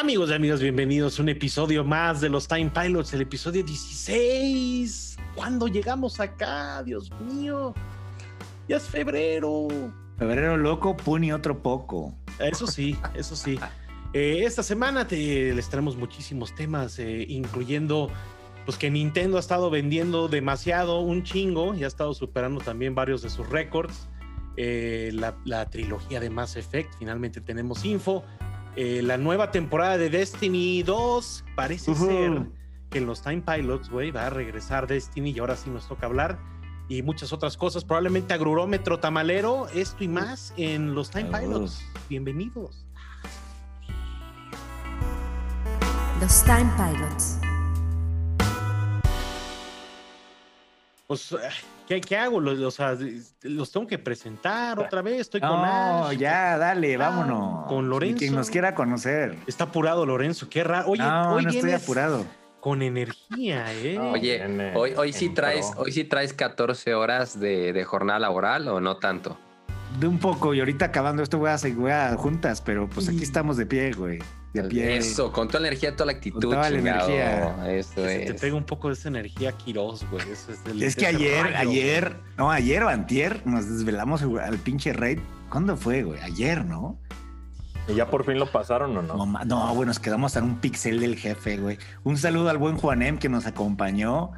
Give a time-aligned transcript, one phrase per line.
[0.00, 5.16] Amigos y amigas, bienvenidos a un episodio más de los Time Pilots, el episodio 16.
[5.34, 6.84] ¿Cuándo llegamos acá?
[6.84, 7.74] Dios mío.
[8.68, 9.66] Ya es febrero.
[10.16, 12.14] Febrero loco, puni otro poco.
[12.38, 13.58] Eso sí, eso sí.
[14.12, 18.08] Eh, esta semana te, les traemos muchísimos temas, eh, incluyendo
[18.66, 23.22] pues que Nintendo ha estado vendiendo demasiado, un chingo, y ha estado superando también varios
[23.22, 24.08] de sus récords.
[24.56, 28.22] Eh, la, la trilogía de Mass Effect, finalmente tenemos info.
[28.80, 32.46] Eh, la nueva temporada de Destiny 2 parece ser
[32.90, 36.06] que en los Time Pilots, güey, va a regresar Destiny y ahora sí nos toca
[36.06, 36.38] hablar.
[36.88, 41.84] Y muchas otras cosas, probablemente agrurómetro tamalero, esto y más en los Time Pilots.
[42.08, 42.86] Bienvenidos.
[46.20, 47.40] Los Time Pilots.
[51.08, 51.34] Pues,
[51.88, 52.38] ¿qué, qué hago?
[52.40, 52.96] Los, o sea,
[53.42, 55.22] los tengo que presentar otra vez.
[55.22, 56.16] Estoy con No, Ash.
[56.18, 57.66] ya, dale, Ah, vámonos.
[57.66, 58.18] con Lorenzo.
[58.18, 59.36] Quien nos quiera conocer.
[59.46, 60.88] Está apurado Lorenzo, qué raro.
[60.90, 62.24] Oye, no, hoy no estoy apurado.
[62.60, 63.94] con energía, ¿eh?
[63.96, 65.82] No, Oye, viene hoy, hoy sí traes, pro.
[65.82, 69.38] hoy sí traes 14 horas de, de jornada laboral o no tanto.
[69.98, 71.78] De un poco, y ahorita acabando esto voy a seguir
[72.16, 74.18] juntas, pero pues aquí estamos de pie, güey.
[74.62, 74.96] De pie.
[74.96, 76.40] Eso, con toda la energía, toda la actitud.
[76.40, 77.08] Con toda la chingado.
[77.10, 77.72] energía.
[77.76, 78.40] Eso Se te es.
[78.40, 80.24] pega un poco de esa energía Quirós, güey.
[80.30, 80.48] Es,
[80.80, 82.22] Es que ayer, rayo, ayer, güey.
[82.36, 85.18] no, ayer o antier nos desvelamos al pinche raid.
[85.50, 86.20] ¿Cuándo fue, güey?
[86.20, 86.98] Ayer, ¿no?
[87.88, 89.16] ¿Y ya por fin lo pasaron o no?
[89.26, 91.78] No, no, güey, nos quedamos en un pixel del jefe, güey.
[92.04, 94.32] Un saludo al buen Juanem que nos acompañó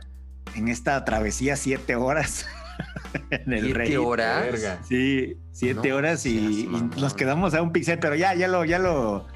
[0.55, 2.47] en esta travesía siete horas
[3.31, 4.47] en el ¿Siete horas?
[4.87, 6.91] Sí, siete No horas y, seas y mamón.
[6.97, 9.27] nos quedamos a un pixel, pero ya, ya lo, ya lo,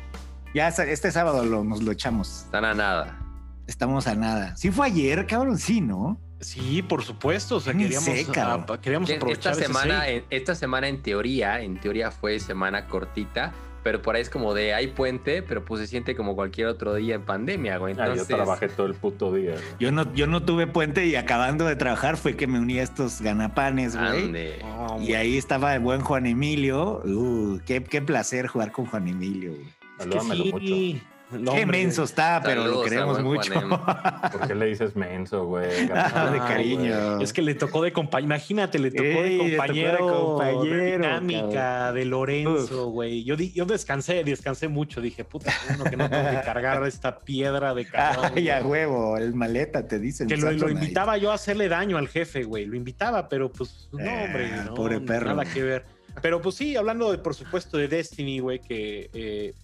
[0.54, 2.44] ya este sábado lo, nos lo echamos.
[2.44, 3.18] Están a nada.
[3.66, 4.56] Estamos a nada.
[4.56, 6.20] Sí fue ayer, cabrón, sí, ¿no?
[6.40, 7.56] Sí, por supuesto.
[7.56, 8.66] O sea, queríamos, sé, cabrón.
[8.68, 12.86] ah, queríamos Que aprovechar Esta semana, en, esta semana en teoría, en teoría fue semana
[12.86, 16.66] cortita, pero por ahí es como de hay puente, pero pues se siente como cualquier
[16.66, 17.94] otro día en pandemia, güey.
[17.98, 19.52] Ah, Entonces, yo trabajé todo el puto día.
[19.52, 19.64] güey.
[19.80, 22.82] Yo no, yo no tuve puente y acabando de trabajar fue que me uní a
[22.82, 24.24] estos ganapanes, güey.
[24.24, 24.58] ande.
[24.62, 25.14] No, Y güey.
[25.14, 27.00] ahí estaba el buen Juan Emilio.
[27.06, 29.52] Uh, qué, qué placer jugar con Juan Emilio.
[29.52, 29.64] güey.
[30.04, 30.66] Es que Salúdamelo mucho.
[30.66, 31.02] sí.
[31.30, 33.52] No, qué hombre, menso está, pero lo Saludos queremos mucho.
[34.32, 35.88] ¿Por qué le dices menso, güey?
[35.92, 37.20] Ah, de Ah, cariño.
[37.20, 38.26] Es que le tocó de compañero.
[38.34, 40.26] Imagínate, le tocó Ey, de tocó de compañero.
[40.26, 41.94] compañero, de dinámica cabrón.
[41.96, 43.24] de Lorenzo, güey.
[43.24, 45.00] Yo, di- yo descansé, descansé mucho.
[45.00, 48.30] Dije, puta, uno que no tengo que cargar esta piedra de cabrón.
[48.36, 50.28] Ay, a huevo, el maleta te dicen.
[50.28, 52.66] Que lo, invitaba yo a hacerle daño al jefe, güey.
[52.66, 55.28] Lo invitaba, pero pues no, Eh, hombre, no, pobre perro.
[55.34, 55.84] nada que ver.
[56.22, 59.54] Pero pues sí, hablando de, por supuesto, de Destiny, güey, que eh,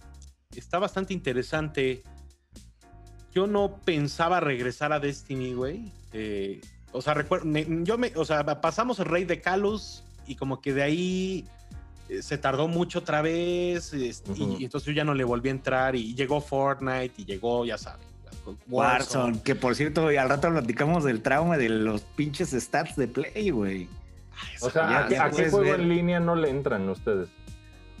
[0.55, 2.03] está bastante interesante.
[3.33, 5.85] Yo no pensaba regresar a Destiny, güey.
[6.13, 6.59] Eh,
[6.91, 10.59] o sea, recuerdo, me- yo me, o sea, pasamos el rey de Calus y como
[10.61, 11.47] que de ahí
[12.09, 15.51] eh, se tardó mucho otra vez este, y- entonces yo ya no le volví a
[15.51, 18.05] entrar y llegó Fortnite y llegó, ya saben.
[18.67, 23.51] Warzone, que por cierto, al rato platicamos del trauma de los pinches stats de Play,
[23.51, 23.87] güey.
[24.61, 25.79] O sea, Ya- ¿a qué, ya a qué puedes juego ver.
[25.81, 27.29] en línea no le entran ustedes?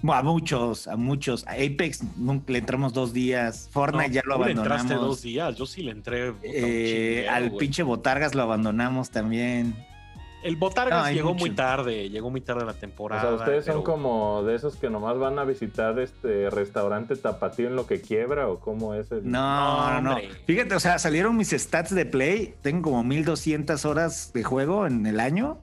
[0.07, 1.45] A muchos, a muchos.
[1.47, 3.69] A Apex nunca le entramos dos días.
[3.71, 5.21] Fortnite No, ya lo tú le entraste dos abandonamos.
[5.21, 6.31] días, yo sí le entré.
[6.33, 9.75] puta, Eh, al pinche Botargas lo abandonamos también.
[10.43, 11.45] El Botargas No, llegó mucho.
[11.45, 13.21] muy tarde, llegó muy tarde la O temporada.
[13.21, 17.75] sea, ustedes son como de esos que nomás van a visitar este restaurante tapatío en
[17.75, 19.29] lo que quiebra o cómo es el...
[19.29, 20.09] No, no, no.
[20.13, 20.29] hombre.
[20.47, 22.55] Fíjate, o sea, salieron mis stats de Play.
[22.63, 25.59] Tengo como 1200 horas de juego en el año,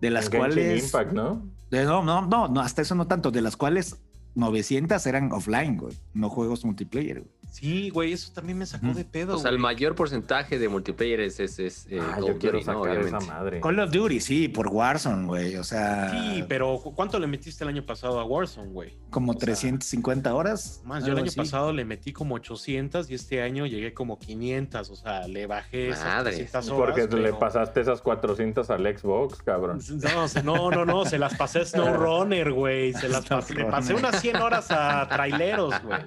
[0.00, 0.84] de las cuales.
[0.84, 1.42] Impact, ¿no?
[1.70, 3.30] De- no, no, no, no, hasta eso no tanto.
[3.30, 3.96] De las cuales
[4.34, 5.96] 900 eran offline, güey.
[6.14, 7.32] No juegos multiplayer, güey.
[7.50, 9.36] Sí, güey, eso también me sacó de pedo.
[9.36, 12.38] O sea, el mayor porcentaje de multiplayer es, es, es, eh, Ah, Call yo of
[12.38, 13.60] quiero Duty, esa madre.
[13.60, 15.56] Call of Duty, sí, por Warzone, güey.
[15.56, 18.98] O sea, Sí, pero ¿cu- ¿cuánto le metiste el año pasado a Warzone, güey?
[19.10, 20.80] como o sea, 350 horas.
[20.84, 21.36] Más, yo el año así.
[21.36, 25.88] pasado le metí como 800 y este año llegué como 500, o sea, le bajé
[25.88, 26.22] esas.
[26.24, 26.94] 300 horas.
[26.96, 29.80] Porque le pasaste esas 400 al Xbox, cabrón.
[30.00, 32.92] No, no, no, no, se las pasé a SnowRunner, güey.
[32.94, 36.00] Se las pasé, le pasé unas 100 horas a traileros, güey.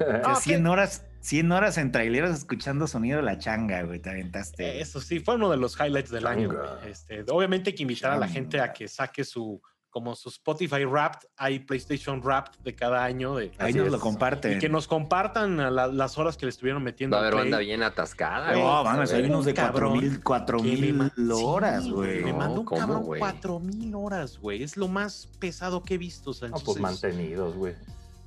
[0.00, 4.00] O sea, No, 100 horas, 100 horas en traileros escuchando sonido de la changa, güey.
[4.00, 4.80] Te aventaste.
[4.80, 6.48] Eso sí, fue uno de los highlights del año.
[6.48, 6.76] Changa.
[6.80, 6.90] güey.
[6.92, 9.60] Este, obviamente hay que invitar a la gente a que saque su,
[9.90, 13.36] como su Spotify Wrapped, hay PlayStation Wrapped de cada año.
[13.36, 13.92] De, Ahí nos es.
[13.92, 14.56] lo comparten.
[14.56, 17.16] y que nos compartan a la- las horas que le estuvieron metiendo.
[17.16, 18.48] Va a haber banda bien atascada.
[18.50, 18.92] Güey, No, güey.
[18.92, 22.24] mames, A hay unos de Un cabrón 4000 4000 Que me ma- horas, Sí, güey.
[22.24, 23.20] Me mandó un ¿cómo, cabrón güey?
[23.20, 24.64] 4000 horas, güey.
[24.64, 26.30] Es lo más pesado que he visto.
[26.30, 27.74] o sea, No, pues mantenidos, güey.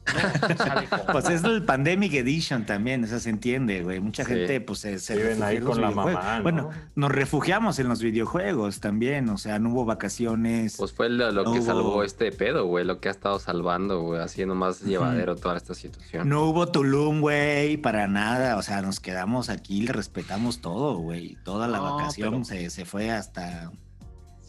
[1.11, 3.99] Pues es el Pandemic Edition también, eso se entiende, güey.
[3.99, 4.33] Mucha Sí.
[4.33, 6.43] gente, pues, se, se Viven ahí con la mamá, ¿no?
[6.43, 10.75] Bueno, nos refugiamos en los videojuegos también, o sea, no hubo vacaciones.
[10.77, 12.85] Pues fue lo, lo No que hubo- salvó este pedo, güey.
[12.85, 14.21] Lo que ha estado salvando, güey.
[14.21, 16.27] Haciendo más llevadero toda esta situación.
[16.29, 18.57] No hubo Tulum, güey, para nada.
[18.57, 21.37] O sea, nos quedamos aquí, le respetamos todo, güey.
[21.43, 23.71] Toda la No, vacación pero- se, se fue hasta.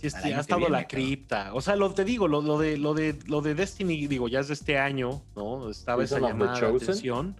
[0.00, 1.54] Sí, ha estado viene, la cripta.
[1.54, 4.40] O sea, lo te digo, lo, lo de lo de lo de Destiny, digo, ya
[4.40, 5.70] es de este año, ¿no?
[5.70, 7.36] Estaba esa llamada de atención.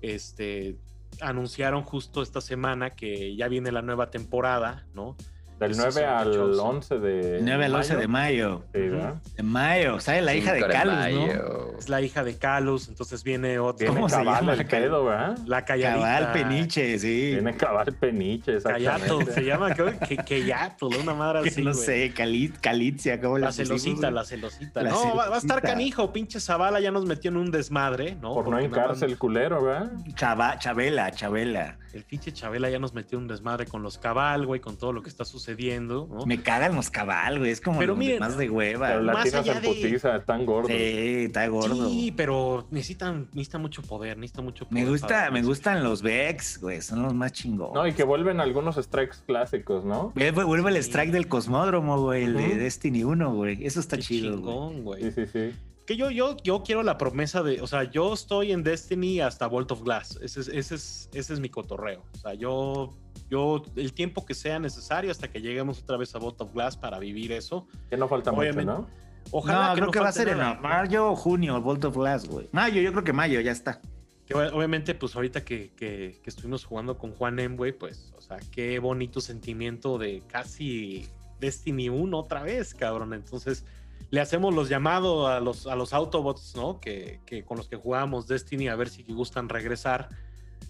[0.00, 0.76] Este
[1.20, 5.16] anunciaron justo esta semana que ya viene la nueva temporada, ¿no?
[5.62, 6.66] Del Sí, 9 son al Chosen.
[6.66, 7.38] 11 de.
[7.42, 8.62] 9 al 11 de mayo.
[8.72, 9.14] Sí, ¿verdad?
[9.36, 10.00] De mayo.
[10.00, 10.24] ¿Sabes?
[10.24, 11.78] La hija de Calus, ¿no?
[11.78, 13.78] Es la hija de Calus, entonces viene otra.
[13.86, 14.52] Tiene ¿Cómo se llama?
[14.54, 15.38] el pedo, ¿verdad?
[15.46, 16.00] La calladita.
[16.02, 17.30] Cabal Peniche, sí.
[17.32, 19.32] Tiene cabal peniche, Callato, exactamente.
[19.32, 21.62] se llama, creo que Callato, una madre Que así.
[21.62, 24.82] no sé, Calit, Calitzia, ¿cómo le La celosita, la celosita.
[24.82, 28.16] La no, va, va a estar canijo, pinche Zavala ya nos metió en un desmadre,
[28.20, 28.34] ¿no?
[28.34, 29.92] Por no hincarse el culero, ¿verdad?
[30.14, 31.78] Chava, Chabela, Chabela.
[31.92, 34.92] El pinche Chabela ya nos metió en un desmadre con los cabal, güey, con todo
[34.92, 36.26] lo que está sucediendo, ¿no?
[36.26, 37.50] Me cagan los cabal, güey.
[37.50, 38.88] Es como Pero lo miren, más de hueva.
[38.88, 39.14] Pero güey.
[39.14, 40.70] más allá en de- putiza, están gordos.
[40.70, 41.88] Sí, está gordo.
[41.88, 44.84] Sí, pero necesitan, necesitan mucho poder, necesitan mucho poder.
[44.84, 46.80] Me gusta, para- me gustan los Vex, güey.
[46.82, 47.74] Son los más chingones.
[47.74, 50.12] No, y que vuelven algunos strikes clásicos, ¿no?
[50.14, 52.56] Vuelve, vuelve el strike del cosmódromo, güey, el de.
[52.56, 53.64] Destiny 1, güey.
[53.66, 55.02] Eso está Qué chido, chingón, güey.
[55.02, 55.50] Sí, sí, sí.
[55.92, 59.46] Que yo, yo, yo quiero la promesa de, o sea, yo estoy en Destiny hasta
[59.46, 60.18] Vault of Glass.
[60.22, 62.02] Ese es, ese es, ese es mi cotorreo.
[62.14, 62.94] O sea, yo,
[63.30, 66.76] yo, el tiempo que sea necesario hasta que lleguemos otra vez a Vault of Glass
[66.76, 67.66] para vivir eso.
[67.90, 68.72] Que no falta Obviamente.
[68.72, 69.02] mucho, ¿no?
[69.30, 70.54] Ojalá no, que creo no que va a ser nada.
[70.54, 72.48] en mayo o junio, el Vault of Glass, güey.
[72.52, 73.80] Mayo, yo creo que mayo, ya está.
[74.26, 78.12] Que ob- obviamente, pues ahorita que, que- que estuvimos jugando con Juan M, güey, pues,
[78.16, 81.06] o sea, qué bonito sentimiento de casi
[81.38, 83.12] Destiny 1 otra vez, cabrón.
[83.14, 83.64] Entonces,
[84.12, 86.78] le hacemos los llamados a los, a los Autobots, ¿no?
[86.80, 90.08] Que, que con los que jugamos Destiny, a ver si gustan regresar.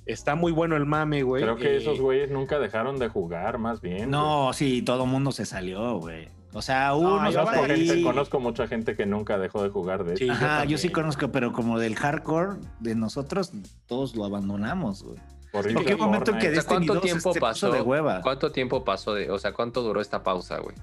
[0.06, 1.43] Está muy bueno el mame, güey.
[1.43, 4.11] Creo que Eh, esos güeyes nunca dejaron de jugar, más bien.
[4.11, 6.29] No, sí, todo mundo se salió, güey.
[6.55, 10.05] O sea, uno yo Conozco, Ahí- gente, conozco mucha gente que nunca dejó de jugar
[10.05, 10.33] de Sí, eso.
[10.35, 13.53] yo Ajá, yo, sí conozco, pero como del hardcore de nosotros,
[13.87, 15.19] todos lo abandonamos, güey.
[15.50, 17.71] Por Porque un momento en que Destiny ¿cuánto 2 tiempo se puso pasó?
[17.73, 18.21] de hueva.
[18.23, 20.77] ¿Cuánto tiempo pasó de, o sea, cuánto duró esta pausa, güey?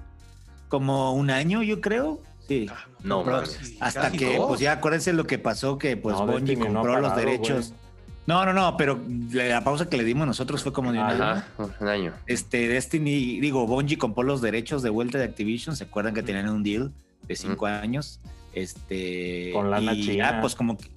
[0.68, 2.20] Como un año, yo creo.
[2.50, 2.66] Sí.
[2.68, 3.76] ah, No, mames.
[3.78, 7.00] hasta casi que, pues ya acuérdense lo que pasó, que pues No, no ha compró
[7.00, 7.68] los derechos.
[7.68, 7.80] güey.
[8.26, 9.00] No, no, no, pero
[9.32, 11.22] la pausa que le dimos nosotros fue como de un año.
[11.24, 11.46] Ajá,
[11.78, 12.12] un año.
[12.26, 15.76] Este, Destiny, digo, Bungie compró los derechos de vuelta de Activision.
[15.76, 16.92] ¿Se acuerdan que tenían un deal
[17.28, 18.20] de cinco años?
[18.52, 19.50] Este.
[19.52, 20.32] Con lana y china.
[20.32, 20.88] Ya, pues como que.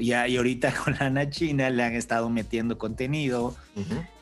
[0.00, 3.54] Ya, y ahorita con lana china le han estado metiendo contenido.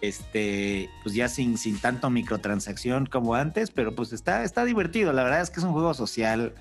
[0.00, 5.12] Este, pues ya sin, sin tanto microtransacción como antes, pero pues está, está divertido.
[5.12, 6.52] La verdad es que es un juego social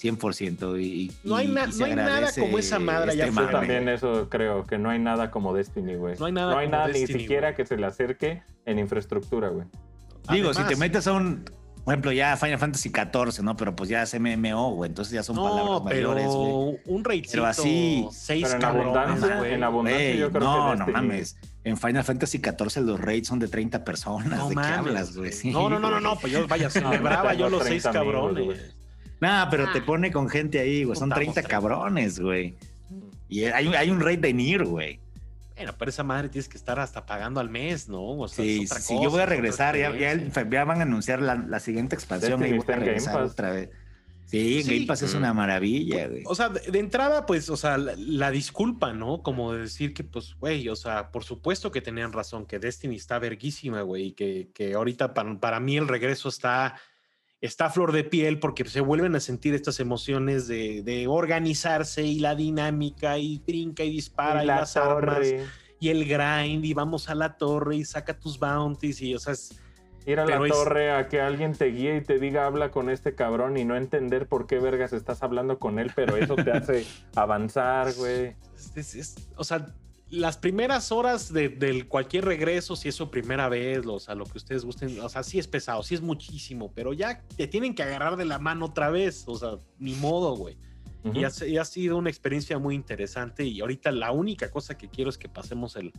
[0.00, 0.80] 100%.
[0.80, 4.28] Y, No hay y- na- y no hay nada como esa madre este también eso
[4.28, 6.16] creo, que no hay nada como Destiny, güey.
[6.18, 7.56] No hay nada como ni Destiny, siquiera güey.
[7.56, 9.66] que se le acerque en infraestructura, güey.
[10.30, 11.44] Digo, si te metes a un,
[11.84, 13.56] por ejemplo, ya Final Fantasy XIV, ¿no?
[13.56, 14.88] Pero pues ya es MMO, güey.
[14.90, 16.78] Entonces ya son No, palabras pero mayores, güey.
[16.84, 19.54] un raidcito, Pero así- seis Pero en cabrones, abundancia, güey.
[19.54, 21.36] en abundancia Güey, yo creo no, que no mames.
[21.64, 24.38] En Final Fantasy XIV los raids son de 30 personas.
[24.38, 25.32] No ¿De mames, qué hablas, güey?
[25.32, 28.00] Sí, no, no, no, no, no, pues yo, vaya, No, celebraba yo los seis 30
[28.00, 28.44] amigos, cabrones.
[28.44, 28.58] güey.
[29.20, 29.86] Nah, pero te Ah.
[29.86, 30.94] pone con gente ahí, güey.
[30.96, 31.48] Son Juntamos 30 tres.
[31.50, 32.54] cabrones, güey.
[33.28, 35.00] Y hay, un- hay un raid de Nier, güey.
[35.56, 38.02] Bueno, pero esa madre tienes que estar hasta pagando al mes, ¿no?
[38.18, 39.74] O sea, Sí, es otra sí, cosa, yo voy a regresar.
[39.76, 40.48] Ya, ya, experiencia.
[40.50, 43.14] ya van a anunciar la, la siguiente expansión y voy está a en Game regresar
[43.14, 43.32] Pass.
[43.32, 43.70] otra vez.
[44.26, 44.74] Sí, Sí.
[44.74, 45.18] Game Pass es Mm.
[45.18, 46.22] una maravilla, güey.
[46.26, 49.22] O sea, de, de entrada, pues, o sea, la, la disculpa, ¿no?
[49.22, 52.94] Como de decir que, pues, güey, o sea, por supuesto que tenían razón, que Destiny
[52.96, 56.76] está verguísima, güey, y que, que ahorita para, para mí el regreso está,
[57.40, 62.02] está a flor de piel porque se vuelven a sentir estas emociones de, de organizarse
[62.02, 65.26] y la dinámica y brinca y dispara y, Y la las armas
[65.80, 69.32] y el grind y vamos a la torre y saca tus bounties y, o sea,
[69.34, 69.60] es,
[70.06, 72.88] Ir a la es- torre a que alguien te guíe y te diga habla con
[72.90, 76.50] este cabrón y no entender por qué vergas estás hablando con él, pero eso te
[76.50, 78.34] hace avanzar, güey.
[78.74, 79.66] es- o sea,
[80.10, 84.24] las primeras horas de, del cualquier regreso, si es su primera vez, o sea, lo
[84.24, 87.74] que ustedes gusten, o sea, sí es pesado, sí es muchísimo, pero ya te tienen
[87.74, 90.56] que agarrar de la mano otra vez, o sea, ni modo, güey.
[91.14, 94.88] Y, ha, y ha sido una experiencia muy interesante y ahorita la única cosa que
[94.88, 95.92] quiero es que pasemos el,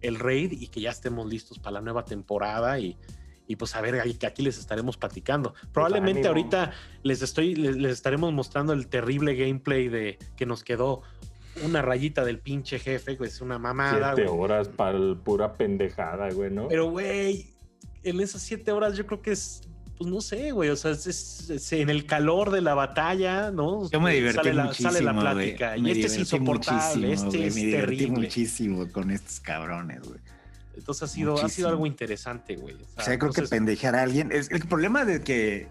[0.00, 2.96] el raid y que ya estemos listos para la nueva temporada y,
[3.46, 5.54] y pues a ver, ahí que aquí les estaremos platicando.
[5.72, 6.28] Probablemente ánimo.
[6.28, 11.02] ahorita les estoy les, les estaremos mostrando el terrible gameplay de que nos quedó
[11.64, 14.40] una rayita del pinche jefe, güey, es una mamada, Siete güey.
[14.44, 16.68] horas para pura pendejada, güey, ¿no?
[16.68, 17.46] Pero güey,
[18.02, 19.62] en esas siete horas yo creo que es
[19.98, 23.50] pues no sé, güey, o sea, es, es- es en el calor de la batalla,
[23.50, 23.88] ¿no?
[23.90, 24.90] Yo me divertí sale la, muchísimo.
[24.92, 25.22] Sale la güey.
[25.56, 25.74] plática.
[25.80, 27.48] Me Y este es insoportable, muchísimo, este güey.
[27.48, 28.20] es Me divertí terrible.
[28.20, 30.20] muchísimo con estos cabrones, güey.
[30.76, 32.74] Entonces ha sido, ha sido algo interesante, güey.
[32.74, 34.30] O O sea, sea, creo que entonces- pendejear a alguien.
[34.32, 35.68] Es, el problema de que.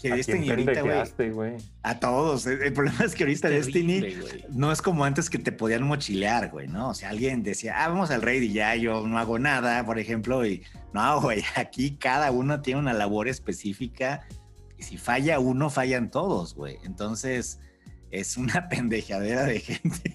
[0.00, 0.82] Que ¿A Destiny ahorita,
[1.32, 1.56] güey.
[1.82, 2.46] A todos.
[2.46, 5.82] El, el problema es que ahorita terrible, Destiny no es como antes que te podían
[5.82, 6.90] mochilear, güey, ¿no?
[6.90, 9.98] O sea, alguien decía, ah, vamos al raid y ya yo no hago nada, por
[9.98, 10.62] ejemplo, y
[10.94, 14.26] no, güey, aquí cada uno tiene una labor específica
[14.78, 16.76] y si falla uno, fallan todos, güey.
[16.84, 17.58] Entonces,
[18.12, 20.14] es una pendejadera de gente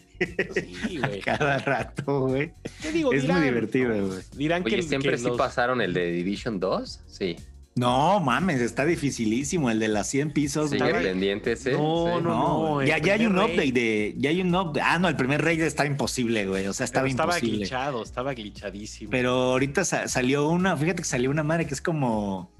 [0.53, 1.19] Sí, güey.
[1.25, 2.53] cada rato, güey.
[2.81, 3.11] ¿Qué digo?
[3.11, 4.19] Es muy divertido, güey.
[4.37, 7.01] Dirán Oye, que, ¿siempre que sí los- pasaron el de Division 2?
[7.07, 7.35] Sí.
[7.75, 11.03] No, mames, está dificilísimo el de las 100 pisos, Sigue güey.
[11.03, 11.71] pendiente ese.
[11.71, 12.23] No, sí.
[12.23, 14.81] no, No, ya, ya hay un update de, ya hay un update.
[14.81, 16.67] Ah, no, el primer raid está imposible, güey.
[16.67, 17.57] O sea, estaba Pero estaba imposible.
[17.57, 19.09] glitchado, estaba glitchadísimo.
[19.09, 22.51] Pero ahorita sa- salió una, fíjate que salió una madre que es como,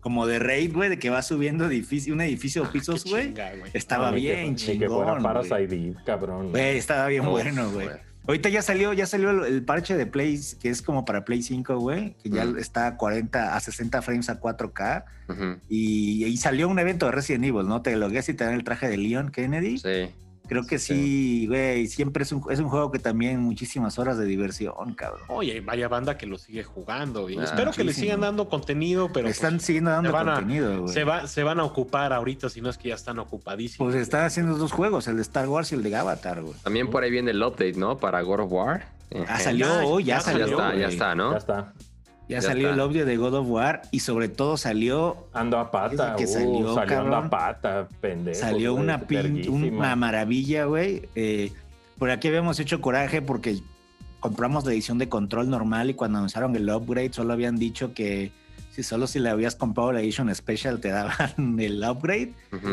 [0.00, 3.34] como de raid, güey, de que va subiendo edificio, un edificio de Ah, pisos, güey.
[3.74, 5.22] Estaba bien Ni que fuera chingón.
[5.24, 6.50] Parasite cabrón.
[6.52, 7.88] Güey, estaba bien Uf, bueno, güey.
[8.26, 11.42] Ahorita ya salió, ya salió el, el parche de Play, que es como para Play
[11.42, 12.58] 5, güey, que ya Mm.
[12.58, 15.04] está a 40, a 60 frames a 4K.
[15.28, 17.82] Ujú, Y, y salió un evento de Resident Evil, ¿no?
[17.82, 19.78] Te logueas y te dan el traje de Leon Kennedy.
[19.78, 20.10] Sí.
[20.50, 24.24] Creo que sí, güey, siempre es un, es un juego que también muchísimas horas de
[24.26, 25.22] diversión, cabrón.
[25.28, 27.30] Oye, vaya banda que lo sigue jugando.
[27.30, 30.12] Y Ah, espero que le sigan dando contenido, pero Le pues, están siguiendo dando se
[30.12, 30.92] van a- contenido, güey.
[30.92, 33.92] se, va, se van a ocupar ahorita, si no es que ya están ocupadísimos.
[33.92, 36.54] Pues están haciendo dos juegos, el de Star Wars y el de Avatar, güey.
[36.64, 37.96] También por ahí viene el update, ¿no?
[37.98, 38.88] Para God of War.
[39.28, 40.46] Ah, salió Ya, hoy, ya, salió.
[40.46, 41.30] Ya está, ya está, ¿no?
[41.32, 41.72] Ya está.
[42.30, 42.80] Ya, Ya salió está.
[42.82, 46.14] el update de God of War y sobre todo salió Ando a pata.
[46.16, 48.38] que uh, salió, salió, ando a pata, pendejo.
[48.38, 51.08] salió güey, una, pin- una maravilla, güey.
[51.16, 51.52] Eh,
[51.98, 53.58] por aquí habíamos hecho coraje porque
[54.20, 58.30] compramos la edición de control normal y cuando anunciaron el upgrade solo habían dicho que
[58.70, 62.32] si solo si le habías comprado la edition special te daban el upgrade.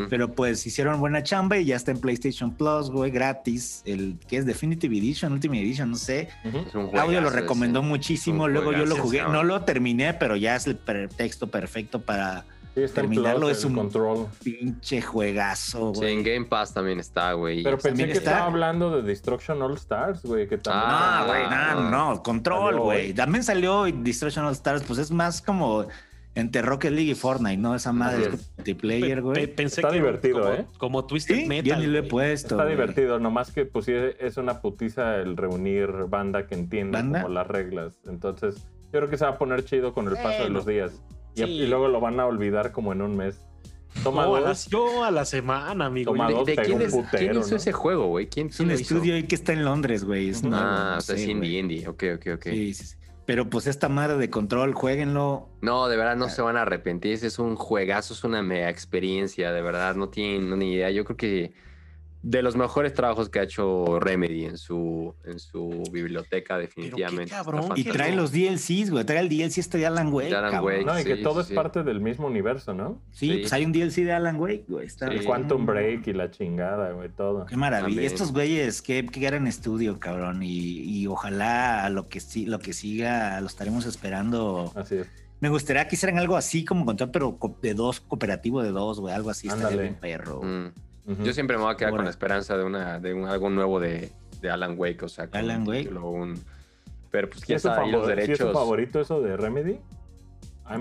[0.09, 3.81] Pero pues hicieron buena chamba y ya está en PlayStation Plus, güey, gratis.
[3.85, 6.29] El que es Definitive Edition, Ultimate Edition, no sé.
[6.73, 7.87] Un Claudio lo recomendó ese.
[7.87, 8.47] muchísimo.
[8.47, 9.23] Luego yo lo jugué.
[9.23, 12.45] No lo terminé, pero ya es el pretexto perfecto para
[12.77, 13.49] Sí, está en terminarlo.
[13.49, 14.27] Es un control.
[14.43, 16.13] pinche juegazo, Sí, güey.
[16.13, 17.63] en Game Pass también está, güey.
[17.63, 20.47] Pero pensé que está- estaba hablando de Destruction All Stars, güey.
[20.47, 20.83] Que también.
[20.85, 21.43] Ah, Ah, güey,
[21.83, 22.13] no, no.
[22.13, 23.13] no, control, güey.
[23.15, 25.87] También salió Destruction All Stars, pues es más como
[26.35, 27.73] entre Rocket League y Fortnite, ¿no?
[27.73, 29.47] Esa madre es multiplayer, güey.
[29.47, 30.65] pe- pensé Está que divertido, como, ¿eh?
[30.77, 31.65] Como Twisted Sí, Metal.
[31.65, 32.11] yo ni lo he güey.
[32.11, 32.53] puesto.
[32.53, 37.29] Está divertido, nomás que pues sí es una putiza el reunir banda que entienda como
[37.29, 37.97] las reglas.
[38.05, 38.57] Entonces,
[38.93, 41.01] yo creo que se va a poner chido con el paso de los días.
[41.43, 41.51] Y, sí.
[41.51, 43.39] y luego lo van a olvidar como en un mes.
[44.03, 44.49] Toma No, a dos.
[44.49, 46.11] las- yo a la semana, amigo.
[46.11, 46.45] Toma dos.
[46.45, 47.55] ¿De quién, un es- putero, quién hizo ¿no?
[47.57, 48.27] ese juego, güey?
[48.27, 48.93] ¿Quién, Es quién un lo hizo?
[48.95, 50.29] estudio ahí que está en Londres, güey.
[50.29, 50.47] Es Ah,
[50.91, 51.87] no o sea, sé, es indie, indie.
[51.87, 52.43] Ok, ok, ok.
[52.43, 52.95] Sí, sí, sí.
[53.25, 55.49] Pero pues esta madre de control, jueguenlo.
[55.61, 57.11] No, de verdad no se van a arrepentir.
[57.13, 59.95] Ese es un juegazo, es una mega experiencia, de verdad.
[59.95, 60.91] No tienen ni idea.
[60.91, 61.53] Yo creo que
[62.23, 67.31] de los mejores trabajos que ha hecho Remedy en su, en su biblioteca, definitivamente.
[67.31, 69.05] cabrón, Y trae los DLCs, güey.
[69.05, 70.29] Trae el DLC este de Alan Wake.
[70.29, 70.73] De Alan cabrón.
[70.73, 70.85] Wake.
[70.85, 71.53] No, y que Sí, todo sí, es sí.
[71.53, 73.01] parte del mismo universo, ¿no?
[73.11, 73.37] Sí, Sí.
[73.41, 74.87] pues hay un DLC de Alan Wake, güey.
[74.87, 75.17] Está, Sí.
[75.17, 77.45] El Quantum Break y la chingada, güey, todo.
[77.45, 77.87] Qué maravilla.
[77.95, 78.11] También.
[78.11, 80.41] Estos güeyes, qué, qué gran estudio, cabrón.
[80.43, 84.71] Y, y ojalá a lo que sí, lo que siga, lo estaremos esperando.
[84.75, 85.07] Así es.
[85.39, 89.13] Me gustaría que hicieran algo así como control, pero de dos, cooperativo de dos, güey.
[89.13, 89.83] Algo así estaría Ándale.
[89.83, 90.41] bien perro.
[90.43, 90.71] Mm.
[91.23, 93.79] Yo siempre me voy a quedar con la esperanza de una de un, algo nuevo
[93.79, 94.11] de,
[94.41, 95.89] de Alan Wake, o sea, con Alan un Wake.
[95.89, 96.39] un-
[97.11, 98.53] Pero pues ¿Sí quién es, tu sabe los favor- sí es tu derechos.
[98.53, 99.79] favorito eso de Remedy?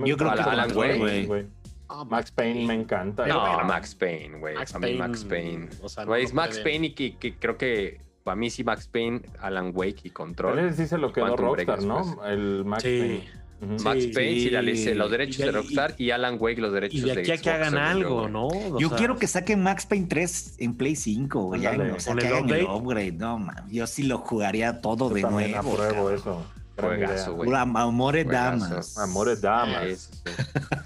[0.04, 1.46] Yo creo que Alan Wake, Wake.
[1.88, 3.24] Ah, Max Payne me encanta.
[3.28, 3.64] No, bueno.
[3.64, 4.56] Max Payne, güey.
[4.56, 5.82] Max a mí Max Payne, Payne.
[5.82, 8.50] o sea, no Güey, lo es Max Payne y que, que creo que para mí
[8.50, 10.58] sí Max Payne, Alan Wake y Control.
[10.58, 12.24] Él sí se lo Break Rockstar, ¿no?
[12.26, 12.98] El Max Sí.
[12.98, 13.45] Payne.
[13.60, 13.82] Ujú.
[13.84, 16.60] Max Sí, Payne sí, la ley- los derechos Y de- de Rockstar y, Alan Wake
[16.60, 18.28] los derechos Y de aquí a que hagan algo.
[18.28, 18.48] ¿no?
[18.48, 21.60] O Yo sea, quiero que saquen Max Payne 3 en Play 5, güey.
[21.60, 21.70] O sea,
[22.14, 23.12] que el hagan el upgrade.
[23.12, 23.64] No, man.
[23.70, 25.58] Yo sí lo jugaría todo Yo de nuevo.
[25.58, 26.14] apruebo cabrón.
[26.14, 26.46] eso.
[26.76, 27.46] Juegazo, güey.
[27.46, 28.64] Pura Amore Juegazo.
[28.66, 28.98] damas.
[28.98, 29.84] Amores damas.
[29.84, 30.30] Eso, sí.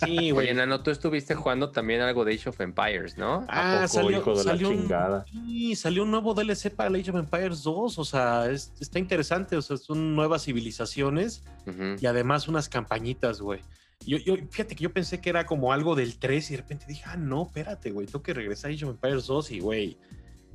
[0.04, 0.46] Sí, güey.
[0.46, 3.44] Oye, Nano, tú estuviste jugando también algo de Age of Empires, ¿no?
[3.48, 4.88] Ah, ¿A poco, salió, hijo de la salió un-
[5.30, 7.98] sí, salió un nuevo DLC para Age of Empires 2.
[7.98, 9.56] O sea, es- está interesante.
[9.56, 11.42] O sea, son nuevas civilizaciones
[12.00, 13.60] y además unas campañitas, güey.
[14.06, 16.86] Yo, yo, fíjate que yo pensé que era como algo del 3 y de repente
[16.88, 19.98] dije, ah, no, espérate, güey, tengo que regresar a Age of Empires 2 y, güey,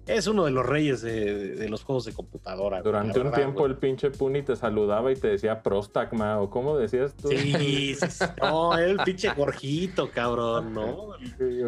[0.07, 2.77] es uno de los reyes de, de los juegos de computadora.
[2.81, 3.71] güey, Durante un verdad, tiempo güey.
[3.71, 7.29] el pinche Puni te saludaba y te decía Prostagma, o cómo decías tú.
[7.29, 8.25] Sí, sí, sí.
[8.41, 11.09] no, el pinche gorjito, cabrón, ¿no?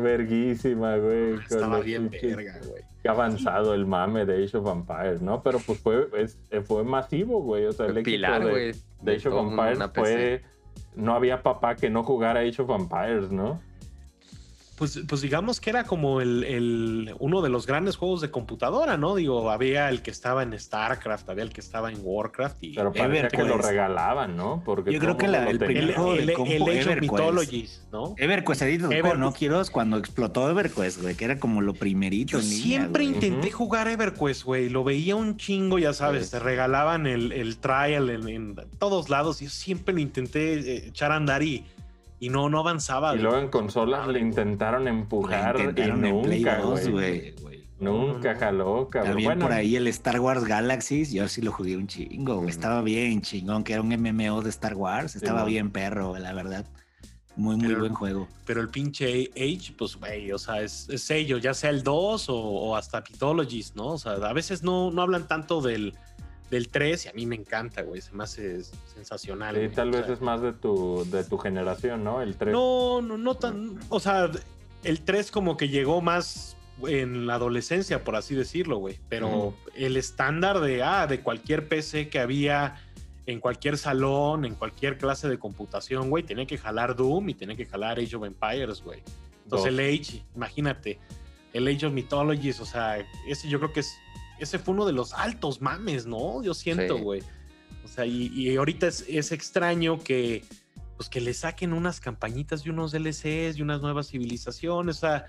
[0.01, 1.33] Verguísima, güey.
[1.35, 2.83] con Estaba bien pinches- verga, güey.
[3.01, 5.41] Qué avanzado el mame de Age of Empires, ¿no?
[5.41, 7.65] Pero pues fue, es- fue masivo, güey.
[7.65, 8.71] O sea, el éxito pilar, de, güey.
[9.01, 9.91] de Age of PC.
[9.93, 10.41] fue
[10.95, 13.61] no había papá que no jugara Age of Vampires, ¿no?
[14.77, 18.95] Pues, pues digamos que era como el, el- uno de los grandes juegos de computadora,
[18.95, 19.15] ¿no?
[19.15, 22.93] Digo, había el que estaba en StarCraft, había el que estaba en Warcraft y Pero
[22.93, 24.61] parecía que lo regalaban, ¿no?
[24.63, 27.01] Porque Yo creo que la- el primer juego el- compu, el Age of EverQuest.
[27.11, 28.13] Mythologies, ¿no?
[28.17, 29.71] EverQuest, Ever- ¿no, Quiroz?
[29.71, 33.15] Cuando explotó EverQuest, güey, que era como lo primerito Yo siempre güey.
[33.15, 34.69] intenté jugar EverQuest, güey.
[34.69, 36.31] Lo veía un chingo, ya sabes, Sí.
[36.33, 39.41] te regalaban el, el trial en, en todos lados.
[39.41, 41.65] y Yo siempre lo intenté eh, echar a andar y,
[42.19, 43.15] y no, no avanzaba.
[43.15, 47.35] Y luego en consolas le intentaron empujar intentaron y en Play nunca, 2, güey.
[47.79, 49.11] Nunca jaló, cabrón.
[49.11, 52.49] También Bueno, por ahí el Star Wars Galaxies, yo sí lo jugué un chingo, güey.
[52.49, 55.15] Estaba bien chingón, que era un MMO de Star Wars.
[55.15, 56.65] Estaba bien perro, güey, la verdad.
[57.35, 58.27] Muy, muy Pero- buen juego.
[58.47, 62.29] Pero el pinche Age, pues, güey, o sea, es, es sello, ya sea el 2
[62.29, 63.89] o, o hasta Mythologies, ¿no?
[63.89, 65.93] O sea, a veces no, no hablan tanto del,
[66.49, 68.01] del 3 y a mí me encanta, güey.
[68.01, 69.55] Se me hace sensacional.
[69.55, 70.13] sí, güey, tal vez sea.
[70.13, 72.21] es más de tu, de tu generación, ¿no?
[72.21, 72.53] El 3.
[72.53, 73.79] No, no, no tan.
[73.89, 74.29] O sea,
[74.83, 78.99] el 3 como que llegó más en la adolescencia, por así decirlo, güey.
[79.09, 82.75] Pero el estándar de, ah, de cualquier PC que había
[83.25, 87.57] en cualquier salón, en cualquier clase de computación, güey, tenía que jalar Doom y tenía
[87.57, 89.03] que jalar Age of Empires, güey.
[89.43, 90.97] Entonces el Age, imagínate,
[91.53, 93.97] el Age of Mythologies, o sea, ese yo creo que es,
[94.39, 96.43] ese fue uno de los altos mames, ¿no?
[96.43, 97.03] Yo siento, Sí.
[97.03, 97.21] güey.
[97.83, 100.43] O sea, y, y ahorita es, es extraño que,
[100.97, 104.97] pues que le saquen unas campañitas y unos DLCs y unas nuevas civilizaciones.
[104.97, 105.27] O sea,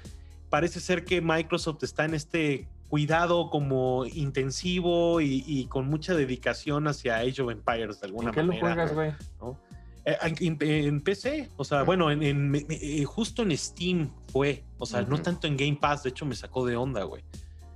[0.51, 6.89] parece ser que Microsoft está en este cuidado como intensivo y, y con mucha dedicación
[6.89, 9.13] hacia Age of Empires de alguna ¿En qué lo juegas, güey?
[10.07, 11.83] Eh, En, en PC, o sea, Ah.
[11.83, 16.03] bueno, en, en- eh, justo en Steam fue, o sea, no tanto en Game Pass,
[16.03, 17.23] de hecho me sacó de onda, güey.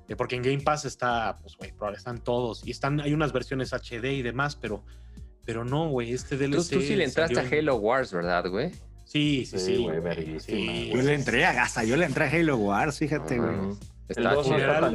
[0.08, 3.72] Eh, porque en Game Pass está, pues, güey, están todos y están, hay unas versiones
[3.72, 4.82] HD y demás, pero,
[5.44, 6.70] pero no, güey, este DLC.
[6.70, 8.70] Tú, tú sí le entraste a Halo Wars, ¿verdad, güey?
[9.04, 12.56] Sí, sí, Sí, güey, sí, Yo le entré, a- hasta yo le entré a Halo
[12.56, 13.54] Wars, fíjate, güey.
[13.56, 13.78] Ujú.
[14.08, 14.58] Está El 2 no chido.
[14.58, 14.94] está tan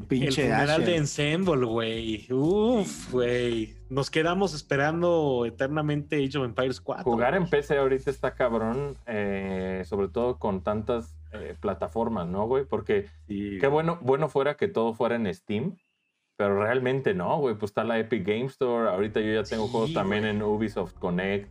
[0.00, 0.84] El pinche funeral Asher.
[0.86, 2.26] de Ensemble, güey.
[2.32, 3.74] Uf, güey.
[3.88, 7.04] Nos quedamos esperando eternamente Age of Empires 4.
[7.04, 7.48] Jugar en.
[7.48, 12.64] PC ahorita está cabrón, eh, sobre todo con tantas eh, plataformas, ¿no, güey?
[12.64, 15.76] Porque Sí, qué bueno, bueno fuera que todo fuera en Steam,
[16.36, 17.54] pero realmente no, güey.
[17.56, 20.34] Pues está la Epic Game Store, ahorita yo ya tengo Sí, juegos también güey.
[20.36, 21.50] en Ubisoft Connect,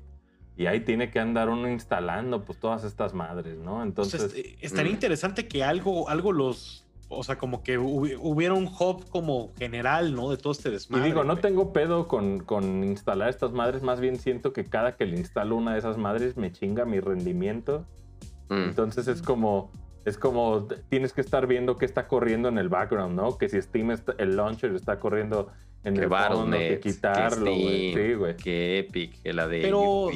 [0.55, 3.73] y ahí tiene que andar uno instalando pues todas estas madres, ¿no?
[3.73, 4.95] O sea, Entonces, est- eh, estaría mm.
[4.95, 6.83] interesante que algo, algo los.
[7.09, 10.29] O sea, como que hubi- hubiera un hub como general, ¿no?
[10.29, 11.05] De todo este y desmadre.
[11.05, 15.05] digo, no tengo pedo con, con instalar estas madres, más bien siento que cada que
[15.05, 17.85] le instalo una de esas madres me chinga mi rendimiento.
[18.49, 18.53] Mm.
[18.69, 19.71] Entonces es como,
[20.05, 23.37] es como tienes que estar viendo qué está corriendo en el background, ¿no?
[23.37, 25.51] Que si Steam está- el launcher está corriendo
[25.83, 28.35] en Que el fondo, que quitarlo, que Sí, güey.
[28.37, 30.09] Que Epic, que la de Pero.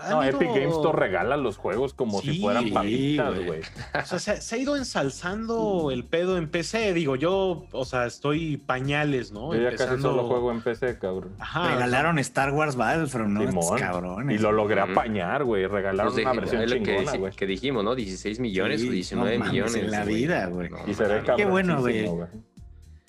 [0.00, 3.60] Han No, ido- Epic Games Store regala los juegos como si fueran papitas, güey.
[3.60, 6.92] O sea, se, se ha ido ensalzando el pedo en PC.
[6.94, 9.54] Digo, yo, o sea, estoy pañales, ¿no?
[9.54, 11.32] Yo ya casi Empezando- solo juego en PC, cabrón.
[11.38, 11.72] Ajá.
[11.74, 13.46] Regalaron Star Wars Battlefront, ¿no?
[13.46, 13.78] Simón.
[13.78, 14.38] cabrones.
[14.38, 15.66] Y lo logré apañar, güey.
[15.66, 17.32] Regalaron Pues de- una versión chingona, güey.
[17.32, 17.94] que dijimos, ¿no?
[17.94, 19.74] 16 millones Sí, o 19 no mames, millones.
[19.76, 20.70] en la vida, güey.
[20.70, 21.36] No, Y se ve cabrón.
[21.36, 22.06] Qué bueno, güey.
[22.06, 22.28] güey.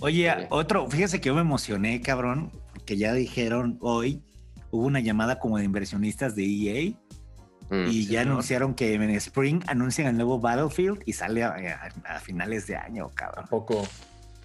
[0.02, 0.46] Oye, Sí.
[0.50, 4.22] otro, fíjese que yo me emocioné, cabrón, porque ya dijeron hoy,
[4.76, 6.94] hubo una llamada como de inversionistas de EA
[7.70, 7.88] Mm.
[7.90, 11.50] y ya anunciaron que en Spring anuncian el nuevo Battlefield y sale a,
[12.06, 13.46] a- a finales de año, cabrón.
[13.50, 13.82] Poco.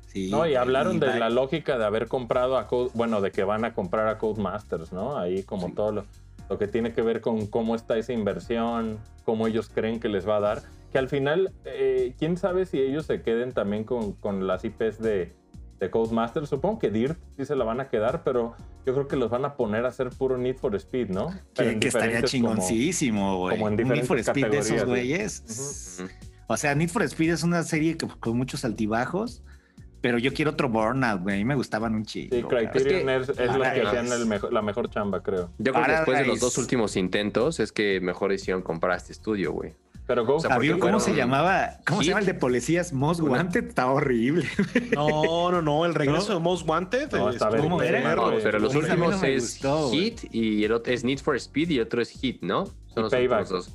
[0.06, 3.44] Sí, No, y hablaron de la lógica de haber comprado a Code, bueno, de que
[3.44, 5.18] van a comprar a Codemasters, ¿no?
[5.18, 5.74] Ahí como Sí.
[5.74, 6.04] todo lo,
[6.48, 10.26] lo que tiene que ver con cómo está esa inversión, cómo ellos creen que les
[10.26, 14.14] va a dar, que al final, eh, quién sabe si ellos se queden también con,
[14.14, 15.32] con las IPs de,
[15.80, 16.48] de Codemasters.
[16.48, 18.54] Supongo que Dirt sí se la van a quedar, pero
[18.86, 21.28] yo creo que los van a poner a hacer puro Need for Speed, ¿no?
[21.56, 23.56] Pero Que, que estaría diferentes chingoncísimo, güey.
[23.56, 26.02] como en Un Need diferentes for Speed de esos güeyes.
[26.46, 29.42] O sea, Need for Speed es una serie que- con muchos altibajos,
[30.00, 31.36] pero yo quiero otro Burnout, güey.
[31.36, 32.34] A mí me gustaban un chingo.
[32.36, 32.42] Sí.
[32.42, 33.86] Criterion es, es los que Paradise.
[33.86, 35.50] hacían el mejor- la mejor chamba, creo.
[35.58, 39.12] Yo creo que después de los dos últimos intentos es que mejor hicieron comprar este
[39.12, 39.74] estudio, güey.
[40.10, 41.78] Pero O sea, ¿Cómo fueron- se llamaba?
[41.86, 42.92] ¿Cómo se llama el de policías?
[42.92, 43.68] Most Una- Wanted.
[43.68, 44.44] Está horrible.
[44.92, 45.84] No, no, no.
[45.86, 46.34] El regreso ¿No?
[46.34, 47.12] de Most Wanted.
[47.12, 48.16] No, está ¿Cómo bien, era?
[48.16, 49.90] No, pero los no últimos me es gustó.
[49.92, 52.66] Hit y el otro es Need for Speed y otro es Hit, ¿no?
[52.66, 53.46] Son los Payback.
[53.46, 53.70] dos.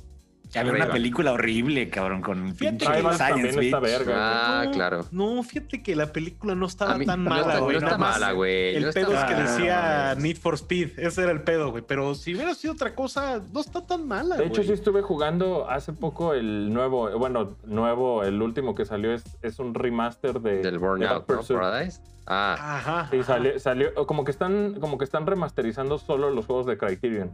[0.62, 3.80] Que había una película horrible, cabrón, con Fíjate pinche Science Beach.
[3.80, 4.60] verga.
[4.60, 5.04] Ah, No, claro.
[5.10, 7.72] No, fíjate que la película no estaba mí- tan no mala, está- güey.
[7.72, 8.76] no está nada más mala, güey.
[8.76, 10.98] El no pedo está es que decía No, Need for Speed.
[10.98, 11.84] Ese era el pedo, güey.
[11.86, 14.66] Pero si hubiera sido otra cosa, no está tan mala, De hecho, güey.
[14.68, 19.58] sí estuve jugando hace poco el nuevo, bueno, nuevo, el último que salió es, es
[19.58, 21.26] un remaster de Del de Burnout.
[21.26, 22.00] Paradise.
[22.26, 23.08] Ah, Ajá.
[23.10, 23.26] Sí, ajá.
[23.34, 27.30] salió, salió- como que están, como que están remasterizando solo los juegos de Criterion.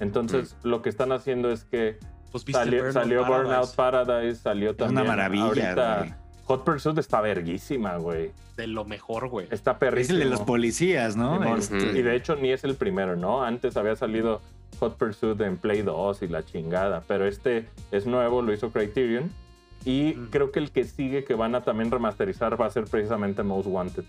[0.00, 1.98] Entonces, lo que están haciendo es que
[2.34, 3.44] Pues viste salió, Burnout salió Paradise.
[3.48, 4.98] Burnout Paradise, salió Es también.
[5.02, 6.14] una maravilla, ahorita güey.
[6.46, 8.32] Hot Pursuit está verguísima, güey.
[8.56, 9.46] De lo mejor, güey.
[9.52, 10.18] Está Es perrísimo.
[10.18, 11.42] el de los policías, ¿no?
[11.56, 11.76] Este.
[11.98, 13.44] Y de hecho ni es el primero, ¿no?
[13.44, 14.42] Antes había salido
[14.80, 19.30] Hot Pursuit en Play 2 y la chingada, pero este es nuevo, lo hizo Criterion.
[19.84, 20.26] Y Mm.
[20.30, 23.68] creo que el que sigue que van a también remasterizar va a ser precisamente Most
[23.68, 24.04] Wanted.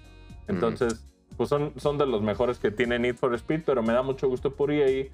[0.48, 1.06] Entonces,
[1.38, 4.28] pues son, son de los mejores que tiene Need for Speed, pero me da mucho
[4.28, 5.08] gusto por EA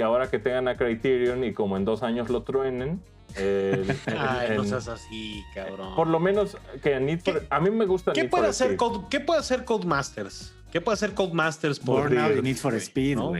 [0.00, 3.02] que ahora que tengan a Criterion y como en dos años lo truenen,
[3.36, 5.94] el- el- Ay, no en- seas así, cabrón.
[5.94, 7.40] por lo menos que Need for...
[7.40, 8.78] ¿Qué- a mí me gusta ¿Qué Need puede, for hacer Speed.
[8.78, 10.54] Code, ¿Qué puede hacer Codemasters?
[10.72, 13.32] ¿Qué puede hacer Codemasters por Burnout y Need for Speed, ¿no?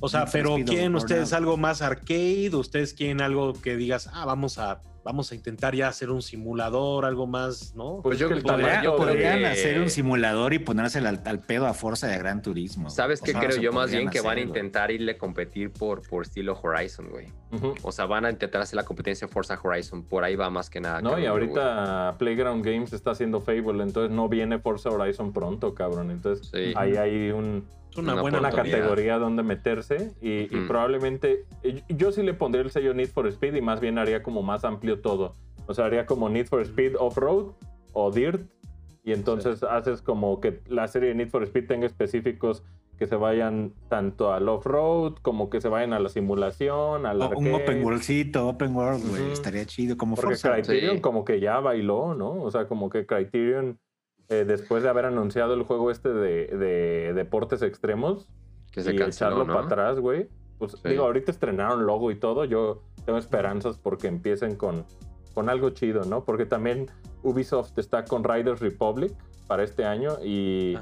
[0.00, 1.02] O sea, pero ¿quieren Burnout.
[1.04, 2.50] ustedes algo más arcade?
[2.56, 7.04] ¿Ustedes quieren algo que digas, ah, vamos a, vamos a intentar ya hacer un simulador,
[7.04, 8.00] algo más, ¿no?
[8.02, 11.20] Pues yo que el creo- Podría- yo podrían que- hacer un simulador y ponérselo al,
[11.24, 12.90] al pedo a Forza de Gran Turismo.
[12.90, 14.08] ¿Sabes qué creo yo más bien?
[14.10, 17.26] Que van a intentar irle a competir por, por estilo Horizon, güey.
[17.82, 20.04] O sea, van a intentar hacer la competencia Forza Horizon.
[20.04, 21.00] Por ahí va más que nada.
[21.02, 26.10] No, y ahorita Playground Games está haciendo Fable, entonces no viene Forza Horizon pronto, cabrón.
[26.10, 26.72] Entonces Sí.
[26.76, 30.66] ahí hay un, Es una, una buena una categoría donde meterse y, y Ujú.
[30.66, 31.44] probablemente
[31.90, 34.64] yo sí le pondría el sello Need for Speed y más bien haría como más
[34.64, 35.36] amplio todo.
[35.66, 37.52] O sea, haría como Need for Speed Off-Road
[37.92, 38.48] o Dirt
[39.04, 42.62] y entonces haces como que la serie de Need for Speed tenga específicos
[42.98, 47.28] que se vayan tanto al off-road como que se vayan a la simulación, a la
[47.28, 49.22] un open worldcito, open world, güey.
[49.22, 49.32] Ujú.
[49.32, 50.52] Estaría chido como Porque Forza.
[50.54, 51.00] Criterion Sí.
[51.02, 52.30] como que ya bailó, ¿no?
[52.42, 53.78] O sea, como que Criterion,
[54.28, 58.28] eh, después de haber anunciado el juego este de, de deportes extremos
[58.70, 59.54] Que se y canceló, echarlo ¿no?
[59.54, 60.28] para atrás, güey.
[60.58, 60.88] Pues Sí.
[60.90, 62.44] digo, ahorita estrenaron logo y todo.
[62.44, 64.84] Yo tengo esperanzas porque empiecen con,
[65.34, 66.24] con algo chido, ¿no?
[66.24, 66.86] Porque también
[67.22, 69.12] Ubisoft está con Riders Republic
[69.48, 70.76] para este año y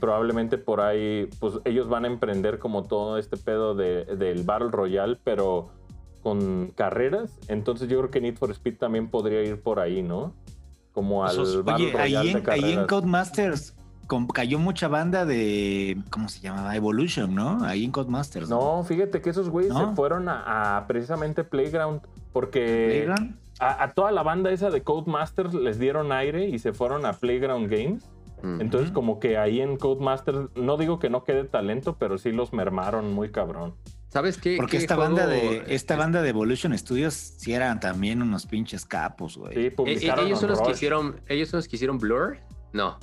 [0.00, 4.68] probablemente por ahí, pues ellos van a emprender como todo este pedo de- del Battle
[4.70, 5.70] Royale, pero
[6.22, 7.38] con carreras.
[7.48, 10.34] Entonces yo creo que Need for Speed también podría ir por ahí, ¿no?
[10.92, 12.86] Como al Esos- Oye, ahí en, ahí en.
[12.86, 13.74] Codemasters
[14.34, 15.96] cayó mucha banda de.
[16.10, 16.74] ¿Cómo se llamaba?
[16.74, 17.62] Evolution, ¿no?
[17.64, 18.48] Ahí en Codemasters.
[18.48, 19.90] No, fíjate que esos güeyes ¿No?
[19.90, 22.00] se fueron a, a precisamente Playground
[22.32, 23.36] porque ¿Playground?
[23.60, 27.12] a, a toda la banda esa de Codemasters les dieron aire y se fueron a
[27.12, 28.04] Playground Games.
[28.42, 32.54] Entonces, como que ahí en Codemasters, no digo que no quede talento, pero sí los
[32.54, 33.74] mermaron muy cabrón.
[34.10, 34.56] ¿Sabes qué?
[34.56, 38.20] Porque qué esta juego- banda de esta es- banda de Evolution Studios sí eran también
[38.22, 39.54] unos pinches capos, güey.
[39.54, 42.36] Sí, Eh, eh, publicaron ellos son los que hicieron, ellos son los que hicieron Blur.
[42.72, 42.98] No,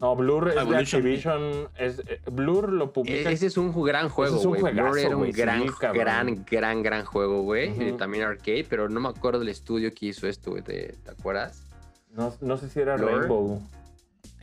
[0.00, 1.00] No, Blur es de Evolution.
[1.02, 1.68] Activision.
[1.76, 3.30] Es, eh, Blur lo publica.
[3.30, 4.62] E- ese es un gran juego, es un güey.
[4.62, 7.70] Blur juegazo, era un güey, sí, gran, gran, gran, gran juego, güey.
[7.82, 10.62] Eh, también arcade, pero no me acuerdo del estudio que hizo esto, güey.
[10.62, 11.64] ¿Te, te acuerdas?
[12.14, 13.10] no, no sé si era Blur.
[13.18, 13.60] Rainbow.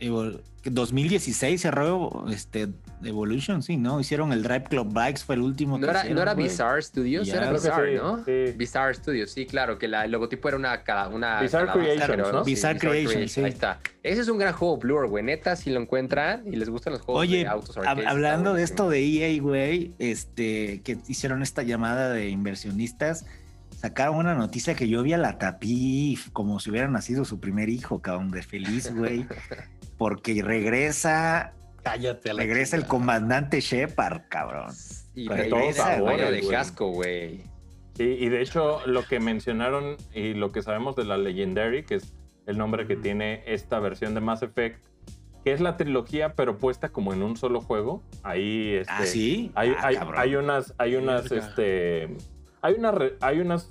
[0.00, 2.68] Evol- 2016 cerró este
[3.04, 4.00] Evolution, sí, ¿no?
[4.00, 6.34] Hicieron el Drive Club Bikes, fue el último No que era, hicieron, no era.
[6.34, 8.24] Bizarre Studios, era Bizarre, sí, ¿no?
[8.24, 8.52] sí.
[8.56, 10.82] Bizarre Studios, sí, claro, que la- el logotipo era una,
[11.12, 12.44] una Bizarre Creations, ¿no?
[12.44, 13.40] Sí, Bizarre Creations, sí.
[13.44, 13.78] Ahí está.
[14.02, 15.22] Ese es un gran juego Blur, güey.
[15.22, 18.88] Neta, si lo encuentran y les gustan los juegos Oye, de autos hablando de esto
[18.90, 23.24] de EA, güey, este, que hicieron esta llamada de inversionistas,
[23.78, 27.68] sacaron una noticia que yo vi a la tapí como si hubiera nacido su primer
[27.68, 29.26] hijo, cabrón, de feliz, güey,
[29.98, 34.72] porque regresa, Cállate regresa el comandante Shepard, cabrón.
[35.14, 37.44] Y Con de todos esa sabores, baño de casco, güey.
[37.94, 41.94] Sí, y de hecho, lo que mencionaron y lo que sabemos de la Legendary, que
[41.94, 42.12] es
[42.46, 44.84] el nombre que tiene esta versión de Mass Effect,
[45.44, 48.02] que es la trilogía, pero puesta como en un solo juego.
[48.22, 49.52] Ahí este, ¿Ah, sí?
[49.54, 50.14] Hay, Ah, hay, cabrón.
[50.18, 52.16] hay unas, hay unas, este,
[52.60, 53.70] hay una hay unas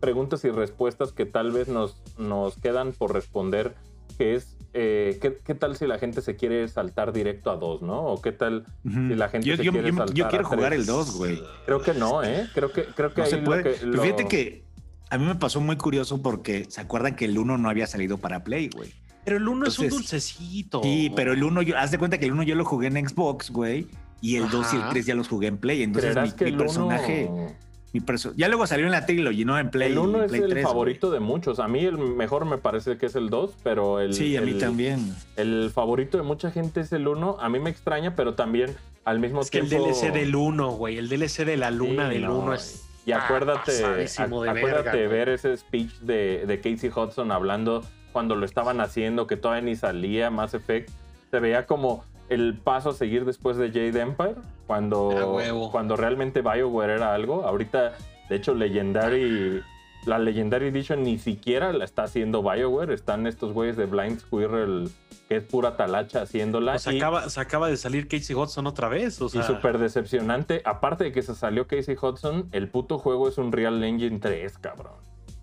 [0.00, 3.74] preguntas y respuestas que tal vez nos, nos quedan por responder,
[4.18, 7.80] que es eh, ¿qué, qué tal si la gente se quiere saltar directo a dos,
[7.82, 8.02] ¿no?
[8.04, 10.48] O qué tal si la gente yo, se yo- quiere yo- saltar yo quiero a
[10.48, 10.80] jugar tres?
[10.80, 11.42] el 2, güey.
[11.64, 12.46] Creo que no, ¿eh?
[12.54, 13.62] Creo que, creo que No ahí se lo puede.
[13.62, 14.62] que- Pero lo- fíjate que
[15.10, 18.18] a mí me pasó muy curioso porque se acuerdan que el 1 no había salido
[18.18, 18.92] para Play, güey.
[19.24, 20.82] Pero el uno es un dulcecito.
[20.84, 23.08] Sí, pero el 1, yo, haz de cuenta que el 1 yo lo jugué en
[23.08, 23.88] Xbox, güey.
[24.20, 24.90] Y el 2 y el Ajá.
[24.90, 25.82] 3 ya los jugué en Play.
[25.82, 27.26] Entonces mi, ¿Creerás que personaje.
[27.28, 27.52] uno-
[28.00, 29.58] Mi ya luego salió en la Trilogy, ¿no?
[29.58, 29.92] En Play.
[29.92, 31.58] el 1 es Play el 3, favorito de muchos.
[31.60, 34.14] A mí el mejor me parece que es el 2, pero el.
[34.14, 35.14] Sí, a mí el- también.
[35.36, 37.36] el favorito de mucha gente es el 1.
[37.40, 39.86] A mí me extraña, pero también al mismo Es que el tiempo...
[39.86, 40.98] DLC del 1, güey.
[40.98, 42.82] El DLC de la luna Sí, del no, 1 es.
[43.06, 45.06] Y acuérdate, ac- acuérdate verga, güey.
[45.06, 49.76] ver ese speech de, de Casey Hudson hablando cuando lo estaban haciendo, que todavía ni
[49.76, 50.90] salía Mass Effect.
[51.30, 54.34] Se veía como el paso a seguir después de Jade Empire,
[54.66, 55.38] cuando,
[55.70, 57.44] cuando realmente BioWare era algo.
[57.44, 57.92] Ahorita,
[58.28, 59.62] de hecho, Legendary
[60.06, 62.94] la Legendary Edition ni siquiera la está haciendo BioWare.
[62.94, 64.88] Están estos güeyes de Blind Squirrel,
[65.28, 66.72] que es pura talacha haciéndola.
[66.72, 69.20] Pues y- acaba, se acaba de salir Casey Hudson otra vez.
[69.20, 70.62] O sea, y súper decepcionante.
[70.64, 74.58] Aparte de que se salió Casey Hudson, el puto juego es un Real Engine 3,
[74.58, 74.94] cabrón.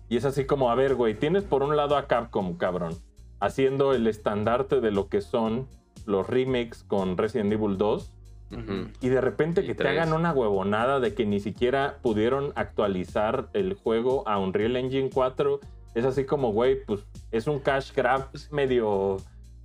[0.08, 2.96] Y es así como, a ver, güey, tienes por un lado a Capcom, cabrón,
[3.40, 5.66] haciendo el estandarte de lo que son
[6.06, 8.13] los remakes con Resident Evil 2.
[9.00, 13.48] Y de repente Y que te hagan una huevonada de que ni siquiera pudieron actualizar
[13.52, 15.60] el juego a Unreal Engine 4.
[15.94, 19.16] Es así como, güey, pues es un cash grab medio,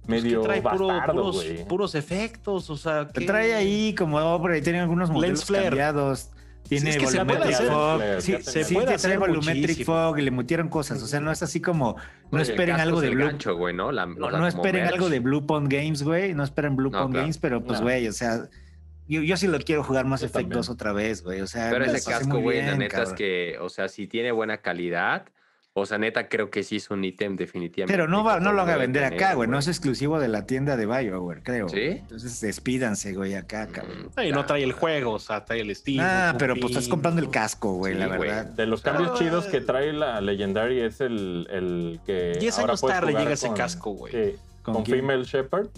[0.05, 1.31] pues, medio que trae puro- bastardo,
[1.67, 2.69] puros, efectos.
[2.69, 6.29] O sea, Te que trae ahí como, oh, pero ahí tiene algunos modelos cambiados.
[6.67, 7.97] Tiene es que se volumetric fog.
[7.97, 11.01] Flare, Sí, puede hacer trae volumetric fog y le metieron cosas.
[11.01, 11.95] O sea, no es así como,
[12.31, 13.25] no Oye, esperen algo de Blue.
[13.25, 13.91] gancho, güey, ¿no?
[13.91, 14.03] La-
[14.47, 14.93] esperen merch.
[14.93, 16.35] algo de Blue Pond Games, güey.
[16.35, 17.23] No esperen Blue No, Pond claro.
[17.23, 17.85] Games, pero pues, No.
[17.85, 18.47] güey, o sea,
[19.09, 20.21] yo, yo sí lo quiero jugar más.
[20.31, 21.41] 2 otra vez, güey.
[21.41, 23.15] O sea, Pero ese casco, güey, la neta es cabrón.
[23.15, 25.25] que, o sea, si tiene buena calidad,
[25.73, 27.93] o sea, neta creo que sí es un ítem definitivamente.
[27.93, 29.47] Pero no, va, no lo haga vender tener, acá, güey.
[29.49, 31.69] No es exclusivo de la tienda de BioWare, creo.
[31.69, 31.75] ¿Sí?
[31.75, 31.97] güey.
[31.99, 34.09] Entonces despídanse, güey, acá, cabrón.
[34.15, 36.03] Mm, Y no trae el juego, o sea, trae el estilo.
[36.05, 38.19] Ah, pero pues estás comprando el casco, güey, Sí, la güey.
[38.29, 38.45] verdad.
[38.47, 42.37] De los cambios chidos que trae la Legendary es el, el que.
[42.39, 44.11] 10 ahora años puedes tarde jugar llega ese con- casco, güey.
[44.11, 44.85] Sí, ¿Con con?
[44.85, 45.69] Female Shepherd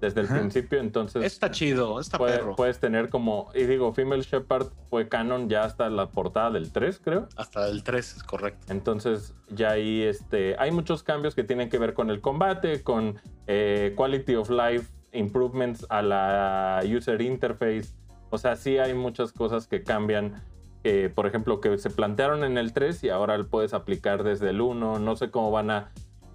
[0.00, 0.38] desde el Ajá.
[0.38, 0.78] principio.
[0.80, 2.56] Entonces, Está chido, está puede- perro.
[2.56, 3.50] puedes tener como.
[3.54, 7.28] Y digo, Female Shepherd fue canon ya hasta la portada del 3, creo.
[7.36, 8.72] Hasta el 3 es correcto.
[8.72, 13.18] Entonces, ya ahí este, hay muchos cambios que tienen que ver con el combate, con
[13.46, 17.94] eh, quality of life improvements a la user interface.
[18.30, 20.42] O sea, sí hay muchas cosas que cambian.
[20.88, 24.50] eh, por ejemplo, que se plantearon en el 3 y ahora lo puedes aplicar desde
[24.50, 25.00] el 1.
[25.00, 25.90] No sé cómo van a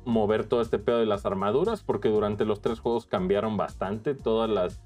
[0.05, 4.49] mover todo este pedo de las armaduras, porque durante los tres juegos cambiaron bastante todas
[4.49, 4.79] las,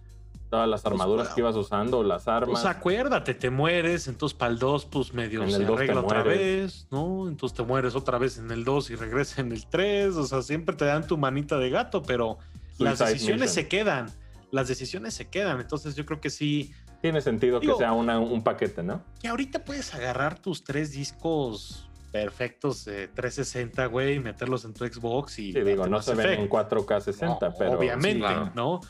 [0.49, 1.36] todas las armaduras bueno.
[1.36, 2.62] que ibas usando, las armas.
[2.62, 6.23] Pues acuérdate, te mueres, entonces para el 2, pues medio En se el arregla otra
[6.23, 7.28] vez, ¿no?
[7.28, 10.15] Entonces te mueres otra vez en el 2 y regresa en el 3.
[10.17, 12.38] O sea, siempre te dan tu manita de gato, pero
[12.78, 13.56] las decisiones Mission.
[13.63, 14.12] se quedan.
[14.51, 15.60] Las decisiones se quedan.
[15.60, 16.71] Entonces yo creo que sí.
[17.01, 19.01] Tiene sentido Digo- que sea una- un paquete, ¿no?
[19.21, 21.89] Que ahorita puedes agarrar tus tres discos
[22.23, 25.51] perfectos de 360, güey, y meterlos en tu Xbox y.
[25.54, 26.41] Sí, digo, no se ven Effect.
[26.43, 27.71] en 4K 60, No, pero.
[27.80, 28.51] Obviamente, sí, claro.
[28.56, 28.82] ¿no?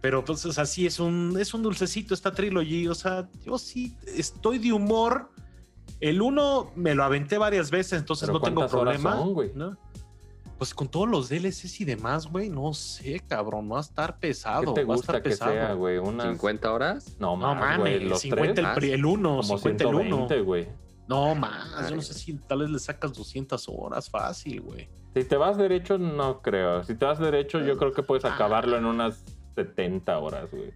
[0.00, 2.90] Pero pues, o sea, sí es un, es un dulcecito esta trilogía.
[2.90, 5.30] O sea, yo sí estoy de humor.
[6.00, 9.22] El uno me lo aventé varias veces, entonces Pero no tengo ¿cuántas horas problema.
[9.22, 9.50] son, güey?
[9.54, 9.76] ¿no?
[10.56, 14.28] Pues con todos los DLCs y demás, güey, no sé, cabrón, va a estar ¿Qué
[14.28, 14.72] pesado.
[14.74, 15.52] te va a gusta estar que pesado.
[15.52, 15.98] sea, güey?
[15.98, 16.26] Unas...
[16.28, 17.16] 50 horas.
[17.18, 20.00] No, No mames, Los 50 tres, el, pri- el uno, como 50 el uno.
[20.28, 20.68] 120, güey.
[21.10, 24.88] No más, yo no sé si tal vez le sacas 200 horas fácil, güey.
[25.12, 26.84] Si te vas derecho, no creo.
[26.84, 28.32] Si te vas derecho, yo creo que puedes Ah.
[28.36, 29.24] acabarlo en unas
[29.56, 30.72] 70 horas, güey.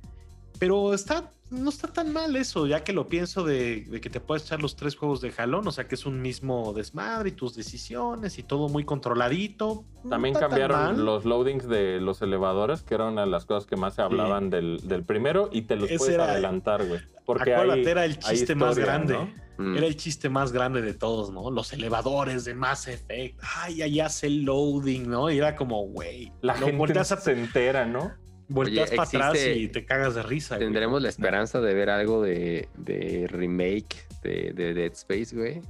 [0.59, 4.21] Pero está, no está tan mal eso, ya que lo pienso de, de que te
[4.21, 7.33] puedes echar los tres juegos de jalón, o sea que es un mismo desmadre y
[7.33, 9.85] tus decisiones y todo muy controladito.
[10.09, 13.95] También cambiaron los loadings de los elevadores, que era una de las cosas que más
[13.95, 17.01] se hablaban del, del primero, y te los Ese puedes era- adelantar, güey.
[17.25, 19.14] Porque hay, era el chiste más grande.
[19.14, 19.45] ¿no?
[19.57, 19.77] Mm.
[19.77, 21.51] Era el chiste más grande de todos, ¿no?
[21.51, 23.40] Los elevadores de Mass Effect.
[23.57, 25.31] Ay, allá hace el loading, ¿no?
[25.31, 26.33] Y era como, güey.
[26.43, 28.12] La no, gente se entera, ¿no?
[28.52, 30.57] Oye, para atrás y te cagas de risa.
[30.57, 30.66] güey.
[30.66, 35.62] Tendremos la esperanza de ver algo de, de remake de, de Dead Space, güey.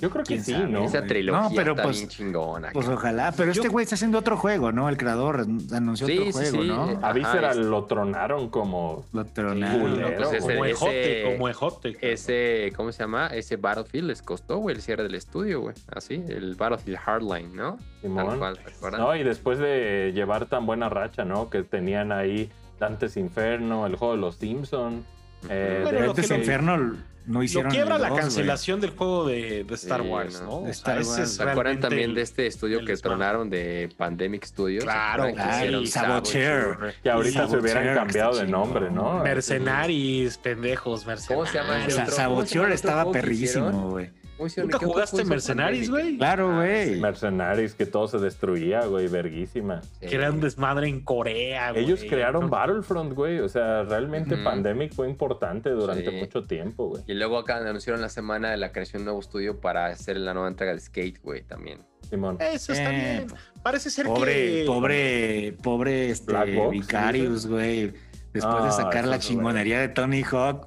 [0.00, 0.66] Yo creo que ¿Quién sí, sabe?
[0.68, 0.84] ¿no?
[0.84, 2.70] Esa trilogía No, pero está pues- bien chingona.
[2.72, 4.88] Pues ojalá, pero Yo- este güey está haciendo otro juego, ¿no?
[4.88, 6.68] El creador anunció Sí, otro sí, juego, sí.
[6.68, 6.82] ¿no?
[6.84, 9.04] Ajá, A Visceral es- lo tronaron como...
[9.12, 9.80] Lo tronaron.
[9.80, 10.16] culero.
[10.16, 11.96] pues ese- como ejote, como ejote.
[12.00, 13.26] Ese, ¿cómo se llama?
[13.28, 15.74] Ese Battlefield les costó, güey, el cierre del estudio, güey.
[15.94, 17.78] Así, el Battlefield Hardline, ¿no?
[18.00, 18.26] Simón.
[18.40, 18.98] Tal cual.
[18.98, 21.50] No, y después de llevar tan buena racha, ¿no?
[21.50, 25.04] Que tenían ahí Dantes Inferno, el juego de los Simpson.
[25.48, 26.96] Eh, Bueno, de- lo que Antes lo- Inferno
[27.30, 30.40] no Lo hicieron quiebra el la dos, cancelación del juego de, de Star Sí, Wars,
[30.42, 30.46] no.
[30.46, 30.50] ¿no?
[30.62, 31.30] De O sea, Star Wars.
[31.34, 34.82] ¿Se acuerdan también el- de este estudio que tronaron de Pandemic Studios?
[34.82, 36.62] ¿Se Claro, claro, hicieron Saboteur.
[36.74, 36.94] Saboteur?
[37.02, 38.90] que ahorita se hubieran Saboteur, cambiado de nombre.
[38.90, 39.20] ¿no?
[39.22, 41.28] Mercenaries, pendejos, mercenarios.
[41.28, 44.10] ¿Cómo se llama otro- Saboteur ¿cómo se llama el otro estaba perrísimo, güey.
[44.40, 46.16] ¿Nunca ¿Qué otro jugaste Mercenaries, güey?
[46.16, 46.94] Claro, Ah, güey.
[46.94, 47.00] sí.
[47.00, 49.82] Mercenaries, que todo se destruía, güey, verguísima.
[50.00, 50.06] Sí.
[50.06, 51.84] Que era un desmadre en Corea, güey.
[51.84, 53.40] Ellos crearon Battlefront, güey.
[53.40, 54.36] O sea, realmente.
[54.36, 56.16] Pandemic fue importante durante Sí.
[56.16, 57.02] mucho tiempo, güey.
[57.06, 60.16] Y luego acá anunciaron la semana de la creación de un nuevo estudio para hacer
[60.16, 61.80] la nueva entrega de Skate, güey, también.
[62.08, 62.36] Simón.
[62.40, 63.26] Eso está Eh, bien.
[63.62, 64.64] Parece ser Pobre, que...
[64.66, 67.92] pobre, pobre este, Black Box, Vicarius, güey.
[68.32, 70.66] Después Ah, de sacar eso la chingonería de Tony Hawk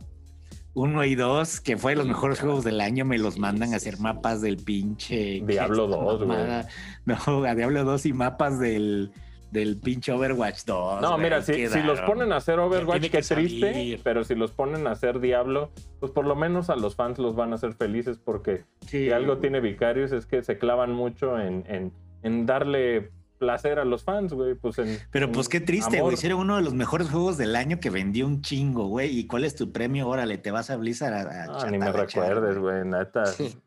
[0.76, 4.00] 1 y 2, que fue los mejores juegos del año, me los mandan a hacer
[4.00, 5.42] mapas del pinche.
[5.46, 6.40] Diablo esta 2, güey.
[7.06, 9.12] No, a Diablo 2 y mapas del,
[9.52, 11.02] del pinche Overwatch 2.
[11.02, 14.00] No, mira, si, si los ponen a hacer Overwatch, qué triste, salir.
[14.04, 17.36] pero si los ponen a hacer Diablo, pues por lo menos a los fans los
[17.36, 21.40] van a hacer felices porque Sí, si algo tiene Vicarious es que se clavan mucho
[21.40, 21.92] en, en,
[22.24, 23.12] en darle
[23.44, 24.56] placer a los fans, güey.
[24.56, 26.14] Pues en, Pero pues en qué triste, güey.
[26.16, 29.18] Hicieron uno de los mejores juegos del año que vendió un chingo, güey.
[29.18, 30.08] ¿Y cuál es tu premio?
[30.08, 33.24] Órale, te vas a Blizzard a, a Ah, ni me recuerdes, güey, neta.
[33.36, 33.58] Sí.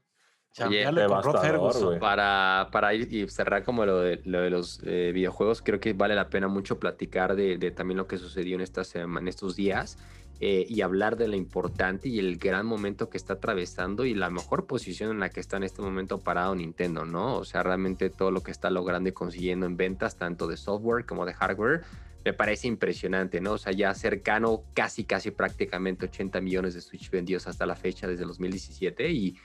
[1.43, 1.85] Ferguson.
[1.85, 1.99] güey.
[2.01, 5.93] Para, para ir y cerrar como lo de, lo de los eh, videojuegos, creo que
[5.93, 9.29] vale la pena mucho platicar de, de también lo que sucedió en, esta sema- en
[9.29, 9.99] estos días
[10.41, 14.31] eh, y hablar de lo importante y el gran momento que está atravesando y la
[14.31, 17.37] mejor posición en la que está en este momento parado Nintendo, ¿no?
[17.37, 21.07] O sea, realmente todo lo que está logrando y consiguiendo en ventas, tanto de software
[21.07, 21.83] como de hardware,
[22.25, 23.53] me parece impresionante, ¿no?
[23.53, 28.07] O sea, ya cercano casi, casi prácticamente 80 millones de Switch vendidos hasta la fecha
[28.07, 29.37] desde 2017 y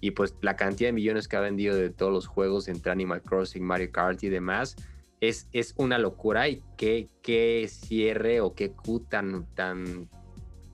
[0.00, 3.22] y pues la cantidad de millones que ha vendido de todos los juegos entre Animal
[3.22, 4.76] Crossing, Mario Kart y demás
[5.20, 10.08] es, es una locura y qué, qué cierre o qué Q tan, tan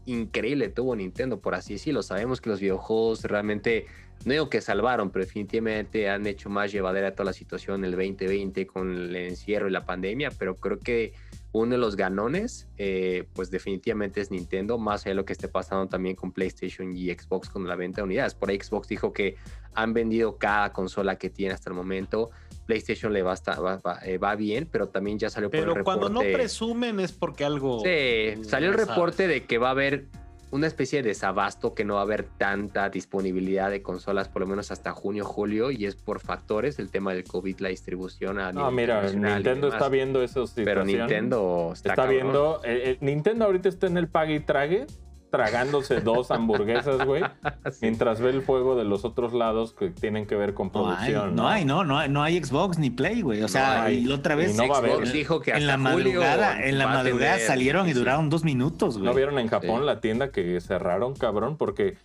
[0.06, 2.02] increíble tuvo Nintendo, por así decirlo.
[2.02, 3.86] Sabemos que los videojuegos realmente,
[4.24, 8.66] no digo que salvaron, pero definitivamente han hecho más llevadera toda la situación el 2020
[8.66, 11.12] con el encierro y la pandemia, pero creo que
[11.52, 15.48] uno de los ganones, eh, pues definitivamente es Nintendo, más allá de lo que esté
[15.48, 18.34] pasando también con PlayStation y Xbox con la venta de unidades.
[18.34, 19.36] Por ahí Xbox dijo que
[19.74, 22.30] han vendido cada consola que tiene hasta el momento.
[22.66, 25.66] PlayStation le va, hasta- va, va- eh, va bien, pero también ya salió por el
[25.72, 27.80] Pero cuando no reporte- presumen es porque algo.
[27.84, 30.06] Sí, salió el reporte de que va a haber
[30.52, 34.46] una especie de desabasto, que no va a haber tanta disponibilidad de consolas, por lo
[34.46, 38.52] menos hasta junio, julio, y es por factores, el tema del COVID, la distribución a
[38.52, 42.60] No, mira, Nintendo está viendo esos Pero Nintendo está, está, viendo.
[42.64, 44.86] eh, eh, Nintendo ahorita está en el pague y trague,
[45.36, 47.22] tragándose dos hamburguesas, güey,
[47.70, 47.78] Sí.
[47.82, 51.34] mientras ve el juego de los otros lados que tienen que ver con No producción.
[51.36, 53.42] no hay, no, no hay, no hay Xbox ni Play, güey.
[53.42, 53.98] O sea, hay.
[53.98, 54.92] y la otra vez Y no va a haber.
[54.92, 58.30] Xbox dijo que en la hasta julio madrugada, en la madrugada tener salieron y duraron
[58.30, 59.04] dos minutos, güey.
[59.06, 59.86] ¿No vieron en Japón Sí.
[59.86, 61.56] la tienda que cerraron, cabrón?
[61.56, 61.96] Porque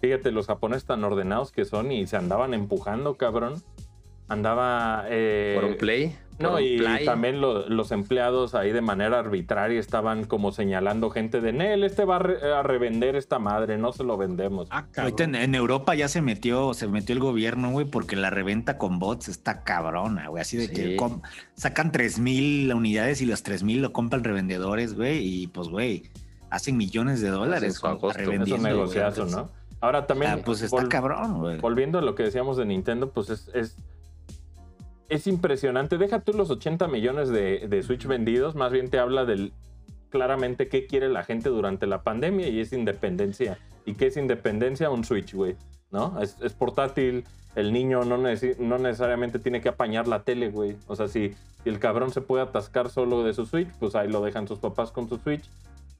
[0.00, 3.62] fíjate, los japoneses tan ordenados que son y se andaban empujando, cabrón.
[4.28, 5.04] Andaba.
[5.08, 6.16] eh, por un play.
[6.40, 7.04] No, y play.
[7.04, 12.04] también lo- los empleados ahí de manera arbitraria estaban como señalando gente de Nel, este
[12.04, 14.66] va a, re- a revender esta madre, no se lo vendemos.
[14.70, 14.86] Ah.
[14.96, 18.78] Ahorita en, en Europa ya se metió, se metió el gobierno, güey, porque la reventa
[18.78, 20.40] con bots está cabrona, güey.
[20.40, 20.74] Así de Sí.
[20.74, 20.96] que
[21.54, 26.04] sacan 3000 unidades y los 3000 lo compran revendedores, güey, y pues, güey,
[26.50, 29.50] hacen millones de dólares su con- es un negociazo, Entonces, ¿no?
[29.82, 30.32] Ahora también.
[30.32, 31.58] ah, pues está cabrón, güey.
[31.58, 33.76] Volviendo a lo que decíamos de Nintendo, pues es, es,
[35.10, 35.98] es impresionante.
[35.98, 39.52] Deja tú los 80 millones de, de Switch vendidos, más bien te habla del
[40.08, 43.58] claramente qué quiere la gente durante la pandemia y es independencia.
[43.84, 44.90] ¿Y qué es independencia?
[44.90, 45.56] Un Switch, güey.
[45.90, 46.20] ¿No?
[46.20, 50.76] Es, es portátil, el niño no, necesi- no necesariamente tiene que apañar la tele, güey.
[50.86, 54.08] O sea, si, si el cabrón se puede atascar solo de su Switch, pues ahí
[54.08, 55.44] lo dejan sus papás con su Switch.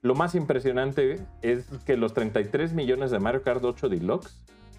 [0.02, 4.34] Lo más impresionante es que los 33 millones de Mario Kart 8 Deluxe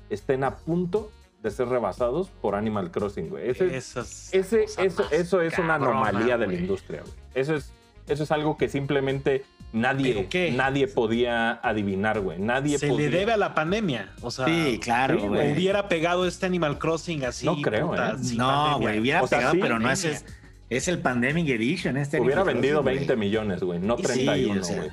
[0.09, 1.11] estén a punto
[1.41, 3.49] de ser rebasados por Animal Crossing, güey.
[3.49, 6.57] Ese, Esa es ese- eso, eso es una anomalía de la güey.
[6.59, 7.13] industria, güey.
[7.33, 7.71] Eso es,
[8.07, 12.37] eso es algo que simplemente nadie, nadie podía adivinar, güey.
[12.39, 13.09] Nadie Se podía.
[13.09, 14.11] le debe a la pandemia.
[14.21, 15.53] O sea, Sí, claro, sí, güey.
[15.53, 17.45] hubiera pegado este Animal Crossing así.
[17.45, 18.13] No creo, puta, ¿eh?
[18.35, 18.75] No, pandemia.
[18.77, 20.23] güey, hubiera O sea, pegado, sí, pero no es,
[20.69, 21.97] es, el Pandemic Edition.
[21.97, 23.27] Este Hubiera Animal vendido Crossing, 20 güey.
[23.27, 24.89] millones, güey, no Sí, 31, o sea, güey.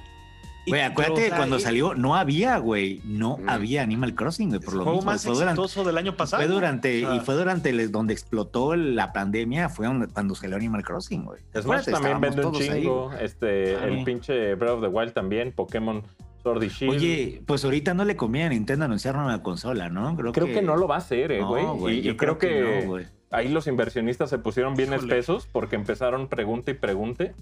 [0.66, 3.00] Güey, pero, acuérdate que cuando salió, no había, güey.
[3.04, 3.48] No Mm.
[3.48, 5.02] había Animal Crossing, güey, por lo mismo.
[5.02, 6.42] más Fue durante, exitoso del año pasado.
[6.42, 10.82] fue durante, y fue durante el- donde explotó la pandemia, fue donde- cuando salió Animal
[10.82, 11.40] Crossing, güey.
[11.58, 13.12] Smash también vende un ahí, chingo.
[13.14, 16.02] este, el pinche Breath of the Wild también, Pokémon
[16.42, 16.94] Sword y Shield.
[16.94, 20.14] Oye, pues ahorita no le conviene a Nintendo anunciar una consola, ¿no?
[20.32, 22.06] creo que, no lo va a hacer, eh, No, güey.
[22.08, 23.06] y, creo, que, no, güey.
[23.30, 25.18] ahí los inversionistas se pusieron bien Híjole.
[25.18, 27.34] espesos porque empezaron pregunta y pregunte.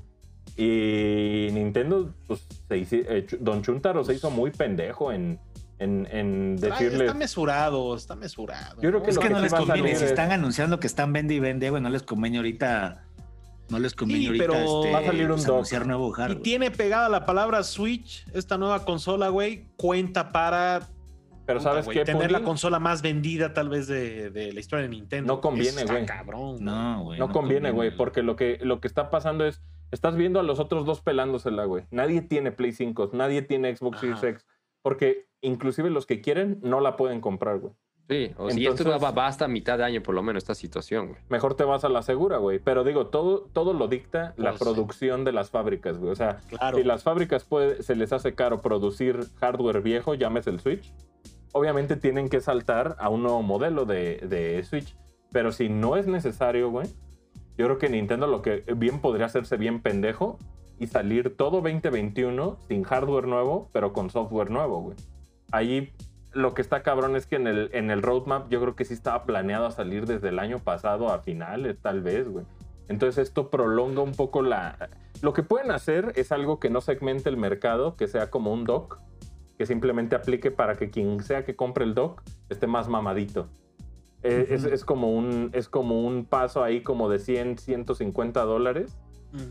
[0.56, 5.38] Y Nintendo, pues, se hizo- eh, Don Chuntaro se hizo muy pendejo en,
[5.78, 7.00] en, en decirles.
[7.02, 8.80] Está mesurado, está mesurado.
[8.80, 9.88] Yo creo que Es que que no les conviene.
[9.96, 13.02] Si es- están anunciando que están vende y vende, güey, no les conviene ahorita.
[13.68, 16.12] No les conviene Sí, ahorita pero este, va a salir un pues, anunciar nuevo Y
[16.12, 16.42] hardware.
[16.42, 20.86] tiene pegada la palabra Switch, esta nueva consola, güey, cuenta para
[21.46, 24.88] Pero puta, ¿sabes tener la consola más vendida tal vez de, de la historia de
[24.90, 25.34] Nintendo.
[25.34, 26.06] No conviene, güey.
[26.06, 26.58] cabrón.
[26.60, 27.18] No, güey.
[27.18, 30.58] No conviene, güey, porque lo que, lo que está pasando es, estás viendo a los
[30.60, 31.84] otros dos pelándosela, güey.
[31.90, 34.00] Nadie tiene Play 5, nadie tiene Xbox Ajá.
[34.16, 34.46] Series X,
[34.82, 37.72] porque inclusive los que quieren no la pueden comprar, güey.
[38.08, 40.44] Sí, o sea, y esto Entonces- va, va hasta mitad de año por lo menos
[40.44, 41.20] esta situación, güey.
[41.28, 42.60] Mejor te vas a la segura, güey.
[42.60, 46.12] Pero digo, todo, todo lo dicta la producción de las fábricas, güey.
[46.12, 46.76] O sea, Claro.
[46.78, 50.92] si las fábricas puede- se les hace caro producir hardware viejo, llámese el Switch,
[51.52, 54.96] obviamente tienen que saltar a un nuevo modelo de, de Switch.
[55.32, 56.86] Pero si no es necesario, güey,
[57.56, 60.38] Yo creo que Nintendo lo que bien podría hacerse bien pendejo
[60.78, 64.96] y salir todo 2021 sin hardware nuevo, pero con software nuevo, güey.
[65.52, 65.92] Ahí
[66.32, 68.92] lo que está cabrón es que en el, en el roadmap yo creo que sí
[68.92, 72.44] estaba planeado a salir desde el año pasado a finales, tal vez, güey.
[72.88, 74.90] Entonces esto prolonga un poco la...
[75.22, 78.64] Lo que pueden hacer es algo que no segmente el mercado, que sea como un
[78.64, 78.98] dock,
[79.56, 83.48] que simplemente aplique para que quien sea que compre el dock esté más mamadito.
[84.26, 88.96] Eh, es, es como un, es como un paso ahí como de 100, 150 dólares.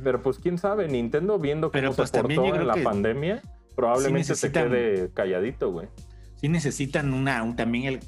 [0.03, 3.41] Pero pues quién sabe, Nintendo viendo cómo Pero, pues, se también portó en la pandemia,
[3.75, 5.87] probablemente necesitan- se quede calladito, güey.
[6.35, 7.99] Sí necesitan una, un- también el,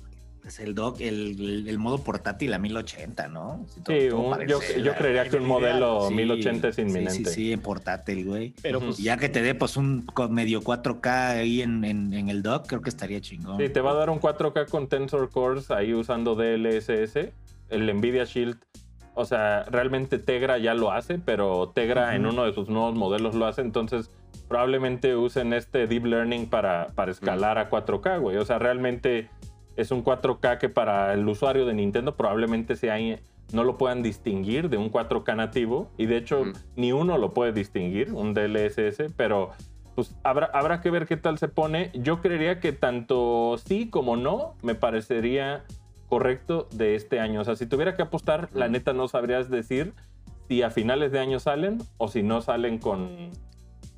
[0.48, 3.66] pues el dock, el, el- el modo portátil a 1080, ¿no?
[3.68, 6.78] Si todo- Sí, todo un- parece yo, yo creería que un modelo Sí, 1080 es
[6.80, 7.12] inminente.
[7.26, 8.54] Sí, sí, en portátil, güey.
[8.62, 12.44] Pero pues ya que te dé pues un medio 4K ahí en, en, en el
[12.44, 13.58] dock, creo que estaría chingón.
[13.58, 17.30] Sí, te va a dar un 4K con Tensor Cores ahí usando DLSS.
[17.70, 18.56] El Nvidia Shield,
[19.16, 22.36] o sea, realmente Tegra ya lo hace, pero Tegra en Ujú.
[22.36, 23.60] uno de sus nuevos modelos lo hace.
[23.60, 24.10] Entonces,
[24.48, 28.38] probablemente usen este Deep Learning para, para escalar a 4K, güey.
[28.38, 29.30] O sea, realmente
[29.78, 32.98] es un 4K que para el usuario de Nintendo probablemente sea
[33.54, 35.90] no lo puedan distinguir de un 4K nativo.
[35.98, 36.44] Y de hecho,
[36.76, 39.52] ni uno lo puede distinguir, un DLSS, pero
[39.96, 41.92] pues habrá, habrá que ver qué tal se pone.
[41.94, 45.64] Yo creería que tanto sí como no me parecería
[46.10, 47.42] correcto de este año.
[47.42, 49.94] O sea, si tuviera que apostar, la neta no sabrías decir
[50.48, 53.32] si a finales de año salen o si no salen con...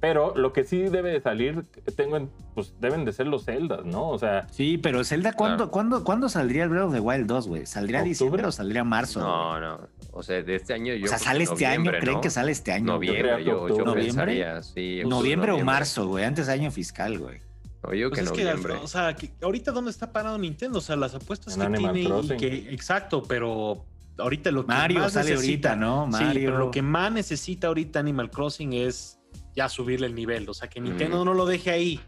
[0.01, 1.65] Pero lo que sí debe de salir,
[1.97, 4.07] tengo en- pues deben de ser los Zeldas, ¿no?
[4.09, 5.71] O sea, Sí, pero Zelda, ¿cuándo, Claro.
[5.71, 7.65] ¿cuándo, ¿cuándo saldría el Breath of the Wild 2, güey?
[7.65, 8.09] ¿Saldría ¿Octubre?
[8.09, 9.19] diciembre o saldría marzo?
[9.19, 9.87] No, no.
[10.13, 11.05] O sea, de este año yo.
[11.05, 12.85] o sea, sale este año, ¿creen que sale este año?
[12.85, 13.85] Noviembre, yo, yo octubre.
[13.85, 14.05] ¿Noviembre?
[14.05, 14.99] pensaría, sí.
[15.01, 16.23] octubre, ¿Noviembre o marzo, güey?
[16.23, 17.41] Antes de año fiscal, güey.
[17.83, 20.81] No, yo Pues que es que, o sea, que ahorita dónde está parado Nintendo, o
[20.81, 23.85] sea, las apuestas En que Animal tiene y que, exacto, pero
[24.17, 26.05] ahorita lo que Mario más sale necesita, ahorita, ¿no?
[26.17, 26.49] Sí, Mario.
[26.51, 29.18] pero lo que más necesita ahorita Animal Crossing es
[29.59, 31.25] ya subirle el nivel, o sea, que Nintendo Mm.
[31.25, 31.99] no lo deje ahí,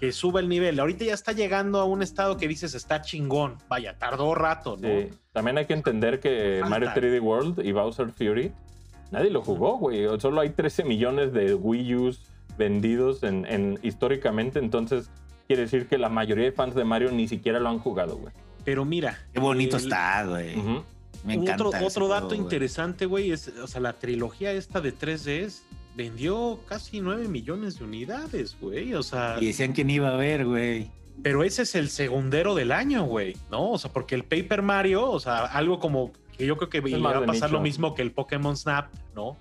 [0.00, 0.80] que suba el nivel.
[0.80, 4.88] Ahorita ya está llegando a un estado que dices está chingón, vaya, tardó rato, ¿no?
[4.88, 5.08] sí.
[5.32, 6.68] también hay que entender que Falta.
[6.70, 8.50] Mario 3D World y Bowser Fury,
[9.12, 10.04] nadie lo jugó, güey.
[10.18, 12.22] Solo hay 13 millones de Wii U's
[12.58, 15.08] vendidos en, en- históricamente, entonces
[15.46, 18.32] quiere decir que la mayoría de fans de Mario ni siquiera lo han jugado, güey.
[18.64, 20.58] Pero mira, Qué bonito el- está, güey.
[20.58, 20.82] Ujú.
[21.24, 21.64] Me encanta.
[21.66, 25.62] Otro, otro juego, dato interesante, güey, es, o sea, la trilogía esta de 3DS
[25.98, 30.14] vendió casi 9 millones de unidades, güey, o sea, Y decían que ni iba a
[30.14, 30.90] haber, güey.
[31.24, 33.72] pero ese es el segundero del año, güey, ¿no?
[33.72, 36.98] O sea, porque el Paper Mario, o sea, algo como que yo creo que le
[36.98, 38.86] va a pasar lo mismo que el Pokémon Snap,
[39.16, 39.36] ¿no?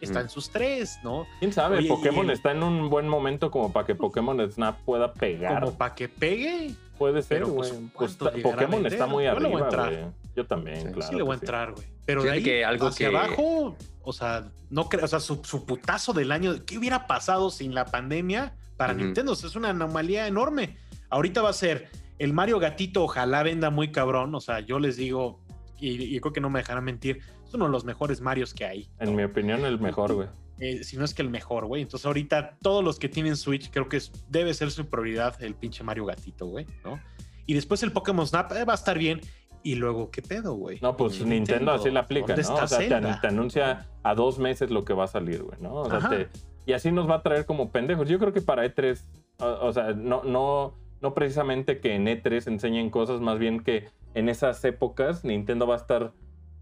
[0.00, 0.22] Está Mm.
[0.22, 1.26] en sus tres, ¿no?
[1.38, 1.78] ¿Quién sabe?
[1.78, 5.60] Oye, Pokémon el- está en un buen momento como para que Pokémon Snap pueda pegar.
[5.62, 6.74] Como para que pegue.
[6.98, 7.82] Puede ser, pero, pues, güey.
[7.82, 9.98] Pues, ¿cuánto ta- llegará a Pokémon está muy Yo arriba, güey.
[10.34, 11.02] Yo también, Sí, claro.
[11.02, 11.86] sí le voy a entrar, güey.
[12.04, 15.42] Pero de ahí que algo hacia que- abajo, o sea, no creo, o sea, su,
[15.44, 18.94] su putazo del año, ¿qué hubiera pasado sin la pandemia para.
[18.94, 19.32] Nintendo?
[19.32, 20.76] O sea, es una anomalía enorme.
[21.10, 21.88] Ahorita va a ser
[22.18, 24.34] el Mario Gatito, ojalá venda muy cabrón.
[24.34, 25.40] O sea, yo les digo,
[25.78, 28.64] y, y creo que no me dejarán mentir, es uno de los mejores Marios que
[28.64, 28.88] hay.
[29.00, 30.28] En mi opinión, el mejor, güey.
[30.60, 31.82] Eh, si no es que el mejor, güey.
[31.82, 35.54] Entonces, ahorita todos los que tienen Switch, creo que es- debe ser su prioridad el
[35.54, 37.00] pinche Mario Gatito, güey, ¿no?
[37.46, 39.20] Y después el Pokémon Snap eh, va a estar bien.
[39.62, 40.78] Y luego, ¿qué pedo, güey?
[40.80, 42.54] No, pues Nintendo, así la aplica, ¿dónde ¿no?
[42.54, 42.88] O sea, te,
[43.20, 45.74] te anuncia a dos meses lo que va a salir, güey, ¿no?
[45.74, 46.28] O sea, te-
[46.66, 48.08] y así nos va a traer como pendejos.
[48.08, 49.02] Yo creo que para E3,
[49.38, 53.88] o, o sea, no, no, no precisamente que en E3 enseñen cosas, más bien que
[54.14, 56.12] en esas épocas Nintendo va a estar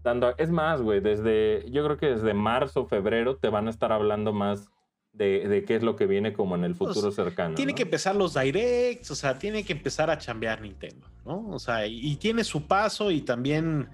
[0.03, 0.33] dando...
[0.37, 4.33] Es más, güey, desde, yo creo que desde marzo, febrero te van a estar hablando
[4.33, 4.71] más
[5.19, 7.53] de, de qué es lo que viene como en el Pues, futuro cercano.
[7.53, 7.75] Tiene ¿no?
[7.75, 11.49] que empezar los directs, o sea, tiene que empezar a chambear Nintendo, ¿no?
[11.49, 13.89] O sea, y, y tiene su paso y también,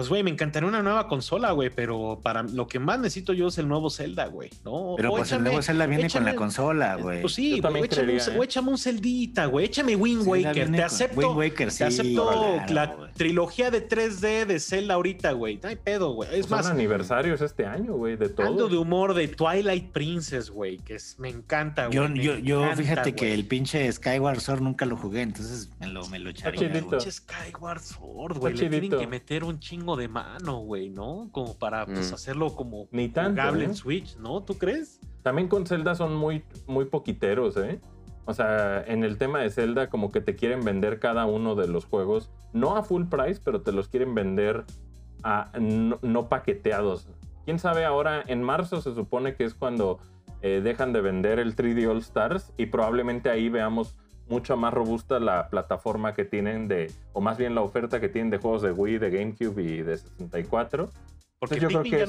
[0.00, 3.48] pues, güey, me encantaría una nueva consola, güey, pero para lo que más necesito yo
[3.48, 4.94] es el nuevo Zelda, güey, ¿no?
[4.96, 7.20] Pero O pues el nuevo Zelda viene con la consola, güey.
[7.20, 8.40] Pues sí, güey, échame, ¿eh?
[8.42, 11.20] échame un Celdita, güey, échame Wind Waker, te acepto.
[11.20, 12.30] Wind Waker, te sí, acepto
[12.66, 15.60] claro, la trilogía de 3D de Zelda ahorita, güey.
[15.62, 16.30] No hay pedo, güey.
[16.30, 18.46] Es Pues más, son aniversarios este año, güey, de todo.
[18.46, 21.94] ando de humor de Twilight Princess, güey, que es, me encanta, güey.
[21.94, 25.88] Yo, yo, yo encanta, fíjate que el pinche Skyward Sword nunca lo jugué, entonces me
[25.88, 26.72] lo, me lo echaría.
[26.72, 28.54] Pinche Skyward Sword, güey.
[28.54, 31.28] Le tienen que meter un chingo de mano, güey, ¿no?
[31.32, 32.14] Como para pues, Mm.
[32.14, 33.66] hacerlo como Ni tanto, jugable ¿eh?
[33.68, 34.42] en Switch, ¿no?
[34.42, 35.00] ¿Tú crees?
[35.22, 37.80] También con Zelda son muy, muy poquiteros, ¿eh?
[38.26, 41.66] O sea, en el tema de Zelda, como que te quieren vender cada uno de
[41.68, 44.64] los juegos, no a full price, pero te los quieren vender
[45.22, 47.08] a no, no paqueteados.
[47.44, 49.98] Quién sabe, ahora en marzo se supone que es cuando
[50.42, 53.96] eh, dejan de vender el 3D All Stars y probablemente ahí veamos
[54.30, 58.30] mucho más robusta la plataforma que tienen de, o más bien la oferta que tienen
[58.30, 60.88] de juegos de Wii, de GameCube y de 64.
[61.38, 62.02] Porque Entonces, yo creo que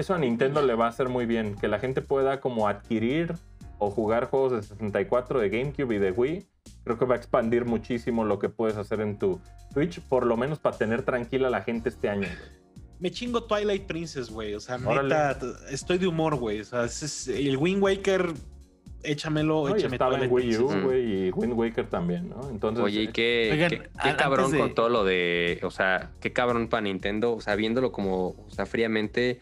[0.00, 3.34] eso- a Nintendo le va a hacer muy bien, que la gente pueda como adquirir
[3.78, 6.46] o jugar juegos de 64, de GameCube y de Wii.
[6.84, 9.40] Creo que va a expandir muchísimo lo que puedes hacer en tu
[9.72, 12.28] Switch, por lo menos para tener tranquila a la gente este año.
[12.98, 14.54] Me chingo Twilight Princess, güey.
[14.54, 15.08] O sea, Órale.
[15.14, 15.38] neta,
[15.70, 16.60] estoy de humor, güey.
[16.60, 18.32] O sea, es- el Wind Waker,
[19.02, 22.48] échamelo, No, y échame estaba en Wii U, güey, y Wind Waker también, ¿no?
[22.50, 25.70] Entonces, Oye, ¿y qué, Oigan, qué- qué a- cabrón de- con todo lo de, o
[25.70, 29.38] sea, qué cabrón para Nintendo, o sea, viéndolo como, o sea, fríamente,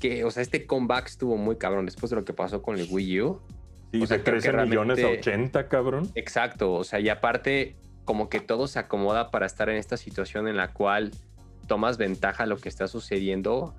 [0.00, 2.86] que, o sea, este comeback estuvo muy cabrón después de lo que pasó con el
[2.90, 3.40] Wii U.
[3.92, 6.10] sí, o sea, de creo que 13 millones a realmente- 80, cabrón.
[6.14, 10.48] Exacto, o sea, y aparte, como que todo se acomoda para estar en esta situación
[10.48, 11.12] en la cual
[11.68, 13.74] tomas ventaja de lo que está sucediendo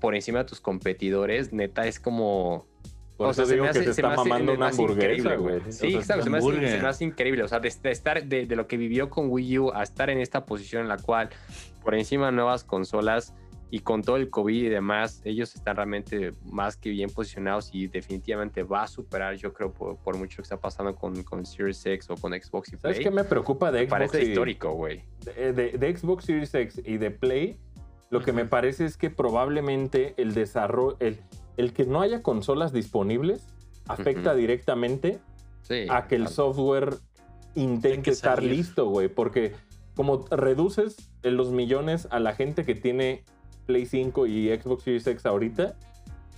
[0.00, 2.66] por encima de tus competidores, neta, es como...
[3.16, 4.82] Por o eso sea, digo que se se está me hace- mamando me una hace
[4.82, 5.60] hamburguesa, güey.
[5.60, 7.42] Sí, O sea, exacto, se me, hace, se me hace increíble.
[7.44, 10.10] O sea, de, de estar de, de lo que vivió con Wii U a estar
[10.10, 11.30] en esta posición en la cual,
[11.82, 13.34] por encima de nuevas consolas
[13.70, 17.88] y con todo el COVID y demás, ellos están realmente más que bien posicionados y
[17.88, 21.84] definitivamente va a superar, yo creo, por, por mucho que está pasando con, con Series
[21.84, 23.04] X o con Xbox y ¿Sabes Play.
[23.04, 23.90] qué me preocupa de Xbox?
[23.90, 25.02] Parece y- histórico, güey.
[25.24, 27.58] de, de- de Xbox Series X y de Play,
[28.10, 31.18] lo que me parece es que probablemente el desarrollo, el,
[31.56, 33.46] el que no haya consolas disponibles,
[33.88, 35.18] afecta directamente
[35.62, 35.86] Sí.
[35.90, 36.34] a que el claro.
[36.34, 36.94] software
[37.54, 38.50] intente estar salir.
[38.52, 39.08] listo, güey.
[39.08, 39.52] Porque
[39.94, 43.24] como reduces los millones a la gente que tiene
[43.66, 45.74] Play 5 y Xbox Series X ahorita,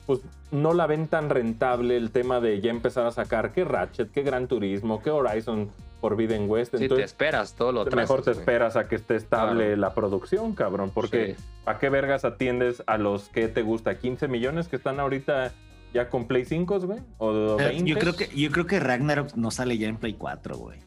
[0.07, 4.11] pues no la ven tan rentable el tema de ya empezar a sacar que Ratchet,
[4.11, 5.69] que Gran Turismo, que Horizon
[6.01, 6.75] Forbidden West.
[6.77, 8.41] Sí, te esperas todo lo mejor te güey.
[8.41, 9.81] esperas a que esté estable Claro.
[9.81, 10.91] la producción, cabrón.
[10.95, 11.45] Porque Sí.
[11.65, 13.99] ¿para qué vergas atiendes a los que te gusta?
[13.99, 15.53] ¿15 millones que están ahorita
[15.93, 17.01] ya con Play 5, güey?
[17.19, 17.85] ¿O Pero 20?
[17.91, 20.79] Yo creo que, yo creo que Ragnarok no sale ya en Play 4, güey.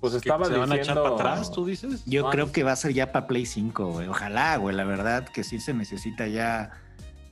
[0.00, 2.02] Pues ¿Que estaba ¿Se van a echar para atrás, tú dices?
[2.06, 4.08] Yo creo que va a ser ya para Play 5, güey.
[4.08, 4.74] Ojalá, güey.
[4.74, 6.70] La verdad que sí se necesita ya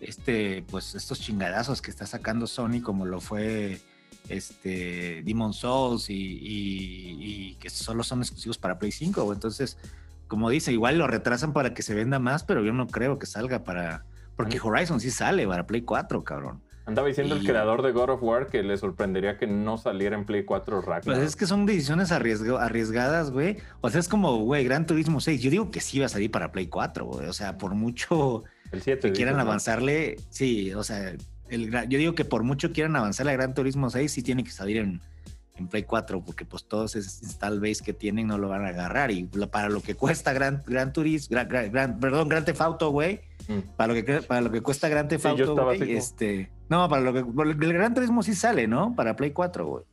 [0.00, 3.80] este, pues estos chingadazos que está sacando Sony, como lo fue
[4.28, 7.16] este Demon Souls y, y-
[7.50, 9.34] y que solo son exclusivos para Play 5, güey.
[9.36, 9.78] Entonces,
[10.26, 13.26] como dice, igual lo retrasan para que se venda más, pero yo no creo que
[13.26, 14.04] salga para.
[14.36, 16.60] Porque Horizon sí sale para Play 4, cabrón.
[16.86, 20.24] Andaba diciendo el creador de God of War que le sorprendería que no saliera en
[20.24, 21.04] Play 4 Ragnarok.
[21.04, 23.58] Pues es que son decisiones arriesgo- arriesgadas, güey.
[23.82, 25.42] O sea, es como, güey, Gran Turismo 6.
[25.42, 27.26] Yo digo que sí va a salir para Play 4, güey.
[27.28, 29.08] O sea, por mucho el 7.
[29.08, 31.14] que quieran avanzarle, sí, o sea,
[31.50, 34.50] el, yo digo que por mucho quieran avanzarle a Gran Turismo 6, sí tiene que
[34.50, 35.00] salir en,
[35.56, 38.68] en Play 4, porque pues todos esos install base que tienen no lo van a
[38.68, 39.10] agarrar.
[39.10, 42.60] Y lo- para lo que cuesta Gran, Gran Turismo, Gran, Gran- Gran- perdón, Gran Theft
[42.60, 43.60] Auto, güey, Mm.
[43.76, 47.02] para lo que para lo que cuesta Gran Theft Sí, güey, como- este, no, para
[47.02, 48.94] lo que el Gran Turismo sí sale, ¿no?
[48.94, 49.84] Para Play 4, güey.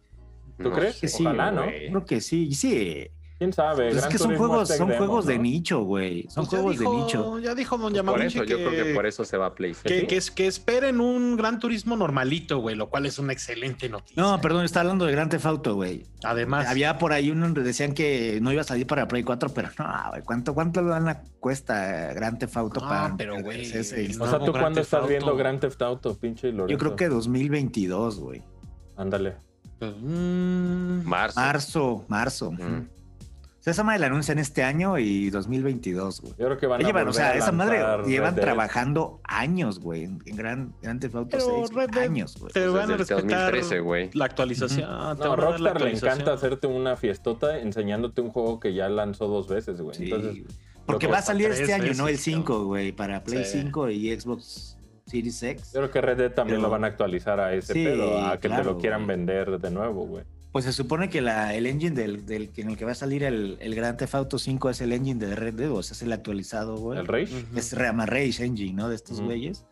[0.62, 1.00] ¿Tú crees?
[1.02, 1.64] Que sí, Ojalá, ¿no?
[1.66, 3.08] Creo que sí, sí.
[3.38, 3.84] ¿Quién sabe?
[3.88, 6.24] Pues es Gran que son juegos, Tech son Demo, juegos de nicho, güey.
[6.30, 7.40] Son Pues juegos dijo- de nicho.
[7.40, 9.54] Ya dijo Don Por Yamaguchi eso, que, yo creo que por eso se va a
[9.54, 9.76] Play.
[9.84, 13.90] que, que es- que esperen un Gran Turismo normalito, güey, lo cual es una excelente
[13.90, 14.24] noticia.
[14.24, 16.06] No, perdón, está hablando de Grand Theft Auto, güey.
[16.24, 19.50] Además, Había por ahí uno donde decían que no iba a salir para Play 4,
[19.50, 20.22] pero no, güey.
[20.22, 24.06] ¿Cuánto, cuánto lana cuesta Grand Theft Auto No, para pero, güey, ese?
[24.06, 25.10] el O sea, ¿tú Grand cuándo Theft estás Auto.
[25.10, 26.68] viendo Grand Theft Auto, pinche Lorenzo?
[26.72, 28.42] Yo creo que 2022, güey.
[28.96, 29.36] Ándale.
[29.78, 31.40] Pues, mm, Marzo.
[31.40, 32.52] Marzo, marzo.
[32.54, 32.88] Mm.
[33.66, 36.34] Sea, esa madre la anuncian este año y 2022, güey.
[36.38, 38.44] Yo creo que van a Llevan, o sea, a esa madre llevan Red Dead.
[38.44, 41.74] trabajando años, güey, en en Grand, Theft Auto Pero 6.
[41.74, 42.54] Red Dead- Años, güey.
[42.54, 44.10] te van a respetar 2013, güey.
[44.14, 44.88] la actualización.
[44.88, 49.48] No, a Rockstar le encanta hacerte una fiestota enseñándote un juego que ya lanzó dos
[49.48, 49.96] veces, güey.
[49.98, 50.44] Sí, Entonces.
[50.86, 52.08] Porque que va a salir este año, ¿no?
[52.08, 53.62] El veces, 5, güey, para Play Sí.
[53.64, 55.72] 5 y Xbox Series X.
[55.74, 58.24] yo creo que Red Dead también Pero- lo van a actualizar a ese Sí, pedo,
[58.28, 60.24] a que te lo quieran vender de nuevo, güey.
[60.56, 62.96] Pues se supone que la, el engine del, del que en el que va a
[62.96, 65.96] salir el, el Grand Theft Auto 5 es el engine de Red Dead, o sea,
[65.96, 66.98] es el actualizado, güey.
[66.98, 67.44] El Rage.
[67.58, 68.88] Es Rama Rage Engine, ¿no?
[68.88, 69.66] De estos güeyes.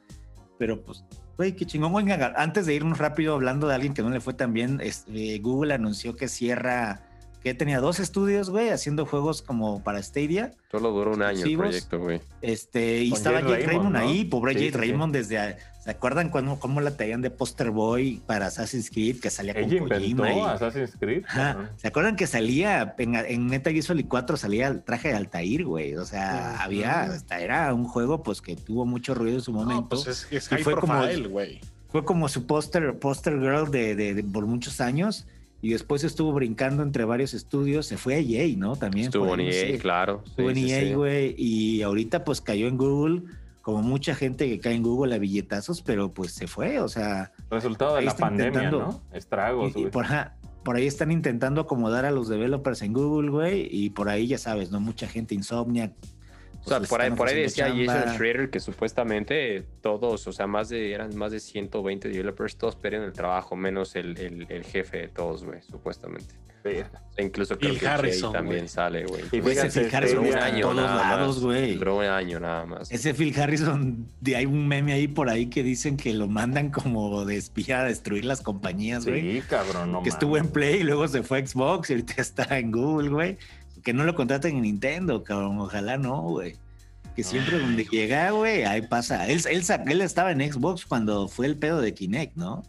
[0.59, 1.05] Pero pues,
[1.37, 1.95] güey, qué chingón.
[1.95, 5.05] Oigan, antes de irnos rápido hablando de alguien que no le fue tan bien, es-
[5.07, 7.07] eh, Google anunció que cierra,
[7.41, 10.51] que tenía dos estudios, güey, haciendo juegos como para Stadia.
[10.69, 12.19] Solo duró un año el proyecto, güey.
[12.41, 13.99] Este, y Con estaba Jade Raymond, Raymond, ¿no?
[13.99, 14.77] ahí, pobre Sí, Jade sí, sí.
[14.79, 15.55] Raymond desde...
[15.83, 19.19] ¿Se acuerdan cuando, cómo la traían de Poster Boy para Assassin's Creed?
[19.19, 21.23] Que salía con Ella inventó Kojima y- Assassin's Creed.
[21.27, 21.71] Ajá.
[21.75, 25.65] ¿Se acuerdan que salía en, en Metal Gear Solid 4 salía el traje de Altair,
[25.65, 25.95] güey?
[25.95, 29.81] O sea, había, hasta era un juego pues que tuvo mucho ruido en su momento.
[29.81, 31.59] No, pues es, es high fue profile, güey.
[31.89, 35.27] Fue como su poster, poster girl de, de- de- por muchos años
[35.61, 37.85] y después estuvo brincando entre varios estudios.
[37.87, 38.77] Se fue a EA, ¿no?
[38.77, 39.07] También.
[39.07, 39.77] Estuvo en no EA, sé.
[39.79, 40.23] claro.
[40.25, 40.93] Estuvo en Sí, EA, sí.
[40.93, 43.23] güey, y ahorita pues cayó en Google,
[43.63, 47.31] como mucha gente que cae en Google a billetazos, pero pues se fue, o sea,
[47.49, 48.69] Resultado de la pandemia.
[48.69, 49.01] ¿no?
[49.13, 54.09] Estragos, y, por, ahí están intentando acomodar a los developers en Google, güey, y por
[54.09, 54.81] ahí ya sabes, ¿no?
[54.81, 55.93] Mucha gente insomnia
[56.65, 58.15] O sea, pues, por ahí, por ahí decía Jason.
[58.15, 63.07] Schreier que supuestamente todos, o sea, más de, eran más de 120 developers, todos perdieron
[63.07, 66.35] el trabajo, menos el, el, el jefe de todos, güey, supuestamente.
[66.63, 67.03] Verga.
[67.15, 69.23] E incluso Phil creo que Harrison, Jay también sale, güey.
[69.31, 71.75] Y ese Phil Harrison Duró un está en año todos lados, güey.
[71.75, 72.91] Duró un año nada más.
[72.91, 76.71] Ese Phil Harrison, de, hay un meme ahí por ahí que dicen que lo mandan
[76.71, 79.41] como de espía a destruir las compañías, güey.
[79.41, 80.53] Sí, cabrón, no que estuvo en.
[80.53, 83.37] Play y luego se fue a Xbox y ahorita está en Google, güey.
[83.83, 85.59] Que no lo contraten en Nintendo, cabrón.
[85.59, 86.55] Ojalá no, güey.
[87.15, 89.27] Que siempre donde llega, güey, ahí pasa.
[89.27, 92.63] Él, él, él estaba en Xbox cuando fue el pedo de Kinect, ¿no?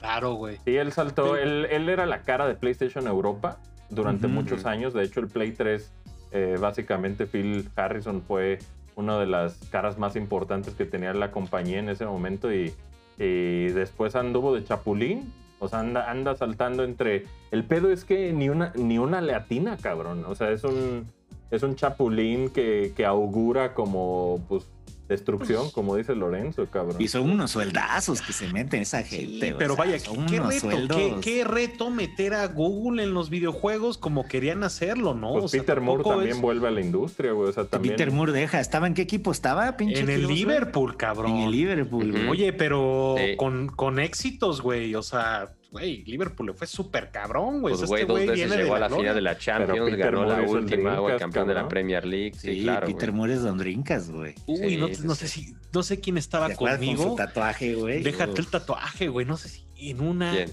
[0.00, 0.58] Claro, güey.
[0.64, 4.94] Sí, él saltó, él, él era la cara de PlayStation Europa durante muchos años.
[4.94, 5.92] De hecho, el Play 3,
[6.32, 8.58] eh, básicamente Phil Harrison fue
[8.96, 12.74] una de las caras más importantes que tenía la compañía en ese momento y,
[13.18, 15.32] y después anduvo de chapulín.
[15.60, 17.24] O sea, anda, anda saltando entre...
[17.50, 20.24] El pedo es que ni una, ni una leatina, cabrón.
[20.26, 21.06] O sea, es un,
[21.54, 24.64] es un chapulín que, que augura como, pues,
[25.08, 26.96] destrucción, como dice Lorenzo, cabrón.
[26.98, 29.48] Y son unos sueldazos que se meten esa gente.
[29.48, 33.98] Sí, pero sea, vaya, ¿qué reto, qué, qué reto meter a Google en los videojuegos
[33.98, 35.32] como querían hacerlo, ¿no?
[35.32, 37.50] Pues O sea, Peter Moore también es- vuelve a la industria, güey.
[37.50, 37.96] O sea, también...
[37.96, 38.60] Peter Moore deja.
[38.60, 40.00] ¿Estaba en qué equipo estaba, pinche?
[40.00, 40.26] En el?
[40.26, 41.32] Liverpool, cabrón.
[41.32, 42.22] En el Liverpool, güey.
[42.22, 42.32] Ujú.
[42.32, 43.36] Oye, pero Sí.
[43.36, 44.94] con, con éxitos, güey.
[44.94, 47.74] O sea, güey, Liverpool le fue súper cabrón, güey.
[47.74, 50.36] Pues, güey, este dos güey veces llegó a la final de la Champions, ganó la
[50.36, 51.68] Moore el última, güey, campeón de la.
[51.68, 52.34] Premier League.
[52.38, 52.86] Sí, Sí, claro.
[52.86, 53.16] Peter güey.
[53.18, 54.34] Moore es Don Drinkas, güey.
[54.46, 55.20] Uy, Sí, no, sí, no sí.
[55.20, 57.10] sé si, no sé quién estaba ¿Te acuerdas con conmigo.
[57.10, 58.02] su tatuaje, güey?
[58.02, 58.50] Déjate el Uf.
[58.50, 59.26] tatuaje, güey.
[59.26, 60.50] No sé si en una ¿Quién?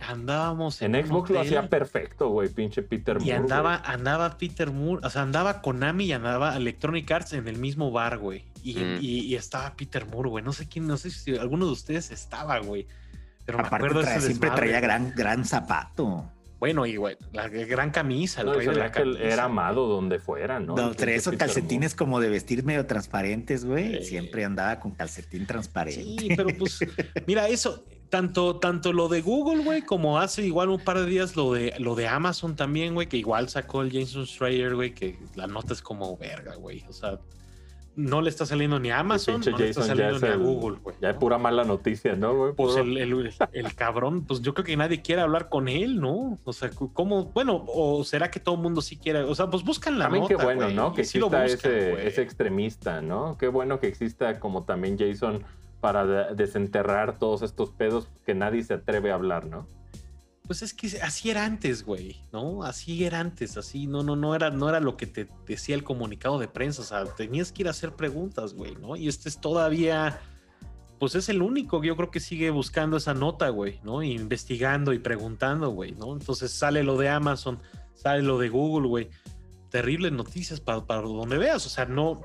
[0.00, 3.28] andábamos En un Xbox lo hacía perfecto, güey, pinche Peter Moore.
[3.28, 3.94] Y andaba, güey.
[3.94, 8.18] andaba Peter Moore, o sea, andaba Konami y andaba Electronic Arts en el mismo bar,
[8.18, 8.44] güey.
[8.62, 8.98] Y, Mm.
[9.00, 10.44] y- y estaba Peter Moore, güey.
[10.44, 12.86] No sé quién, no sé si alguno de ustedes estaba, güey.
[13.48, 16.30] Pero me Aparte, acuerdo de trae- ese siempre desmadre, traía gran, gran zapato.
[16.60, 19.22] Bueno, y güey, la gran camisa, el No, rey de la camisa.
[19.22, 20.76] era amado donde fuera, ¿no?
[20.76, 24.00] No, esos Peter calcetines como de vestir medio transparentes, güey.
[24.00, 24.10] Sí.
[24.10, 26.16] Siempre andaba con calcetín transparente.
[26.20, 26.80] Sí, pero pues,
[27.26, 31.36] mira, eso, tanto, tanto lo de Google, güey, como hace igual un par de días
[31.36, 35.18] lo de, lo de Amazon también, güey, que igual sacó el Jason Schreier, güey, que
[35.36, 36.84] la nota es como verga, güey.
[36.88, 37.18] O sea,
[37.98, 39.00] no le está saliendo ni a.
[39.00, 40.96] Amazon, no le está saliendo ni a Google, güey.
[41.02, 42.52] Ya es pura mala noticia, ¿no, güey?
[42.54, 46.38] Pues el, el- el cabrón, pues yo creo que nadie quiere hablar con él, ¿no?
[46.44, 47.26] O sea, ¿cómo?
[47.26, 50.22] Bueno, o será que todo el mundo sí quiere, o sea, pues buscan la También
[50.22, 50.92] nota, qué bueno, güey, ¿no?
[50.94, 53.36] Que sí exista buscan, ese, ese extremista, ¿no?
[53.38, 55.42] Qué bueno que exista como también Jason
[55.80, 59.66] para de- desenterrar todos estos pedos que nadie se atreve a hablar, ¿no?
[60.48, 62.62] Pues es que así era antes, güey, ¿no?
[62.62, 65.84] Así era antes, así, no, no, no era, no era lo que te decía el
[65.84, 68.96] comunicado de prensa, o sea, tenías que ir a hacer preguntas, güey, ¿no?
[68.96, 70.18] Y este es todavía,
[70.98, 74.02] pues es el único que yo creo que sigue buscando esa nota, güey, ¿no?
[74.02, 76.14] Investigando y preguntando, güey, ¿no?
[76.14, 77.60] Entonces sale lo de Amazon,
[77.92, 79.10] sale lo de Google, güey.
[79.68, 82.22] Terribles noticias para, para donde veas, o sea, no,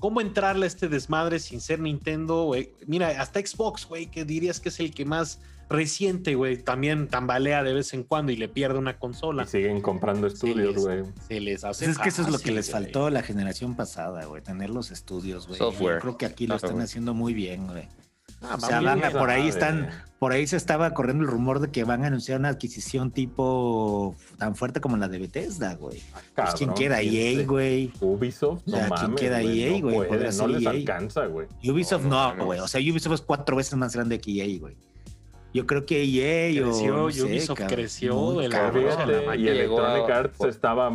[0.00, 2.44] ¿Cómo entrarle a este desmadre sin ser Nintendo?
[2.44, 2.74] güey?
[2.86, 5.40] Mira, hasta Xbox, güey, que dirías que es el que más
[5.74, 9.44] reciente, güey, también tambalea de vez en cuando y le pierde una consola.
[9.44, 11.02] Y siguen comprando estudios, güey.
[11.28, 11.84] Se les hace.
[11.86, 14.70] Pues es que eso es lo que les faltó a la generación pasada, güey, tener
[14.70, 15.58] los estudios, güey.
[15.58, 15.96] Software.
[15.96, 17.88] Yo creo que aquí lo están haciendo muy bien, güey.
[18.46, 21.60] Ah, O sea, van a- por ahí están, por ahí se estaba corriendo el rumor
[21.60, 26.02] de que van a anunciar una adquisición tipo tan fuerte como la de Bethesda, güey.
[26.34, 27.92] Pues quién queda ¿quién EA, se- güey.
[28.00, 30.08] Ubisoft, no O sea, ¿quién mames, queda EA, no güey?
[30.08, 30.70] puede, no ser les EA.
[30.70, 31.46] alcanza, güey.
[31.66, 32.44] Ubisoft No, no no, mames.
[32.44, 32.60] güey.
[32.60, 34.76] O sea, Ubisoft es cuatro veces más grande que EA, güey.
[35.54, 37.76] Yo creo que EA Creció, o no sé, Ubisoft cabrón.
[37.76, 40.92] creció de la- y Electronic Arts por- estaba,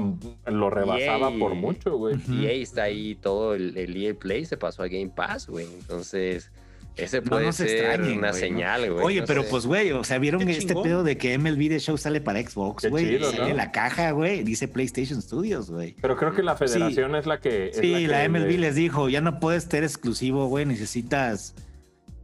[0.47, 1.39] lo rebasaba EA.
[1.39, 2.17] por mucho, güey.
[2.45, 5.65] Ahí está ahí todo el, el EA Play se pasó a Game Pass, güey.
[5.79, 6.51] Entonces,
[6.97, 8.33] ese No puede nos ser extrañen, una ¿no?
[8.33, 9.05] señal, güey.
[9.05, 9.49] Oye, no pero sé.
[9.49, 10.83] pues, güey, o sea, ¿vieron Qué este chingón.
[10.83, 13.17] pedo de que MLB The Show sale para Xbox, güey?
[13.23, 13.55] sale ¿no?
[13.55, 15.95] la caja, güey, dice PlayStation Studios, güey.
[16.01, 17.69] Pero creo que la federación es la que.
[17.69, 21.55] es Sí, que la MLB le- les dijo, ya no puedes ser exclusivo, güey, necesitas...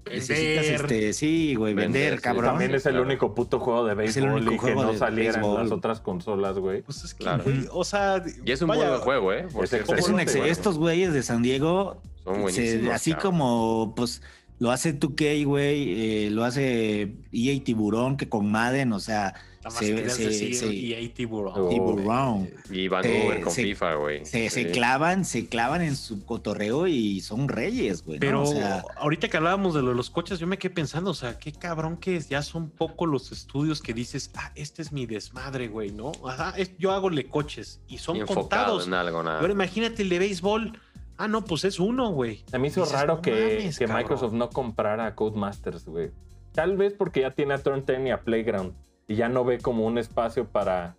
[0.06, 0.82] Necesitas, Vender.
[0.82, 2.45] este, sí, güey, Vender, cabrón.
[2.45, 3.06] También es el Claro.
[3.08, 6.82] único puto juego de béisbol y que no saliera en las otras consolas, güey.
[6.84, 7.43] Pues es que, Claro.
[7.43, 8.24] güey, o sea.
[8.45, 9.47] Y es un vaya, buen juego, ¿eh?
[9.51, 9.93] Por Es cierto.
[9.93, 9.99] excelente.
[10.01, 10.51] Es un ex- Bueno.
[10.51, 13.32] Estos güeyes de San Diego, Son se- así cabrón.
[13.32, 14.22] como, pues,
[14.60, 19.34] lo hace 2K, güey, eh, lo hace EA Tiburón, que con Madden, o sea,
[19.66, 21.53] Nada más se- querías se- decir se- EA Tiburón.
[21.57, 22.49] Oh, Tiburón.
[22.70, 24.26] Y Van se- Uber con se- FIFA, güey.
[24.26, 24.70] Se, se Sí.
[24.72, 28.18] clavan, se clavan en su cotorreo y son reyes, güey.
[28.18, 28.22] ¿no?
[28.22, 31.09] Pero O sea, ahorita que hablábamos de lo de los coches, yo me quedé pensando,
[31.09, 34.91] o sea, qué cabrón que ya son poco los estudios que dices, ah, este es
[34.91, 36.11] mi desmadre, güey, ¿no?
[36.28, 38.88] Ajá, es- yo hago coches y son Y enfocado contados.
[38.88, 39.39] en algo, nada.
[39.39, 40.80] Ahora imagínate el de béisbol.
[41.18, 42.43] Ah, no, pues es uno, güey.
[42.51, 44.03] Se me hizo Dices, raro "No que, mames, que cabrón".
[44.03, 46.11] Microsoft no comprara a Codemasters, güey.
[46.51, 48.74] Tal vez porque ya tiene a Turn 10 y a Playground.
[49.08, 50.95] Y ya no ve como un espacio para.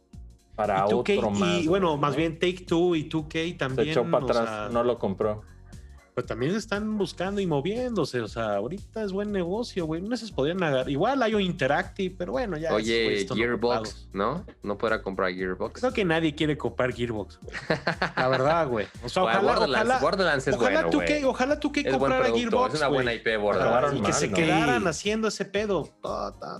[0.54, 1.62] para Y 2K, otro más.
[1.62, 2.16] y bueno, güey, más ¿no?
[2.18, 3.86] bien Take Two y 2K también.
[3.86, 5.42] Se echó para atrás, sea, no lo compró.
[6.16, 8.22] Pero también están buscando y moviéndose.
[8.22, 10.00] O sea, ahorita es buen negocio, güey.
[10.00, 10.88] No se podrían agarrar.
[10.88, 12.72] Igual hay un Interactive, pero bueno, ya.
[12.72, 14.08] Oye, están Gearbox.
[14.14, 14.42] ¿no?
[14.62, 15.78] No podrá comprar Gearbox.
[15.78, 17.54] Creo que nadie quiere comprar Gearbox, güey.
[18.16, 18.86] La verdad, güey.
[19.04, 21.84] O sea, ojalá, Borderlands, ojalá, Borderlands es ojalá bueno, tú que, ojalá tú que Es
[21.84, 23.98] buen comprara producto, Gearbox, es una buena IP Borderlands.
[23.98, 24.36] y que se ¿no?
[24.36, 24.88] quedaran Sí.
[24.88, 25.98] haciendo ese pedo.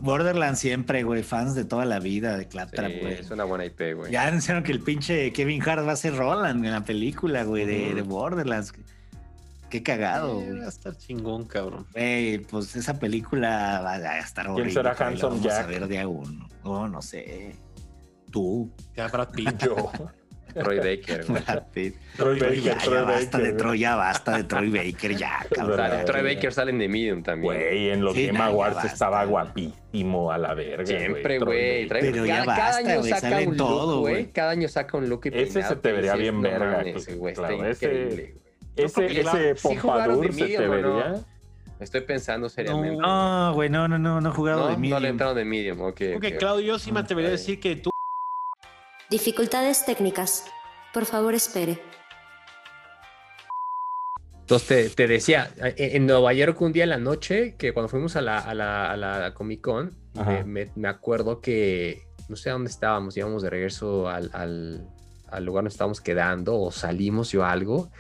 [0.03, 3.13] Borderlands siempre, güey, fans de toda la vida de Claptrap, Sí, güey.
[3.15, 4.13] es una buena IP, güey.
[4.13, 7.65] Ya anunciaron que el pinche Kevin Hart va a ser Roland en la película, güey,
[7.65, 8.75] de, de Borderlands.
[9.77, 10.59] Qué cagado, Eh, güey.
[10.61, 11.87] va a estar chingón, cabrón.
[11.93, 14.71] Güey, pues esa película va a estar horrible.
[14.73, 15.69] será pero la Handsome vamos a Jack?
[15.69, 16.49] ver de a uno.
[16.65, 17.55] No, no sé.
[18.31, 19.57] Tú, Ya Brad Pitt.
[19.65, 19.91] Yo.
[20.55, 21.43] Troy Baker, güey.
[21.43, 21.97] Brad Pitt.
[22.17, 23.57] Troy Ya, Baker, ya Troy basta de Baker.
[23.59, 25.77] Troy, ya basta de Troy Baker, ya, cabrón.
[25.77, 27.45] Verdad, Troy Baker sale en The Medium también.
[27.55, 28.91] Güey, en los Sí, Game ya Awards basta.
[28.93, 30.87] estaba guapísimo a la verga.
[30.87, 31.87] Siempre, güey.
[31.89, 32.01] Baker.
[32.11, 34.15] Pero ya cada, cada basta, año güey, saca un todo, look, güey.
[34.15, 34.27] güey.
[34.33, 36.85] Cada año saca un look y Ese se peinado te que vería bien "No verga,
[36.93, 38.46] pues, güey, está claro, ese- increíble, güey.
[38.77, 40.97] Ese, que ese sí pompadour se te Medium, ¿o no?
[40.97, 41.15] vería.
[41.81, 42.97] Estoy pensando seriamente.
[42.97, 45.03] No, güey, no, no, no, no he jugado No, de no Medium.
[45.03, 46.01] le entraron de Medium, ok.
[46.39, 47.91] Claudio, yo sí me atrevería a decir que tú
[49.11, 50.45] Dificultades técnicas.
[50.93, 51.79] Por favor, espere.
[54.41, 57.89] Entonces te, te decía, en en Nueva York un día en la noche, que cuando
[57.89, 60.31] fuimos a la, a la, a la Comic Con, Ajá.
[60.31, 64.87] me, me- me acuerdo que no sé a dónde estábamos, íbamos de regreso al, al-
[65.29, 67.91] al lugar donde estábamos quedando o salimos yo algo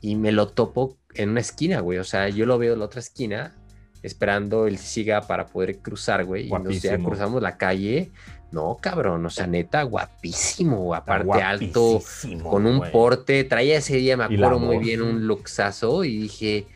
[0.00, 1.98] y me lo topo en una esquina, güey.
[1.98, 3.54] O sea, yo lo veo en la otra esquina
[4.02, 6.46] esperando el siga para poder cruzar, güey.
[6.46, 7.08] Y nos ya Guapísimo.
[7.08, 8.10] cruzamos la calle.
[8.52, 12.90] No, cabrón, o sea, neta, guapísimo, aparte alto, Guapísimo, con un güey.
[12.90, 13.44] porte.
[13.44, 16.66] Traía ese día, me acuerdo muy bien, un luxazo y dije,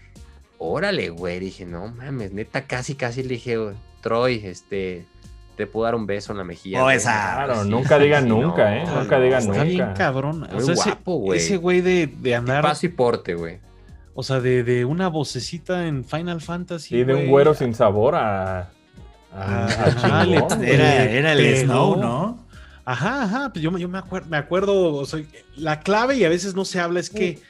[0.59, 1.41] órale, güey.
[1.41, 3.59] Dije, no mames, neta, casi, casi le dije,
[4.03, 5.07] Troy, este,
[5.57, 6.81] te puedo dar un beso en la mejilla.
[6.81, 8.85] Oh, güey?" esa- Claro, Sí, nunca sí, digan sí, nunca, no, ¿eh?
[8.87, 9.65] no, Nunca digan está nunca.
[9.65, 10.43] bien cabrón.
[10.45, 11.39] O Muy sea, ese- guapo, güey.
[11.39, 13.59] ese güey de, de andar, paso y porte, güey.
[14.15, 16.89] o sea, de, de una vocecita en Final Fantasy.
[16.91, 18.61] Sí, de un güero sin sabor a.
[18.61, 18.67] a,
[19.37, 20.65] Ah, a chingón.
[20.65, 21.57] Era, era el.
[21.65, 22.45] Snow, ¿no?
[22.85, 23.51] Ajá, ajá.
[23.53, 25.21] Pues yo, me- yo me, acuerdo, me acuerdo, o sea,
[25.57, 27.41] la clave y a veces no se habla es que,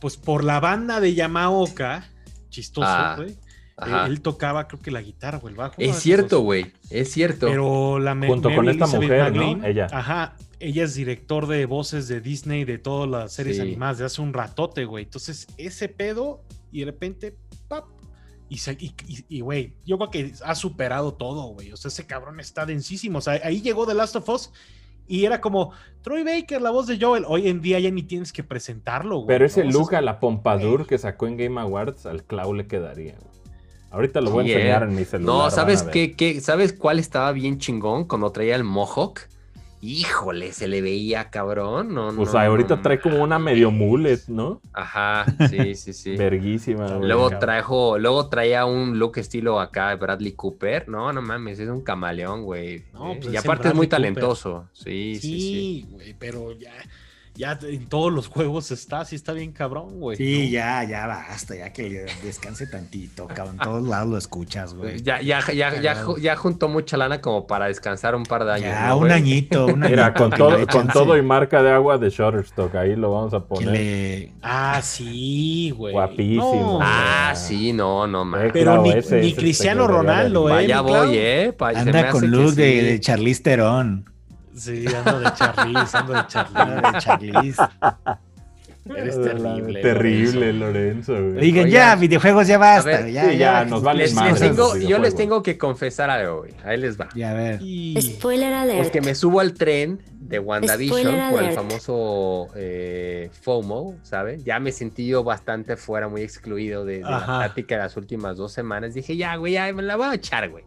[0.00, 2.04] pues por la banda de Yamaoka,
[2.50, 3.34] chistoso, Ah, güey.
[3.76, 4.04] Ajá.
[4.04, 5.74] eh, él tocaba, creo que la guitarra o el bajo.
[5.78, 6.72] Es cierto, güey.
[6.90, 7.46] Es cierto.
[7.48, 9.64] Pero la me- Junto con esta Elizabeth mujer, ¿no?
[9.66, 9.86] Ella.
[9.92, 10.36] Ajá.
[10.60, 13.62] Ella es director de voces de Disney de todas las series Sí.
[13.62, 15.04] animadas de hace un ratote, güey.
[15.04, 17.36] Entonces, ese pedo y de repente,
[17.68, 17.84] ¡pap!
[19.28, 21.72] Y, güey, yo creo que ha superado todo, güey.
[21.72, 23.18] O sea, ese cabrón está densísimo.
[23.18, 24.52] O sea, ahí llegó The Last of Us
[25.08, 25.72] y era como
[26.02, 27.24] Troy Baker, la voz de Joel.
[27.26, 29.26] Hoy en día ya ni tienes que presentarlo, güey.
[29.28, 29.68] Pero ese ¿no?
[29.68, 33.16] O sea, look a la Pompadour que sacó en Game Awards, al Clau le quedaría.
[33.20, 33.33] güey.
[33.94, 35.34] Ahorita lo voy a enseñar en mi celular.
[35.44, 39.20] No, ¿sabes qué, qué- ¿Sabes cuál estaba bien chingón cuando traía el Mohawk?
[39.86, 41.92] Híjole, se le veía cabrón.
[41.94, 44.62] No, O no, sea, ahorita no trae como una medio mullet, ¿no?
[44.72, 46.16] Ajá, sí, sí, sí.
[46.16, 47.06] Verguísima, güey.
[47.06, 50.88] Luego trajo, luego traía un look estilo acá Bradley Cooper.
[50.88, 52.84] No, no mames, es un camaleón, güey.
[52.94, 53.96] No, Eh, pues y aparte es muy Cooper.
[53.98, 54.68] talentoso.
[54.72, 55.38] Sí, sí, sí.
[55.38, 56.72] Sí, güey, pero ya,
[57.36, 60.16] ya en todos los juegos está, sí está bien cabrón, güey.
[60.16, 60.50] Sí, ¿no?
[60.52, 63.56] ya, ya basta, ya que descanse tantito, cabrón.
[63.56, 65.02] En todos lados lo escuchas, güey.
[65.02, 68.68] Ya, ya, ya, ya, ya juntó mucha lana como para descansar un par de años.
[68.68, 69.12] Ya, ¿no, un güey?
[69.12, 72.74] añito, un Mira, añito con que todo, con todo y marca de agua de Shutterstock,
[72.76, 73.68] ahí lo vamos a poner.
[73.72, 75.92] le- Ah, sí, güey.
[75.92, 76.78] Guapísimo.
[76.82, 77.34] Ah, Ah.
[77.34, 78.52] sí, no, no mames.
[78.52, 80.84] Pero ni- ese- ni ese Cristiano Ronaldo, Para eh, Clau.
[80.84, 81.52] voy, ¿eh?
[81.56, 82.86] Pa- anda con look de, sí.
[82.86, 84.13] de Charlize Theron.
[84.54, 86.80] Sí, ando de Charlize, ando de Charlize.
[86.92, 87.62] de Charlize.
[88.86, 89.80] Eres terrible.
[89.80, 91.14] Terrible, Lorenzo.
[91.14, 91.40] güey.
[91.40, 92.90] Digan, ya, videojuegos, ya basta.
[92.90, 95.42] ver, ya, sí, ya, ya, nos vale Les- les madres tengo- los yo les tengo
[95.42, 96.52] que confesar algo, güey.
[96.64, 97.08] Ahí les va.
[97.14, 97.62] Ya, a ver.
[97.62, 98.82] Y- Spoiler alert.
[98.82, 104.44] Porque me subo al tren de WandaVision por el famoso eh, FOMO, ¿saben?
[104.44, 108.36] Ya me sentí yo bastante fuera, muy excluido de, de la plática de las últimas
[108.36, 108.92] dos semanas.
[108.92, 110.64] Dije, ya, güey, ya me la voy a echar, güey.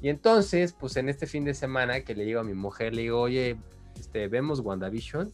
[0.00, 3.02] Y entonces, pues en este fin de semana que le digo a mi mujer, le
[3.02, 3.56] digo, oye,
[3.98, 5.32] este, vemos WandaVision.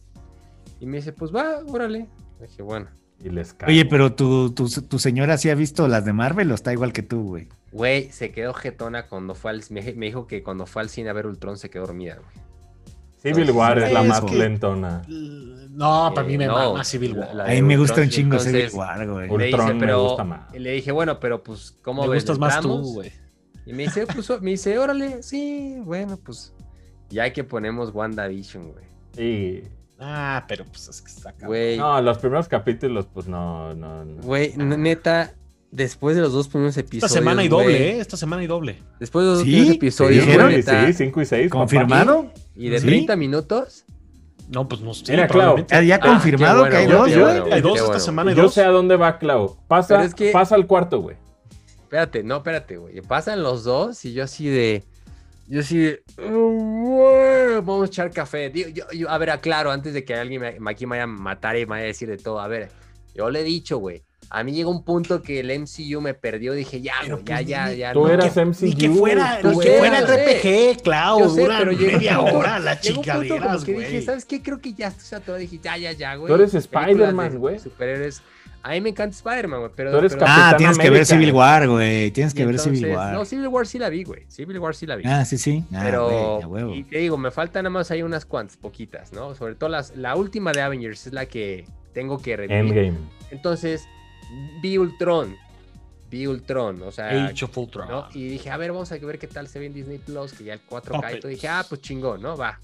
[0.79, 2.07] Y me dice, pues va, órale.
[2.41, 2.87] Dije, bueno,
[3.23, 3.71] Y les cago.
[3.71, 6.91] Oye, pero tu, tu, tu señora sí ha visto las de Marvel o está igual
[6.93, 7.47] que tú, güey.
[7.71, 9.61] güey, se quedó jetona cuando fue al...
[9.69, 12.45] Me, me dijo que cuando fue al cine a ver Ultron se quedó dormida, güey.
[13.21, 15.01] Civil War es la Es más que- lentona.
[15.07, 17.27] No, para mí me Eh, no, mama Civil War.
[17.29, 19.29] la- la A mí me gusta un chingo entonces, Civil War, güey.
[19.29, 20.51] Ultron Le dice, me pero gusta más.
[20.53, 22.23] le dije, bueno, pero pues, ¿cómo Me ves?
[22.23, 23.11] gustas más tú, güey.
[23.65, 26.53] Y me dice, pues, me dice, órale, sí, bueno, pues,
[27.09, 28.85] ya que ponemos WandaVision, güey.
[29.27, 29.63] Y...
[29.99, 31.33] Ah, pero pues es que está.
[31.45, 34.21] Güey, No, los primeros capítulos, pues no, no, no.
[34.23, 35.33] güey, neta,
[35.71, 37.05] después de los dos primeros episodios.
[37.05, 37.99] Esta semana güey, doble, ¿eh?
[38.01, 38.83] Esta semana hay doble.
[38.99, 39.51] Después de los dos ¿Sí?
[39.53, 40.47] primeros episodios, ¿Dijeron?
[40.49, 41.49] güey, Sí, neta, 5 y 6.
[41.51, 42.31] ¿Confirmado?
[42.55, 42.87] y de ¿Sí?
[42.87, 43.85] 30 minutos.
[44.49, 45.11] No, pues no sé.
[45.13, 45.73] Mira, probablemente.
[45.73, 47.45] ¿Ya, ya Ah, confirmado que hay dos, bueno.
[47.51, 47.99] Hay dos esta bueno.
[48.01, 48.53] semana, Yo dos.
[48.53, 49.57] sé a dónde va Clau.
[49.67, 51.15] Pasa, Pero es que- pasa al cuarto, güey.
[51.95, 52.99] Espérate, no, espérate, güey.
[53.01, 54.83] Pasan los dos y yo así de.
[55.47, 56.03] Yo así de.
[56.17, 58.49] "Oh, vamos a echar café.
[58.49, 61.07] Digo, yo, yo- a ver, aclaro, antes de que alguien me, aquí me vaya a
[61.07, 62.39] matar y me vaya a decir de todo.
[62.39, 62.69] A ver,
[63.13, 64.03] yo le he dicho, güey.
[64.29, 66.51] A mí llegó un punto que el MCU me perdió.
[66.53, 67.93] Dije, ya, güey, ya, pues, ya, ni- ya.
[67.93, 68.09] Tú no".
[68.09, 68.65] eras que- MCU.
[68.65, 69.99] Ni que fuera, sé, que fuera.
[70.01, 71.19] RPG, Clau.
[71.19, 74.01] Yo sé, dura pero media punto- hora la Llegó un punto como chingaderas, que dije.
[74.01, 74.41] ¿sabes qué?
[74.41, 75.37] Creo que ya estoy saturado.
[75.39, 76.27] Dije, ya, ya, ya, güey.
[76.27, 77.59] Tú eres Spider-Man, de güey.
[77.59, 78.21] Superhéroes.
[78.65, 79.71] A mí me encanta Spider-Man, güey.
[79.75, 81.05] Pero, Ah, tienes que ver.
[81.05, 82.09] Civil War, güey.
[82.09, 83.13] Tienes y que ver Civil War.
[83.13, 84.25] No, Civil War sí la vi, güey.
[84.27, 85.03] Civil War sí la vi.
[85.05, 85.63] Ah, sí, sí.
[85.71, 86.73] Ah, Pero, huevo.
[86.73, 89.35] y te digo, me faltan nada más ahí unas cuantas, poquitas, ¿no?
[89.35, 92.57] Sobre todo las, la última de Avengers es la que tengo que revivir.
[92.57, 92.97] Endgame.
[93.29, 93.87] Entonces,
[94.63, 95.35] vi Ultron.
[96.09, 97.87] Vi Ultron, o sea, Age of Ultron.
[97.87, 98.07] ¿no?
[98.15, 100.43] Y dije, a ver, vamos a ver qué tal se ve en Disney Plus, que
[100.43, 101.29] ya el 4K y todo.
[101.29, 102.35] Dije, ah, pues chingón, ¿no?
[102.35, 102.59] Va.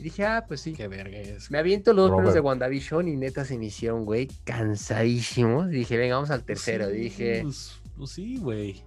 [0.00, 0.72] Y dije, ah, pues sí.
[0.72, 1.50] Qué verga es.
[1.50, 2.40] Me aviento los dos primeros de.
[2.40, 5.68] WandaVision y neta se me hicieron, güey, cansadísimos.
[5.68, 6.86] Dije, venga, vamos al tercero.
[6.86, 8.82] Pues sí, Dije, Pues, pues sí, güey.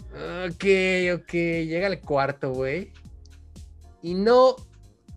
[0.48, 0.66] Ok,
[1.22, 2.92] ok, llega el cuarto, güey.
[4.02, 4.56] Y no,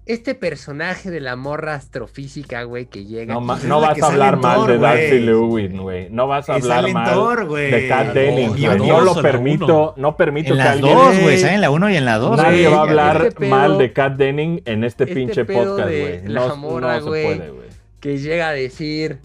[0.06, 3.34] este personaje de la morra astrofísica, güey, que llega.
[3.34, 5.18] No, aquí- no la vas a hablar mal Thor, de Darcy.
[5.20, 6.08] Lewin, güey.
[6.10, 7.70] No vas a hablar mal Thor, güey.
[7.72, 8.66] de Kat La Denning, dos, güey.
[8.68, 10.94] la No dos lo la permito, no permito En que las alguien...
[10.96, 11.38] dos, güey.
[11.38, 12.36] Sale en la uno y en la dos.
[12.36, 15.88] Nadie va a hablar Este pedo- mal de Kat Denning en este, este pinche podcast,
[15.88, 16.26] güey.
[16.28, 17.68] la No, morra, no se puede, güey.
[18.00, 19.18] que llega a decir.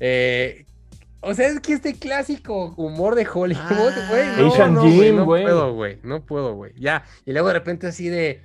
[0.00, 0.66] eh,
[1.20, 4.26] o sea, es que este clásico humor de Hollywood, Ah, güey.
[4.38, 5.98] no, Asian no, güey, no puedo, güey.
[6.02, 6.72] No puedo, güey.
[6.76, 7.04] Ya.
[7.24, 8.40] Y luego de repente así de.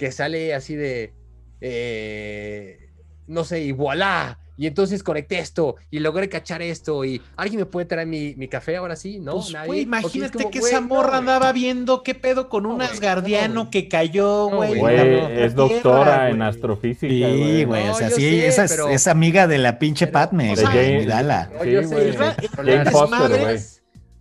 [0.00, 1.12] Que sale así de.
[1.60, 2.78] eh,
[3.26, 4.38] no sé, y voilà.
[4.56, 7.02] Y entonces conecté esto y logré cachar esto.
[7.04, 9.36] Y alguien me puede traer mi, mi café ahora sí, ¿no?
[9.36, 9.80] Pues, Nadie.
[9.82, 13.88] imagínate como, que esa morra andaba viendo qué pedo con No, un asgardiano no, que
[13.88, 14.74] cayó, güey.
[14.80, 16.48] la es doctora tierra, en güey.
[16.48, 17.88] astrofísica, Sí, güey.
[17.88, 20.56] o sea, sí, sé, esa es, pero- es amiga de la pinche pero, Padme, o
[20.56, 20.64] güey.
[20.66, 23.58] No, Sí, güey.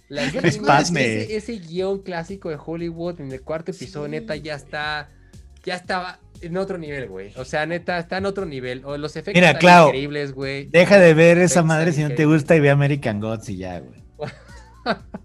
[0.10, 1.22] las Es Padme.
[1.24, 4.12] Ese, ese guion clásico de Hollywood en el cuarto episodio, Sí.
[4.12, 5.10] neta, ya está.
[5.66, 7.34] Ya estaba en otro nivel, güey.
[7.36, 8.84] O sea, neta, está en otro nivel.
[8.86, 10.66] O los efectos Mira, están Clau, increíbles, güey.
[10.68, 13.80] Deja de ver esa madre si no te gusta y ve American Gods y ya,
[13.80, 14.00] güey.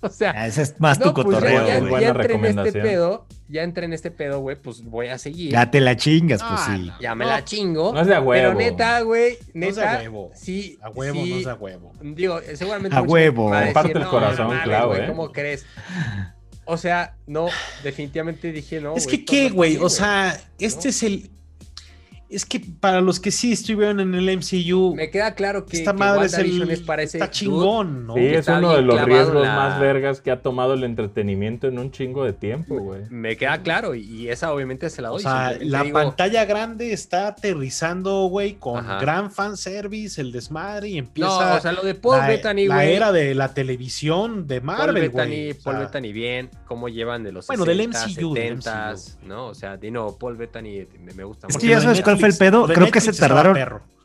[0.00, 2.02] O sea, Ah, Ese es más no, tu pues cotorreo, ya, ya, güey.
[2.02, 2.82] Ya entré en este recomendación.
[2.82, 3.26] pedo.
[3.48, 4.56] Ya entré en este pedo, güey.
[4.56, 5.52] Pues voy a seguir.
[5.52, 6.90] Ya te la chingas, pues Ah, sí.
[7.00, 7.92] Ya me la chingo.
[7.94, 8.58] No es de a huevo.
[8.58, 9.38] Pero neta, güey.
[9.54, 10.00] No es de a Neta.
[10.02, 10.30] huevo.
[10.34, 10.78] Sí.
[10.82, 11.92] A huevo, sí, no es a huevo.
[12.02, 12.96] Digo, seguramente.
[12.96, 13.50] A huevo.
[13.50, 15.64] Comparte el "No, corazón, Clau, güey, ¿eh?" ¿Cómo crees?
[16.66, 17.48] O sea, no,
[17.82, 18.96] definitivamente dije no.
[18.96, 20.90] Es que qué, güey, o sea, este ¿No?
[20.90, 21.30] es el...
[22.34, 25.92] Es que para los que sí estuvieron en el MCU, Me queda claro que, esta
[25.92, 28.14] que madre es, el, es para ese está chingón, ¿no?
[28.14, 31.78] Sí, es uno de los riesgos la- más vergas que ha tomado el entretenimiento en
[31.78, 33.02] un chingo de tiempo, güey.
[33.10, 35.22] Me queda claro, y, esa obviamente se la O doy.
[35.22, 38.98] sea, la digo, pantalla grande está aterrizando, güey, con Ajá.
[39.00, 42.74] gran fanservice, el desmadre, y No, empieza o sea, lo de Paul la, Bettany, la
[42.76, 42.94] güey.
[42.94, 45.50] era de la televisión de Paul Marvel, Bettany, güey.
[45.52, 48.90] O Paul sea, Bettany bien, cómo llevan de los Bueno, del 60, MCU, del 70,
[48.92, 49.28] MCU.
[49.28, 49.46] ¿no?
[49.46, 51.64] O sea, de no, Paul Bettany me, gusta Es mucho.
[51.66, 52.66] que ya sabes cuál fue el pedo.
[52.66, 53.56] Creo que se tardaron,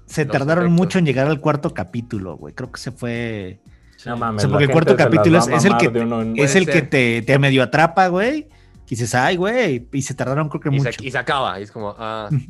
[0.06, 0.78] se Los tardaron efectos.
[0.86, 2.54] mucho en llegar al cuarto capítulo, güey.
[2.54, 3.60] Creo que se fue.
[4.06, 4.38] No mames.
[4.38, 6.56] O sea, la porque el cuarto capítulo es- el que de uno en- Puede es
[6.56, 6.74] el ser.
[6.74, 8.48] que te, te medio atrapa, güey.
[8.86, 9.88] Y dices, ay, güey.
[9.92, 10.92] Y se tardaron, creo que y, mucho.
[10.92, 12.28] se, y se acaba, y es como, ah.
[12.32, 12.42] pero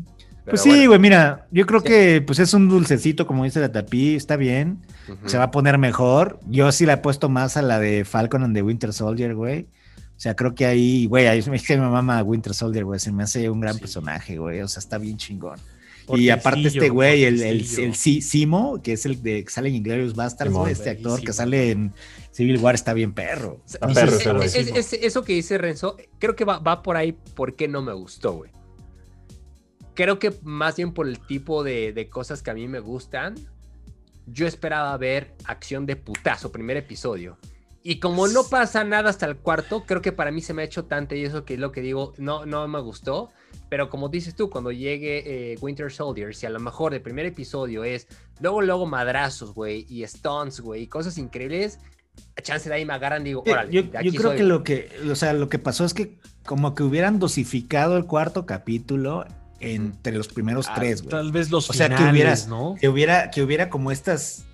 [0.51, 0.87] Pues sí, bueno.
[0.87, 1.87] güey, mira, yo creo Sí.
[1.87, 4.79] que pues es un dulcecito, como dice la Tapi, está bien,
[5.25, 6.39] se va a poner mejor.
[6.47, 9.67] Yo sí la he puesto más a la de Falcon and the Winter Soldier, güey.
[10.19, 13.09] O sea, creo que ahí, güey, ahí es que mi mamá Winter Soldier, güey, se
[13.09, 13.79] me hace un gran Sí.
[13.79, 15.57] personaje, güey, o sea, está bien chingón.
[16.11, 19.69] y aparte este güey, el, el, el Si- Simo, que es el de que sale
[19.69, 20.69] en Inglorious Bastards, Simón.
[20.69, 21.93] este actor que sale en
[22.31, 23.61] Civil War está bien perro.
[23.65, 24.11] Es- Está es- perro
[24.43, 24.79] es- ese güey.
[24.79, 27.93] es- es- eso que dice Renzo, creo que va, va por ahí porque no me
[27.93, 28.51] gustó, güey.
[29.93, 33.35] Creo que más bien por el tipo de, de cosas que a mí me gustan,
[34.25, 37.37] yo esperaba ver acción de putazo, primer episodio.
[37.81, 40.65] Y como no pasa nada hasta el cuarto, creo que para mí se me ha
[40.65, 43.29] hecho tanto y eso que es lo que digo, no, no me gustó.
[43.69, 47.25] Pero como dices tú, cuando llegue eh, Winter Soldier, si a lo mejor el primer
[47.25, 48.07] episodio es
[48.41, 51.79] luego, luego madrazos, güey, y stunts, güey, y cosas increíbles,
[52.37, 54.43] a chance de ahí me agarran, digo, órale, yo, de yo aquí creo soy, que
[54.43, 58.45] lo que, o sea, lo que pasó es que como que hubieran dosificado el cuarto
[58.45, 59.25] capítulo
[59.61, 61.11] entre los primeros Ah, tres, güey.
[61.11, 62.75] Tal vez los O sea, que finales, hubieras- ¿no?
[62.79, 64.45] que hubiera, que hubiera como estas,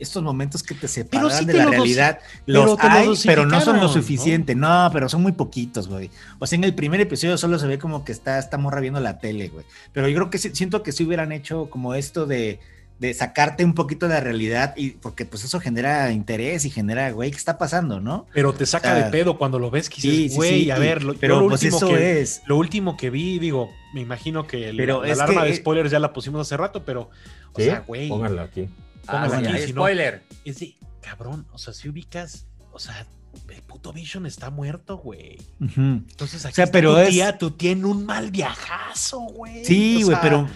[0.00, 2.18] estos momentos que te separaran sí de te la realidad.
[2.46, 4.54] pero Los hay, pero no son lo suficiente.
[4.54, 4.90] ¿no?
[4.92, 6.10] pero son muy poquitos, güey.
[6.38, 9.00] O sea, en el primer episodio solo se ve como que está esta morra viendo
[9.00, 9.64] la tele, güey.
[9.92, 12.60] Pero yo creo que siento que sí hubieran hecho como esto de
[12.98, 17.10] de sacarte un poquito de la realidad y porque pues eso genera interés y genera,
[17.12, 18.26] güey, ¿qué está pasando, no?
[18.34, 20.76] Pero te saca O sea, de pedo cuando lo ves que sí, güey, sí, a
[20.76, 22.42] y- ver, lo, pero lo pues último eso que, es.
[22.44, 25.90] Lo último que vi, digo, me imagino que la- Pero la, alarma que- de spoilers
[25.90, 27.08] ya la pusimos hace rato, pero,
[27.54, 27.64] o ¿Sí?
[27.64, 28.68] sea, güey, Pónganlo aquí.
[29.06, 30.22] Ah, sí, aquí, si no- spoiler.
[30.44, 33.06] es de, cabrón, o sea, si ubicas, o sea,
[33.48, 35.38] el puto Vision está muerto, güey.
[35.60, 35.80] Ujú.
[35.80, 39.64] Entonces aquí sea, está pero tu es- tía, tu tía en un mal viajazo, güey.
[39.64, 40.48] Sí, O güey, sea, pero,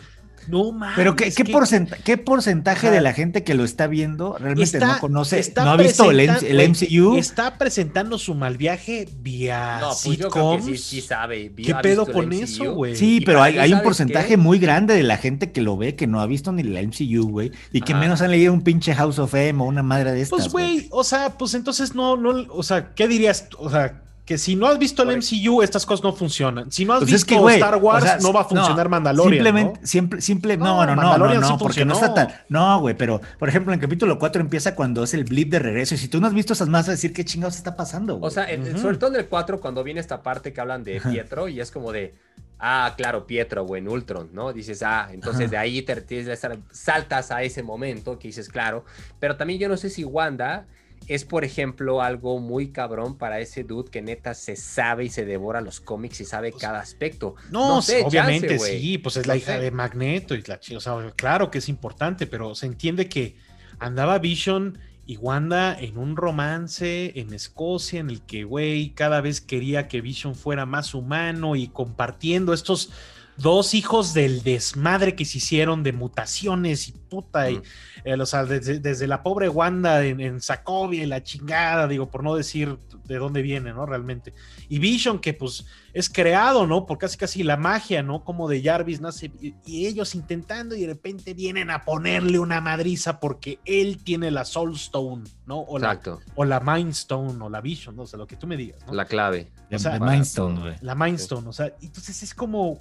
[0.49, 0.95] No mames.
[0.97, 2.95] pero ¿qué, qué, que- porcenta- qué porcentaje Ajá.
[2.97, 6.11] de la gente que lo está viendo realmente Está- no conoce, está no ha visto
[6.11, 7.17] el, el MCU?
[7.17, 10.81] Está presentando su mal viaje vía No, pues yo creo que sitcoms.
[10.81, 11.53] sí, sí sabe.
[11.57, 12.97] ¿Qué ha pedo con eso, güey?
[12.97, 14.37] Sí, pero hay, hay un ¿sabes porcentaje qué?
[14.37, 17.29] muy grande de la gente que lo ve que no ha visto ni el MCU,
[17.29, 20.23] güey, y que menos han leído un pinche House of M o una madre de
[20.23, 20.49] estas.
[20.49, 23.49] Pues, güey, o sea, pues entonces no, no, o sea, ¿qué dirías?
[23.59, 26.73] O sea, que si no has visto el MCU, estas cosas no funcionan.
[26.73, 28.89] Si no has Pues es visto que, Star Wars, o sea, no va a funcionar
[28.89, 29.35] Mandalorian.
[29.45, 30.21] Simplemente, ¿no?
[30.21, 32.97] simple, No, no, no, no, no, Mandalorian no, sí porque no está tan, no, güey,
[32.97, 35.99] pero, por ejemplo, en el capítulo 4 empieza cuando es el blip de regreso, y
[35.99, 38.27] si tú no has visto esas más, a decir qué chingados está pasando, güey.
[38.27, 38.79] O sea, en- Ujú.
[38.79, 41.03] sobre todo en el 4, cuando viene esta parte que hablan de.
[41.03, 42.15] Pietro, y es como de,
[42.59, 44.55] ah, claro, Pietro, güey, en Ultron, ¿no?
[44.55, 46.35] Dices, ah, entonces de ahí te, te-
[46.71, 48.87] saltas a ese momento que dices, claro.
[49.21, 50.67] Pero también yo no sé si Wanda
[51.09, 55.25] es, por ejemplo, algo muy cabrón para ese dude que neta se sabe y se
[55.25, 57.35] devora los cómics y sabe cada aspecto.
[57.51, 59.61] No, sé, obviamente sí, pues es No la hija sé.
[59.61, 63.37] de Magneto y la o sea, claro que es importante, pero se entiende que
[63.79, 69.41] andaba Vision y Wanda en un romance en Escocia en el que, güey, cada vez
[69.41, 72.91] quería que Vision fuera más humano y compartiendo estos
[73.37, 77.63] dos hijos del desmadre que se hicieron de mutaciones y puta, y, Mm.
[78.05, 82.11] eh, o sea, desde, desde la pobre Wanda en, en Sacovia y la chingada, digo,
[82.11, 83.87] por no decir de dónde viene, ¿no?
[83.87, 84.33] Realmente.
[84.69, 86.87] Y Vision, que pues es creado, ¿no?
[86.87, 88.25] Por casi casi la magia, ¿no?
[88.25, 92.61] Como de Jarvis nace y, y ellos intentando y de repente vienen a ponerle una
[92.61, 95.61] madriza porque él tiene la Soul Stone, ¿no?
[95.61, 98.03] O la, Exacto, o la Mind Stone o la Vision, ¿no?
[98.03, 98.95] O sea, lo que tú me digas, ¿no?
[98.95, 99.53] la clave.
[99.71, 100.75] o sea, de para- Mindstone, güey.
[100.81, 102.79] La Mind Stone, o sea, entonces es como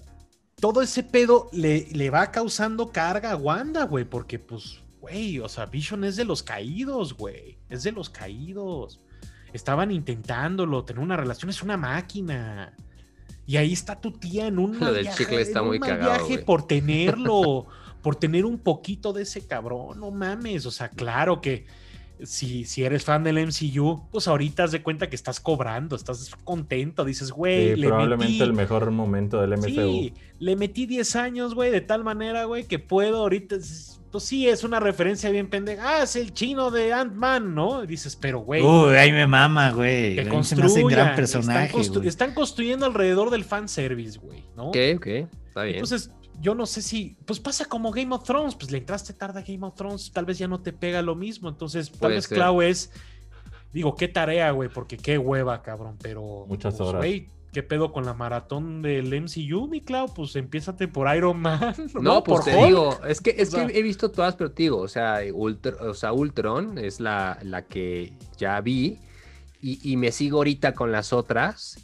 [0.63, 5.49] todo ese pedo le, le va causando carga a Wanda, güey, porque pues, güey, o
[5.49, 9.01] sea, Vision es de los caídos, güey, es de los caídos.
[9.51, 12.77] Estaban intentándolo, tener una relación, es una máquina.
[13.45, 15.81] Y ahí está tu tía en un Lo mal del viaje, chicle está en muy
[15.81, 17.67] cagado, viaje por tenerlo,
[18.01, 21.65] por tener un poquito de ese cabrón, no mames, o sea, claro que
[22.21, 26.31] si, si eres fan del MCU, pues ahorita haz de cuenta que estás cobrando, estás
[26.43, 29.65] contento, dices, güey, Sí, le probablemente metí, el mejor momento del MCU.
[29.67, 34.25] sí, le metí 10 años, güey, de tal manera, güey, que puedo ahorita, es- pues
[34.25, 37.83] sí, es una referencia bien pendeja, ah, es el chino de Ant-Man, ¿no?
[37.83, 40.15] Y dices, pero, güey, Uy, ahí me mama, güey.
[40.15, 40.21] que
[41.71, 42.07] están, constru- güey.
[42.09, 44.65] están construyendo alrededor del fanservice, güey, ¿no?
[44.69, 45.07] Ok, ok,
[45.47, 45.77] está bien.
[45.77, 46.11] Entonces,
[46.41, 49.43] yo no sé si, pues pasa como Game of Thrones, pues le entraste tarde a
[49.43, 52.25] Game of Thrones, tal vez ya no te pega lo mismo, entonces tal Puede vez
[52.25, 52.37] ser.
[52.37, 52.91] Clau es,
[53.73, 56.45] digo, qué tarea, güey, porque qué hueva, cabrón, pero...
[56.47, 56.99] Muchas pues, horas.
[57.01, 60.11] güey, ¿Qué pedo con la maratón del MCU, mi Clau?
[60.11, 61.75] Pues empiézate por Iron Man.
[62.01, 62.65] No, pues por te Hulk.
[62.67, 65.21] digo, es que, es O sea- que he visto todas, pero te digo, o sea,
[65.25, 68.97] Ultr- o sea Ultron es la, la que ya vi
[69.61, 71.77] y, y me sigo ahorita con las otras,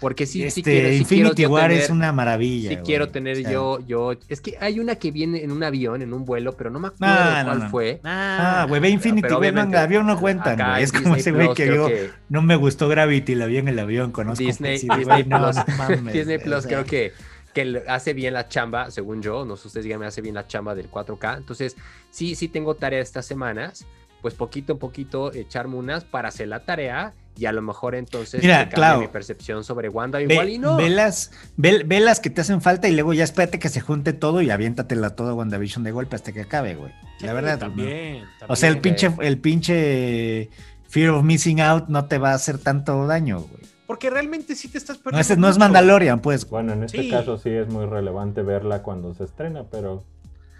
[0.00, 2.68] porque sí, sí este, quiero, sí quiero Infinity yo War tener- es una maravilla.
[2.68, 2.84] Sí güey.
[2.86, 6.02] quiero tener O sea, yo, yo, es que hay una que viene en un avión,
[6.02, 7.70] en un vuelo, pero no me acuerdo No, no, cuál no.
[7.70, 8.00] fue.
[8.04, 10.76] Ah, güey, ve Infinity War, no, obviamente avión no cuentan, güey.
[10.78, 11.96] en Es como ese güey que creo vio,
[12.28, 14.44] no me gustó Gravity, la vi en el avión, conozco.
[14.44, 17.12] Disney, Disney güey, no, Plus, no mames, Disney Plus o sea, creo que,
[17.54, 20.74] que hace bien la chamba, según yo, no sé ustedes díganme, hace bien la chamba
[20.74, 21.38] del 4K.
[21.38, 21.74] Entonces,
[22.10, 23.86] sí, sí tengo tarea estas semanas,
[24.20, 28.40] pues poquito a poquito echarme unas para hacer la tarea y a lo mejor entonces
[28.42, 30.76] Mira, cambie Clau, mi percepción sobre Wanda, Ve, igual y no.
[30.76, 33.80] ve las, ve, ve las que te hacen falta y luego ya espérate que se
[33.80, 36.92] junte todo y aviéntatela toda WandaVision de golpe hasta que acabe, güey.
[37.18, 37.54] Sí, La verdad.
[37.54, 37.58] ¿no?
[37.60, 40.50] También, O sea, el pinche, el pinche
[40.88, 43.62] Fear of Missing Out no te va a hacer tanto daño, güey.
[43.86, 45.20] Porque realmente sí te estás No, perdiendo.
[45.20, 45.58] ese no es.
[45.58, 46.48] Mandalorian, pues.
[46.50, 47.10] Bueno, en este Sí.
[47.10, 50.02] caso sí es muy relevante verla cuando se estrena, pero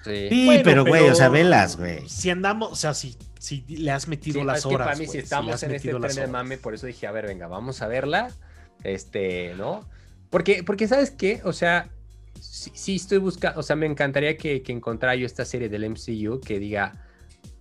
[0.06, 0.28] Sí.
[0.30, 2.08] Sí, Bueno, pero, güey, o sea, velas, güey.
[2.08, 4.86] Si andamos, o sea, si, si le has metido Sí, las es que horas.
[4.86, 7.26] para mí, güey, si estamos en este tren de mame, por eso dije, a ver,
[7.26, 8.30] venga, vamos a verla.
[8.84, 9.88] Este, ¿no?
[10.30, 11.40] Porque, porque ¿sabes qué?
[11.44, 11.88] O sea,
[12.40, 15.88] sí, sí estoy buscando, o sea, me encantaría que, que encontrara yo esta serie del
[15.90, 17.05] MCU que diga,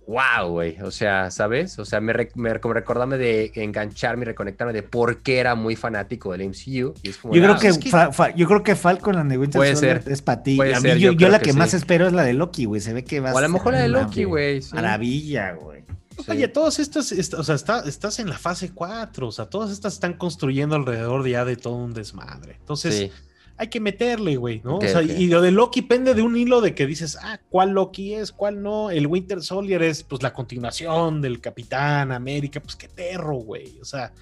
[0.06, 1.78] wow, güey, o sea, ¿sabes?
[1.78, 5.54] O sea, me, re- me como recordarme de engancharme y reconectarme de por qué era
[5.54, 6.94] muy fanático del MCU.
[7.02, 9.30] Y es como, Yo creo ah, que, es Fa- Fa- yo creo que Falcon and
[9.30, 10.12] the Winter Puede Soldier ser.
[10.12, 10.56] es para ti.
[10.56, 11.76] Puede A mí ser, yo, yo yo creo la que que más sí.
[11.76, 12.80] espero es la de Loki, güey.
[12.80, 14.62] Se ve que va O a lo ser mejor la de Loki, güey.
[14.62, 14.74] sí.
[14.74, 15.84] Maravilla, güey.
[16.24, 16.30] Sí.
[16.30, 19.70] Oye, todas estas, est- o sea, está- estás en la fase 4, o sea, todas
[19.70, 22.56] estas están construyendo alrededor ya de todo un desmadre.
[22.58, 23.12] Entonces, Sí.
[23.58, 24.78] Hay que meterle, güey, ¿no?
[24.78, 27.70] O sea, y lo de Loki pende de un hilo de que dices, ah, ¿cuál
[27.70, 28.32] Loki es?
[28.32, 28.90] ¿Cuál no?
[28.90, 33.78] El Winter Soldier es, pues, la continuación del Capitán América, pues, qué perro, güey.
[33.80, 34.12] O sea,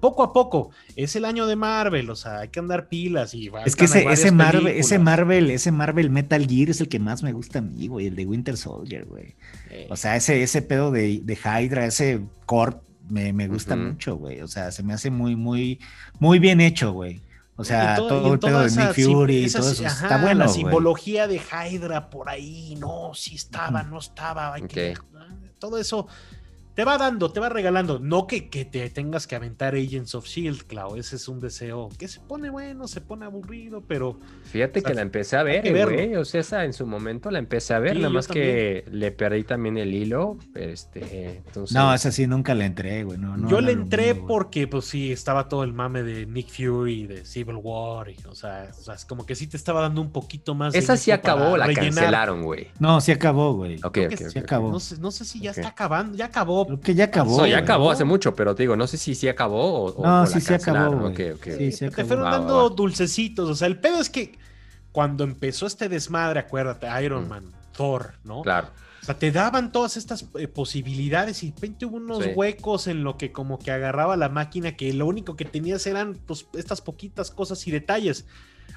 [0.00, 3.50] poco a poco, es el año de Marvel, o sea, hay que andar pilas y
[3.64, 4.86] Es que ese, Marvel, películas.
[4.86, 8.06] ese Marvel, ese Marvel Metal Gear es el que más me gusta a mí, güey,
[8.08, 9.36] el de Winter Soldier, güey.
[9.70, 14.16] Eh, O sea, ese, ese pedo de, de Hydra, ese Corp, me, me gusta mucho,
[14.16, 14.40] güey.
[14.42, 15.80] O sea, se me hace muy, muy,
[16.18, 17.22] muy bien hecho, güey.
[17.58, 19.86] O sea, to- todo el pedo de Nick Fury y todo si- eso.
[19.86, 24.52] ajá, está bueno, La simbología de Hydra por ahí, no, sí estaba, no estaba.
[24.54, 25.04] hay que- Ok.
[25.58, 26.06] todo eso
[26.76, 27.98] te va dando, te va regalando.
[27.98, 30.96] No que, que te tengas que aventar Agents of Shield, Clau.
[30.96, 34.90] Ese es un deseo que se pone bueno, se pone aburrido, pero Fíjate O sea,
[34.90, 36.16] que la empecé a ver, güey.
[36.16, 39.10] O sea, esa en su momento la empecé a ver, Sí, nada más que le
[39.10, 40.36] perdí también el hilo.
[40.54, 43.16] Este, entonces, No, esa sí nunca le entré, güey.
[43.16, 46.50] No, no yo era le entré porque, pues sí, estaba todo el mame de Nick
[46.50, 49.80] Fury, de Civil War, y, o, sea, o sea, es como que sí te estaba
[49.80, 50.74] dando un poquito más.
[50.74, 51.94] esa sí acabó, la rellenar.
[51.94, 52.68] cancelaron, güey.
[52.78, 53.76] No, sí acabó, güey.
[53.76, 54.44] Ok, Creo ok, que ok, sí ok.
[54.44, 54.70] acabó.
[54.70, 56.65] No sé, no sé si ya está acabando, ya acabó.
[56.66, 57.38] Creo que ya acabó.
[57.38, 57.90] No, ya acabó ¿no?
[57.92, 60.40] hace mucho, pero te digo, no sé si sí acabó o, No, o sí, la
[60.40, 61.12] sí acabó.
[61.14, 62.74] Sí, te fueron Va, va, dando va.
[62.74, 63.48] dulcecitos.
[63.50, 64.38] O sea, el pedo es que
[64.92, 67.28] cuando empezó este desmadre, acuérdate, Iron Mm.
[67.28, 67.44] Man,
[67.76, 68.42] Thor, ¿no?
[68.42, 68.68] Claro.
[69.02, 72.30] O sea, te daban todas estas eh, posibilidades y de repente hubo unos Sí.
[72.34, 76.14] huecos en lo que como que agarraba la máquina que lo único que tenías eran
[76.26, 78.26] pues estas poquitas cosas y detalles.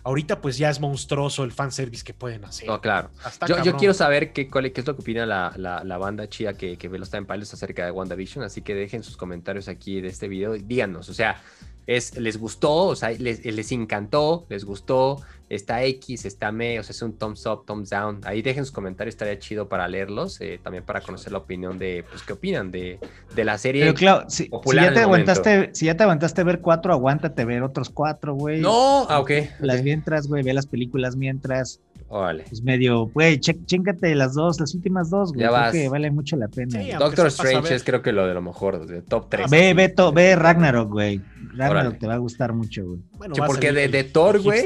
[0.04, 2.68] Ahorita pues ya es monstruoso el fanservice que pueden hacer.
[2.68, 3.10] No, claro.
[3.48, 6.78] Yo, quiero saber qué, qué es lo que opina la, la- la banda chida que,
[6.78, 10.08] que ve los Time Pilots acerca de WandaVision, así que dejen sus comentarios aquí de
[10.08, 11.42] este video y díganos, o sea,
[11.86, 12.74] es, ¿les gustó?
[12.74, 14.46] O sea, les, les encantó?
[14.50, 15.22] ¿Les gustó?
[15.50, 16.26] ¿Está X?
[16.26, 16.80] ¿Está Me?
[16.80, 18.22] O sea, es un thumbs up, thumbs down.
[18.24, 22.06] Ahí dejen sus comentarios, estaría chido para leerlos, eh, también para conocer la opinión de,
[22.10, 23.00] pues, ¿qué opinan de,
[23.36, 23.82] de la serie?
[23.82, 25.32] Pero claro, si, si popular ya te momento.
[25.32, 28.62] aguantaste, si ya te aguantaste ver cuatro, aguántate ver otros cuatro, güey.
[28.62, 29.32] No, ah, ok.
[29.60, 31.80] Las mientras, güey, ve las películas mientras.
[32.12, 32.46] Órale.
[32.52, 35.42] Es medio, güey, chéngate las dos, las últimas dos, güey.
[35.42, 35.72] Ya Creo vas.
[35.72, 36.82] que vale mucho la pena.
[36.82, 39.50] Sí, Doctor Strange es creo que lo de lo mejor, de top 3.
[39.52, 41.22] Ve, ve, to- ve Ragnarok, güey.
[41.54, 41.96] Ragnarok Órale.
[41.98, 43.00] te va a gustar mucho, güey.
[43.18, 44.66] Bueno, porque de- de Thor, güey.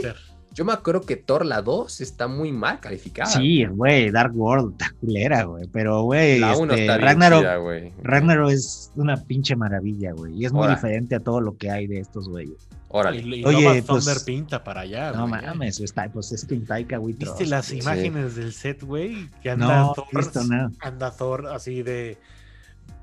[0.53, 3.29] Yo me acuerdo que Thor la 2 está muy mal calificada.
[3.29, 5.67] Sí, güey, Dark World, está culera, güey.
[5.71, 7.91] Pero, güey, La 1 este, Ragnarok, güey.
[8.03, 10.35] Ragnarok es una pinche maravilla, güey.
[10.35, 12.67] Y es muy diferente a todo lo que hay de estos güeyes.
[12.89, 13.21] Órale.
[13.21, 15.11] Y, y Oye, and pues, Thunder pinta para allá.
[15.13, 15.41] No güey.
[15.41, 17.25] mames, está, pues es Taika Waititi.
[17.25, 17.79] ¿Viste las güey.
[17.81, 19.27] imágenes del set, güey?
[19.41, 20.71] Que anda No, Thor, he visto nada.
[20.81, 22.19] anda Thor así de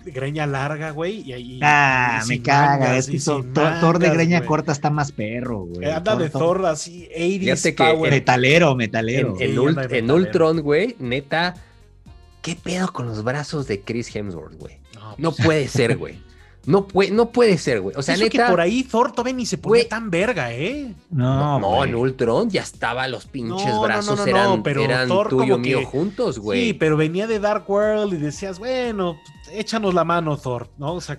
[0.04, 1.20] greña larga, güey.
[1.20, 1.60] Y ahí.
[1.62, 2.78] Ah, y me sin caga.
[2.86, 5.88] mangas, Es que Thor, Thor de mangas, greña corta está más perro, güey.
[5.88, 8.10] Eh, Anda de Thor así, 80s Fíjate que power.
[8.10, 9.36] Metalero, metalero.
[9.38, 10.10] En, Ult-.
[10.12, 11.54] Ultron, güey, neta,
[12.42, 14.78] ¿qué pedo con los brazos de Chris Hemsworth, güey?
[14.94, 16.18] No, No pues, puede ser, güey.
[16.66, 17.96] No puede, no puede ser, güey.
[17.96, 18.44] O sea, eso neta.
[18.46, 19.88] que por ahí Thor todavía ni se ponía Güey.
[19.88, 20.94] tan verga, ¿eh?
[21.10, 24.82] No, no, en Ultron ya estaba, los pinches No, brazos no, no, eran, no, pero
[24.82, 26.60] eran Thor tuyo como mío que- juntos, güey.
[26.66, 29.18] Sí, pero venía de Dark World y decías, bueno,
[29.52, 30.94] échanos la mano, Thor, ¿no?
[30.94, 31.18] O sea,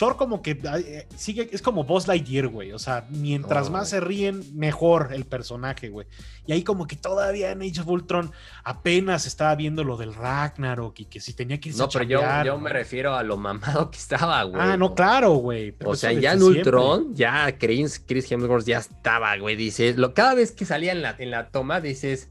[0.00, 2.72] Thor como que eh, sigue, es como Buzz Lightyear, güey.
[2.72, 3.90] O sea, mientras más güey.
[3.90, 6.06] se ríen, mejor el personaje, güey.
[6.46, 8.32] Y ahí como que todavía en Age of Ultron
[8.64, 12.04] apenas estaba viendo lo del Ragnarok y que si tenía que irse no, a pero
[12.06, 14.62] yo, chambear, yo me refiero a lo mamado que estaba, güey.
[14.62, 15.74] Ah, no, claro, güey.
[15.84, 16.60] O sea, ya en siempre.
[16.60, 19.54] Ultron, ya Chris, Chris Hemsworth ya estaba, güey.
[19.54, 22.30] Dices, lo, cada vez que salía en la, en la toma, dices,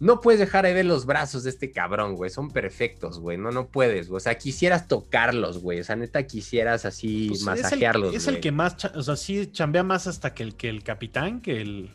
[0.00, 2.30] no puedes dejar de ver los brazos de este cabrón, güey.
[2.30, 3.36] Son perfectos, güey.
[3.36, 4.18] No, no puedes, güey.
[4.18, 5.80] O sea, quisieras tocarlos, güey.
[5.80, 8.40] O sea, neta, quisieras así Pues, masajearlos, Es el, es el güey.
[8.42, 11.94] que más, o sea, sí chambea más hasta que el, que el capitán, que el...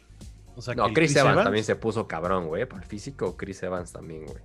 [0.56, 2.66] O sea, que No, el Chris, Evans, también se puso cabrón, güey.
[2.66, 4.38] Por el físico, Chris Evans también, güey.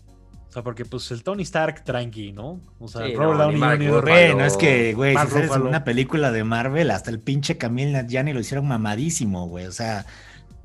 [0.48, 2.60] O sea, porque pues el Tony Stark tranqui, ¿no?
[2.78, 4.02] O sea, Sí, Robert no, Downey Mark Jr.
[4.02, 5.68] Bueno, es que, güey, si Ruffalo.
[5.68, 9.66] una película de Marvel, hasta el pinche Camille Nanjiani lo hicieron mamadísimo, güey.
[9.66, 10.06] O sea,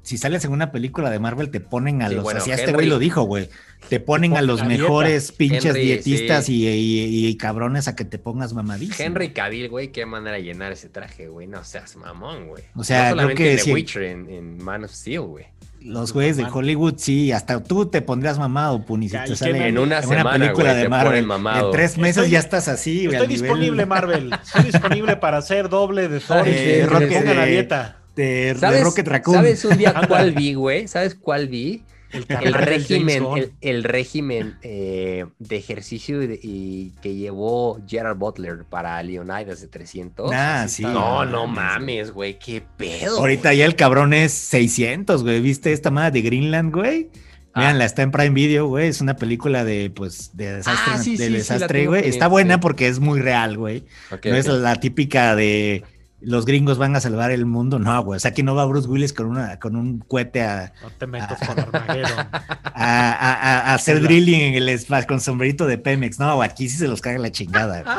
[0.04, 2.24] si sales en una película de Marvel, te ponen a Sí, los.
[2.24, 3.50] bueno, así este güey lo dijo, güey.
[3.90, 4.84] Te ponen a los dieta.
[4.84, 6.64] mejores pinches Henry, dietistas sí.
[6.66, 8.96] y, y- y cabrones a que te pongas mamadísimo.
[9.00, 11.48] Henry Cavill, güey, qué manera de llenar ese traje, güey.
[11.48, 12.64] No seas mamón, güey.
[12.76, 13.74] O sea, no creo solamente que en The.
[13.74, 15.46] Witcher, en, en Man of Steel, güey.
[15.82, 16.46] Los güeyes de.
[16.46, 19.68] Hollywood, sí, hasta tú te pondrías mamado, Puni, si te ¿y qué sale?
[19.68, 21.30] En una en semana, película de Marvel.
[21.30, 23.18] En tres meses Estoy- ya estás así, güey.
[23.18, 24.32] Estoy nivel disponible, Marvel.
[24.44, 27.98] Estoy disponible para hacer doble de Thor y Eh, que pongan a eh, dieta.
[28.16, 29.38] De, de ¿Sabes, Rocket Raccoon.
[29.38, 30.88] ¿Sabes un día cuál vi, güey?
[30.88, 31.84] ¿Sabes cuál vi?
[32.14, 39.62] El, régimen, el, el régimen eh, de ejercicio y, que llevó Gerard Butler para Leonidas
[39.62, 40.32] de 300.
[40.32, 40.84] Ah, sí.
[40.84, 43.18] no, no mames, güey, qué pedo.
[43.18, 45.42] Ahorita ya el cabrón es 600, güey.
[45.42, 47.10] ¿Viste esta madre de Greenland, güey?
[47.54, 47.62] Ah.
[47.62, 48.90] Veanla, está en Prime Video, güey.
[48.90, 52.08] Es una película de, pues, de desastre, Ah, sí, de sí, sí, la desastre, güey.
[52.08, 53.86] Está buena porque es muy real, güey.
[54.12, 55.84] No es la típica de
[56.26, 57.80] los gringos van a salvar el mundo.
[57.80, 58.18] No, güey.
[58.18, 61.06] O sea, que no va Bruce Willis con, una, con un cohete a, No te
[61.08, 62.12] metas con Armageddon.
[62.64, 66.20] a, a- a- a hacer drilling en el espacio con sombrerito de Pemex.
[66.20, 67.84] No, güey, aquí sí se los caga la chingada.
[67.84, 67.96] güey.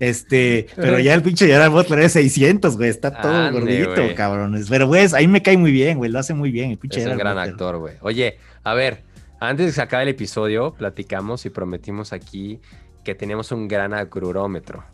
[0.00, 2.88] Este, pero ya el pinche Gerard Butler es 600, güey.
[2.90, 4.14] Está todo Ande, gordito, güey.
[4.14, 4.68] cabrones.
[4.68, 6.10] Pero, güey, ahí me cae muy bien, güey.
[6.10, 7.50] Lo hace muy bien el pinche Es un gran Butler.
[7.52, 7.94] actor, güey.
[8.00, 9.04] Oye, a ver,
[9.40, 12.60] antes de que se acabe el episodio, platicamos y prometimos aquí
[13.04, 14.84] que tenemos un gran agrurómetro.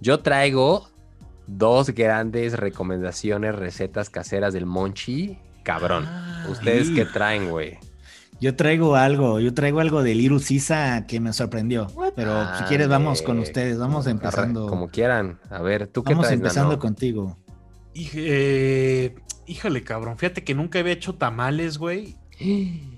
[0.00, 0.90] Yo traigo
[1.46, 5.38] dos grandes recomendaciones, recetas caseras del Monchi.
[5.62, 6.04] Cabrón.
[6.06, 6.94] Ah, ¿Ustedes sí.
[6.94, 7.78] qué traen, güey?
[8.40, 11.86] Yo traigo algo, yo traigo algo de Liru Sisa que me sorprendió.
[12.14, 13.78] Pero si quieres, vamos con ustedes.
[13.78, 14.66] Vamos empezando.
[14.66, 15.40] Como quieran.
[15.50, 16.80] A ver, ¿tú qué Vamos traes, empezando Nano?
[16.80, 17.38] contigo.
[17.94, 19.14] Hij- eh,
[19.46, 20.18] híjole, cabrón.
[20.18, 22.16] Fíjate que nunca había hecho tamales, güey.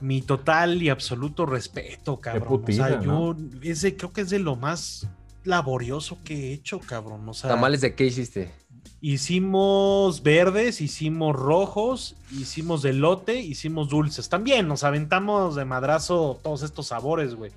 [0.00, 2.46] Mi total y absoluto respeto, cabrón.
[2.48, 5.08] putiza, o sea, yo es de- creo que es de lo más
[5.44, 7.28] laborioso que he hecho, cabrón.
[7.28, 8.52] O sea, ¿Tamales de qué hiciste?
[9.00, 14.28] hicimos verdes, hicimos rojos, hicimos de lote, hicimos dulces.
[14.28, 17.52] También nos aventamos de madrazo todos estos sabores, güey.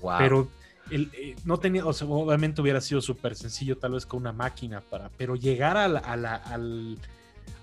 [0.00, 0.12] Wow.
[0.18, 0.48] Pero
[0.90, 4.32] el, eh, no tenía, o sea, obviamente hubiera sido súper sencillo, tal vez con una
[4.32, 6.98] máquina para, pero llegar a la, a la, al-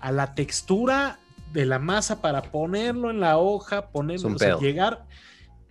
[0.00, 1.18] a la textura
[1.52, 5.04] de la masa para ponerlo en la hoja, ponerlo, o sea, llegar,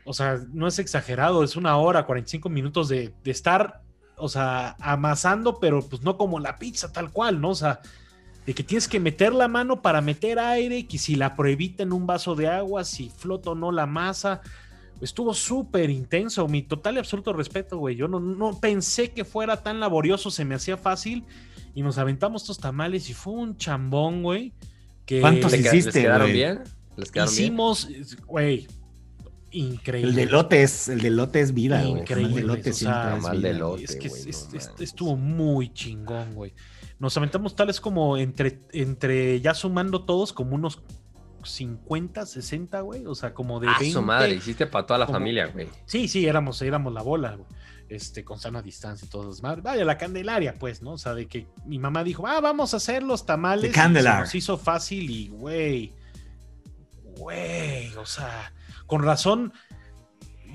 [0.10, 3.84] o sea, no es exagerado, es una hora, 45 minutos de, de estar,
[4.18, 7.49] o sea, amasando, pero pues no como la pizza tal cual, ¿no?
[7.52, 7.80] O sea,
[8.48, 11.94] de que tienes que meter la mano para meter aire, que si la pruebita en
[11.94, 14.41] un vaso de agua, si flota o no la masa.
[14.99, 17.95] Estuvo súper intenso, mi total y absoluto respeto, güey.
[17.95, 21.23] Yo no, no pensé que fuera tan laborioso, se me hacía fácil
[21.76, 24.52] y nos aventamos estos tamales y fue un chambón, güey.
[25.06, 26.34] Que ¿Cuántos ¿Le qued- hiciste, ¿Les quedaron güey?
[26.34, 26.64] bien?
[26.98, 27.44] ¿Les quedaron bien?
[27.45, 27.88] hicimos,
[28.26, 28.68] güey,
[29.52, 30.10] increíble.
[30.10, 32.02] El de lote es, el de lote es vida, güey.
[32.02, 33.84] Increíble, El de lote o sea, es de lote.
[33.84, 34.82] es que güey, es- no es- mames.
[34.82, 36.54] estuvo muy chingón, güey.
[37.00, 40.82] Nos aventamos tales como entre, entre ya sumando todos, como unos
[41.44, 43.06] 50, 60, güey.
[43.06, 43.94] O sea, como de Ah, 20.
[43.94, 45.68] su madre, hiciste para toda la como- familia, güey.
[45.86, 47.48] Sí, sí, éramos, éramos la bola, güey.
[47.88, 49.42] Este, con sana distancia y todo eso.
[49.42, 50.92] Vaya, la Candelaria, pues, ¿no?
[50.92, 53.64] O sea, de que mi mamá dijo, ah, vamos a hacer los tamales.
[53.64, 54.16] The y Candelar.
[54.18, 55.94] se nos hizo fácil y, güey,
[57.18, 58.54] güey, o sea,
[58.90, 59.53] con razón.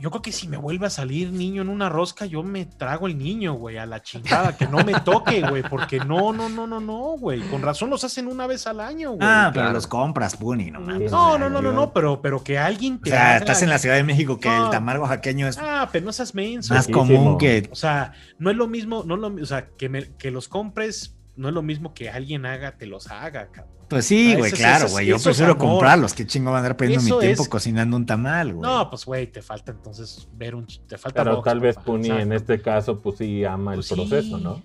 [0.01, 3.07] Yo creo que si me vuelve a salir niño en una rosca, yo me trago
[3.07, 6.67] el niño, güey, a la chingada, que no me toque, güey, porque no, no, no,
[6.67, 7.41] no, no, güey.
[7.49, 9.21] Con razón los hacen una vez al año, güey.
[9.23, 9.73] Ah, pero claro.
[9.73, 11.11] los compras, Puni, no mames.
[11.11, 13.29] no, o sea, no, no, no, yo- no, pero, pero que alguien O te sea,
[13.29, 14.65] haga- estás en la Ciudad de México que No.
[14.67, 16.75] el tamal oaxaqueño es Ah, pero no seas menso.
[16.75, 17.69] más común que.
[17.73, 20.49] O sea, no es lo mismo, no es lo, o sea, que, me- que los
[20.49, 23.75] compres, no es lo mismo que alguien haga, te los haga, cabrón.
[23.89, 25.07] Pues sí, güey, claro, güey.
[25.07, 26.15] Yo prefiero comprarlos.
[26.15, 28.69] Qué chingo van a andar perdiendo Eso mi tiempo es- cocinando un tamal, güey.
[28.69, 30.67] No, pues, güey, te falta entonces ver un...
[30.89, 33.89] Te falta Pero box, tal vez Puni en este caso, pues sí ama el Pues
[33.89, 33.95] sí.
[33.95, 34.63] proceso, ¿no?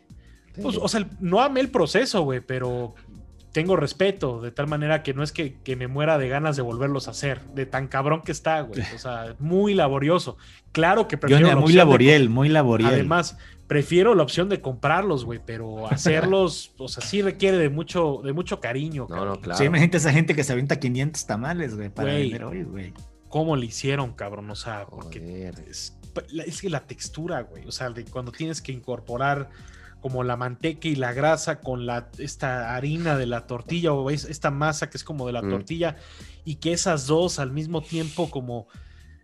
[0.62, 2.96] Pues, o sea, no amé el proceso, güey, pero
[3.52, 6.62] tengo respeto, de tal manera que no es que, que me muera de ganas de
[6.62, 8.82] volverlos a hacer, de tan cabrón que está, güey.
[8.96, 10.38] O sea, muy laborioso.
[10.72, 11.48] Claro que Yo, prefiero...
[11.48, 12.90] la muy de laboriel, muy laboriel.
[12.94, 13.38] Además,
[13.70, 18.34] prefiero la opción de comprarlos, güey, pero hacerlos, o sea, sí requiere de mucho, de
[18.34, 19.04] mucho cariño.
[19.04, 19.28] No, cabrón.
[19.36, 19.58] no, claro.
[19.58, 22.24] Sí, imagínate esa gente que se avienta 500 tamales, güey, para Güey.
[22.24, 22.94] vender hoy, güey.
[23.30, 24.50] ¿Cómo le hicieron, cabrón?
[24.50, 25.60] O sea, porque Joder.
[25.70, 25.96] es,
[26.46, 29.50] es que la textura, güey, o sea, de cuando tienes que incorporar
[30.02, 34.24] como la manteca y la grasa con la esta harina de la tortilla o es-
[34.26, 35.50] esta masa que es como de la Mm.
[35.50, 35.96] tortilla
[36.46, 38.68] y que esas dos al mismo tiempo como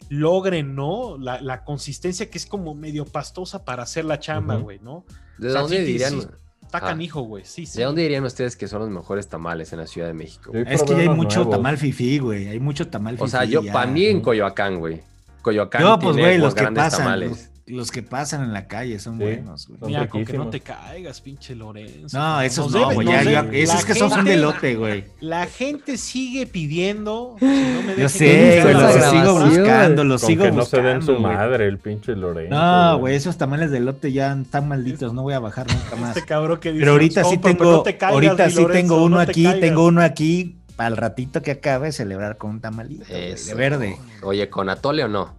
[0.09, 1.17] logren, ¿no?
[1.17, 5.05] La, la consistencia que es como medio pastosa para hacer la chamba, güey, ¿no?
[5.37, 6.21] ¿De O sea, dónde sí, dirían?
[6.21, 6.27] sí.
[6.63, 6.81] Está Ah.
[6.81, 7.43] canijo, güey.
[7.45, 7.77] Sí, sí.
[7.77, 10.51] ¿De dónde dirían ustedes que son los mejores tamales en la Ciudad de México?
[10.53, 11.55] Es que ya hay mucho nuevos.
[11.57, 12.47] tamal fifí, güey.
[12.47, 14.21] Hay mucho tamal O sea, fifí yo, para mí en.
[14.21, 15.01] Coyoacán, güey.
[15.41, 16.99] Coyoacán No, pues, tiene los los que grandes pasan.
[16.99, 17.29] tamales.
[17.29, 19.23] Los, los que pasan en la calle son Sí.
[19.23, 19.79] buenos, güey.
[19.91, 22.15] Mira, con que no te caigas, pinche Lorenzo.
[22.15, 23.07] No, esos no, güey.
[23.53, 25.05] esos que son, son de gente- lote, güey.
[25.19, 27.37] La gente sigue pidiendo.
[27.39, 30.63] si no me Yo sé, güey, los la sigo buscando, los Con sigo que no
[30.63, 31.23] se den su güey.
[31.23, 32.53] madre, el pinche Lorenzo.
[32.55, 36.15] No, güey, esos tamales de lote ya están malditos, no voy a bajar nunca más.
[36.15, 38.73] Este cabrón que dice, Pero ahorita "Los sí tengo, no te caigas, ahorita sí Lorenzo,
[38.73, 39.61] tengo uno no te aquí, caigas".
[39.61, 43.97] tengo uno aquí al ratito que acabe celebrar con un tamalito de verde.
[44.21, 45.33] Oye, ¿con atole o no?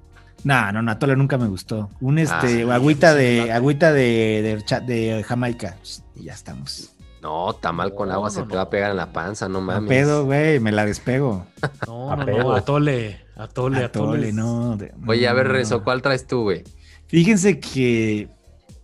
[0.47, 1.91] No, no, Natole nunca me gustó.
[2.01, 5.77] Un este, Ah, agüita sí, de, sí, agüita de, de, Jamaica.
[6.15, 6.93] Y ya estamos.
[7.21, 8.55] No, tamal con No, agua no, se te no.
[8.55, 9.89] va a pegar en la panza, no A mames.
[9.89, 11.47] pedo, güey, me la despego.
[11.89, 13.85] No, A no, no, atole, atole, atole.
[13.85, 14.77] Atole, no.
[14.77, 15.59] de- Oye, a ver, no, no.
[15.59, 16.63] Renzo, ¿cuál traes tú, güey?
[17.09, 18.29] Fíjense que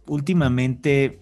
[0.06, 1.20] últimamente,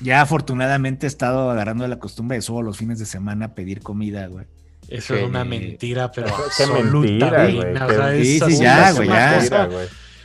[0.00, 4.26] ya afortunadamente he estado agarrando la costumbre de solo los fines de semana pedir comida,
[4.26, 4.46] güey.
[4.88, 7.58] Eso es una Que- mentira, pero absoluta, güey.
[7.58, 9.68] O sea, ya, güey, ya.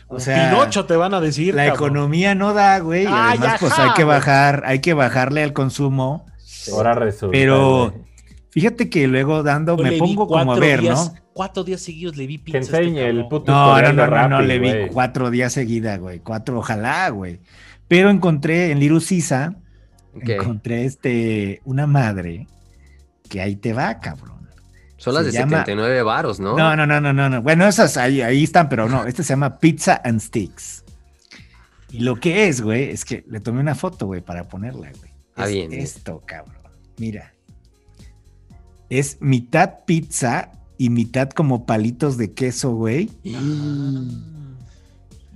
[0.08, 1.56] O Pinocho te van a decir.
[1.56, 1.88] la cabrón.
[1.90, 3.04] economía no da, güey.
[3.04, 4.16] y Ay, además, pues hay que güey.
[4.18, 6.26] bajar, hay que bajarle al consumo.
[6.72, 7.32] Ahora resulta.
[7.32, 8.04] Pero güey.
[8.52, 11.20] fíjate que luego dando, Yo me pongo como a ver, días- ¿no?
[11.34, 12.52] Cuatro días seguidos le vi pizza.
[12.52, 14.88] Que a este enseñe el puto No, no, no, de no, le vi güey.
[14.90, 16.20] cuatro días seguida, güey.
[16.20, 17.40] Cuatro, ojalá, güey.
[17.88, 19.56] Pero encontré en Little Sisa,
[20.22, 22.46] encontré este, una madre
[23.30, 24.43] que ahí te va, cabrón.
[25.04, 26.58] Son las se de llama- 79 varos, ¿no?
[26.58, 27.42] No, no, no, no, no, no.
[27.42, 29.06] Bueno, esas ahí, ahí están, pero no.
[29.06, 30.84] Este se llama Pizza and Sticks.
[31.92, 35.12] Y lo que es, güey, es que le tomé una foto, güey, para ponerla, güey.
[35.36, 35.82] Ah, Es bien, bien.
[35.84, 36.56] Esto, cabrón.
[36.98, 37.34] Mira.
[38.90, 43.10] Es mitad pizza y mitad como palitos de queso, güey.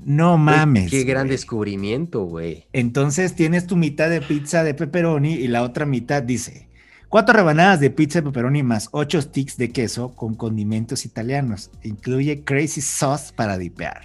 [0.03, 0.91] No Güey, mames.
[0.91, 1.31] Qué gran güey.
[1.31, 2.65] descubrimiento, güey.
[2.73, 6.66] Entonces tienes tu mitad de pizza de pepperoni y la otra mitad dice
[7.09, 11.71] cuatro rebanadas de pizza de pepperoni más ocho sticks de queso con condimentos italianos.
[11.83, 14.01] Incluye crazy sauce para dipear.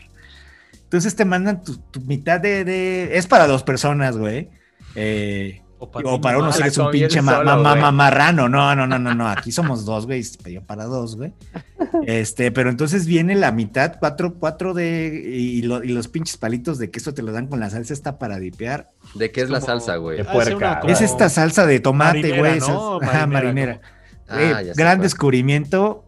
[0.85, 4.51] Entonces te mandan tu, mitad de, de- Es para dos personas, güey.
[4.95, 6.57] Eh, O o para uno nomás.
[6.57, 8.49] sí que es un Como pinche ma- solo, ma- ma- ma- marrano.
[8.49, 9.29] No, no, no, no, no.
[9.29, 10.23] Aquí somos dos, güey.
[10.23, 11.33] Se pidió para dos, güey.
[12.07, 15.09] Este, pero entonces viene la mitad, cuatro, cuatro de.
[15.27, 18.19] Y, lo- y los pinches palitos de queso te lo dan con la salsa esta
[18.19, 18.91] para dipear.
[19.15, 20.19] ¿De qué es la como- salsa, güey?
[20.19, 20.81] De Ah, puerca.
[20.81, 22.61] como- Es esta salsa de tomate, güey.
[22.61, 23.01] ¿no?
[23.01, 23.81] Marinera, marinera.
[24.29, 25.03] Ah, ya sé gran cuál.
[25.03, 26.05] descubrimiento.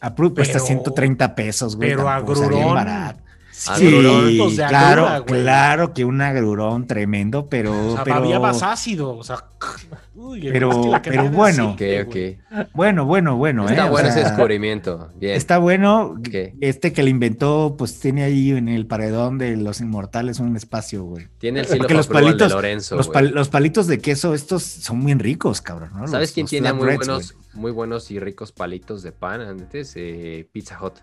[0.00, 1.90] Apru- cuesta Pero- 130 pesos, güey.
[1.90, 2.74] pero está bien agrurón.
[2.74, 3.20] barato.
[3.68, 4.28] Agrurón.
[4.28, 7.88] Sí, de claro, agrura, claro que un agrurón tremendo, pero.
[7.90, 9.16] O sea, pero había más ácido.
[9.16, 9.44] O sea,
[10.14, 11.70] uy, Pero- la pero bueno.
[11.70, 12.08] Ok, aceite, ok.
[12.10, 12.38] güey.
[12.74, 13.68] bueno, bueno, bueno.
[13.68, 13.88] Está ¿eh?
[13.88, 15.10] O bueno ese sea, descubrimiento.
[15.16, 15.36] Bien.
[15.36, 16.16] Está bueno.
[16.18, 16.54] Ok.
[16.60, 21.04] Este que le inventó, pues tiene ahí en el paredón de los inmortales un espacio,
[21.04, 21.28] güey.
[21.38, 23.14] Tiene el silo Porque los paprual de palitos, Lorenzo, los, güey.
[23.24, 26.08] pal- los palitos de queso, estos son bien ricos, cabrón, ¿no?
[26.08, 27.46] ¿Sabes Los- quién los tiene muy buenos, güey.
[27.54, 29.92] muy buenos y ricos palitos de pan antes?
[29.96, 30.94] Eh, Pizza Hut.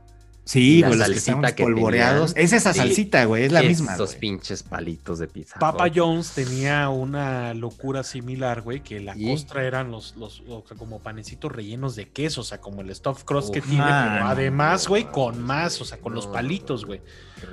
[0.51, 2.33] Sí, la güey, los que que polvoreados.
[2.33, 2.45] tenían.
[2.45, 3.93] Es esa salsita, güey, es la misma.
[3.93, 5.93] Esos pinches palitos de Pizza Papa Hut.
[5.95, 9.31] Jones tenía una locura similar, güey, que la ¿Y?
[9.31, 12.93] costra eran los, los o sea, como panecitos rellenos de queso, o sea, como el
[12.93, 16.13] stuffed crust que tiene, ah, pero no, además, güey, no, con más, o sea, con
[16.13, 17.01] los palitos, güey.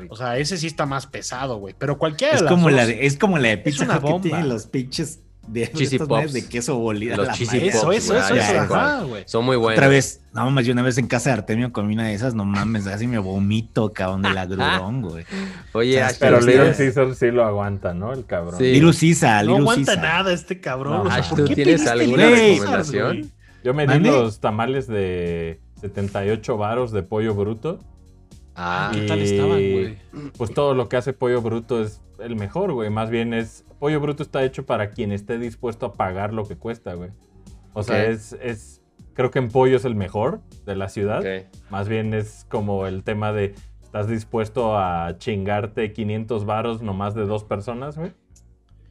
[0.09, 1.75] O sea, ese sí está más pesado, güey.
[1.79, 4.05] Pero cualquiera Es de las como, la de, es como la de Pizza una Hut
[4.05, 4.23] que bomba.
[4.23, 5.67] tiene los pinches de,
[6.07, 6.33] Pops.
[6.33, 7.17] de queso bolida.
[7.17, 7.69] Los la Cheesy madre.
[7.69, 9.07] Eso, Pops, eso, eso, ya eso, ajá.
[9.27, 9.79] Son muy buenos.
[9.79, 12.35] Otra vez, no más, yo una vez en casa de Artemio comí una de esas,
[12.35, 15.25] no mames, casi me vomito, cabrón, del agrurón, güey.
[15.73, 18.13] Oye, O sea, Pero Little Caesar sí lo aguanta, ¿no?
[18.13, 18.59] El cabrón.
[18.59, 18.73] Sí.
[18.73, 20.93] Liru Sisa, No aguanta nada este cabrón.
[20.95, 23.33] No, o sea, Ash, ¿por ¿tú qué tienes alguna Little recomendación?
[23.65, 27.79] Yo me di los tamales de 78 varos de pollo bruto.
[28.55, 29.99] Ah, ¿Qué tal estaban, güey?
[30.37, 32.91] Pues todo lo que hace pollo bruto es el mejor, güey.
[32.91, 33.65] Más bien es.
[33.79, 37.11] Pollo bruto está hecho para quien esté dispuesto a pagar lo que cuesta, güey.
[37.73, 38.83] O sea, es, es.
[39.15, 41.23] Creo que en pollo es el mejor de la ciudad.
[41.71, 43.55] Más bien es como el tema de.
[43.83, 48.13] ¿Estás dispuesto a chingarte 500 varos nomás de dos personas, güey?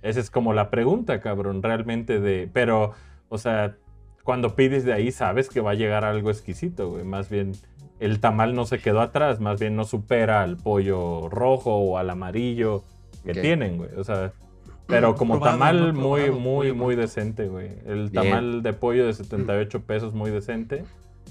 [0.02, 2.50] Esa es como la pregunta, cabrón, realmente de...
[2.52, 2.94] Pero,
[3.30, 3.76] o sea,
[4.24, 7.04] cuando pides de ahí sabes que va a llegar algo exquisito, güey.
[7.04, 7.52] Más bien,
[8.00, 12.10] el tamal no se quedó atrás, más bien no supera al pollo rojo o al
[12.10, 12.84] amarillo
[13.34, 13.90] que tienen, güey.
[13.98, 14.34] O sea,
[14.88, 17.70] pero como probado, tamal no muy, probado muy, muy decente, güey.
[17.86, 18.24] El Bien.
[18.24, 20.84] tamal de pollo de 78 pesos muy decente.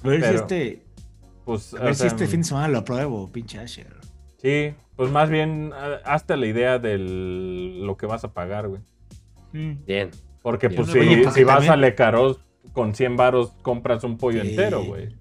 [0.04, 0.82] A ver si Pero- este,
[1.44, 3.94] Pues, a ver o si sea, este fin de semana lo pruebo, pinche Asher.
[4.38, 5.72] Sí, pues más bien
[6.04, 8.80] hazte la idea de lo que vas a pagar, güey.
[9.52, 10.10] Bien.
[10.42, 10.82] Porque Bien.
[10.82, 12.40] pues Oye, si, si vas también- a Lecaros
[12.72, 14.50] con 100 varos compras un pollo Sí.
[14.50, 15.14] entero, güey.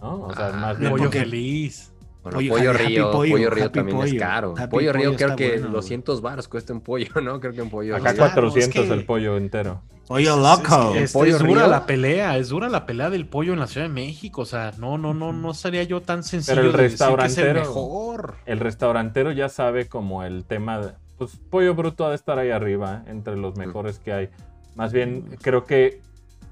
[0.00, 0.22] ¿No?
[0.24, 1.91] O sea, Ah, más bien Pollo porque- feliz.
[2.22, 4.54] Bueno, Pollo- pollo Happy río, Pollo, pollo río también es caro.
[4.70, 7.40] Pollo río creo que bueno, 200 varos cuesta un pollo, ¿no?
[7.40, 8.16] Creo que un pollo acá río.
[8.16, 9.82] Claro, 400 es que- el pollo entero.
[10.06, 10.94] Pollo loco.
[10.94, 11.66] Es, pollo es dura río.
[11.68, 14.42] la pelea, es dura la pelea del pollo en la Ciudad de México.
[14.42, 17.04] O sea, no, no, no, no sería yo tan sencillo Pero el de decir que
[17.24, 18.34] es el restaurantero- mejor.
[18.46, 22.50] El restaurantero ya sabe como el tema de, pues pollo bruto ha de estar ahí
[22.50, 24.28] arriba, entre los mejores que hay.
[24.74, 26.00] Más bien, creo que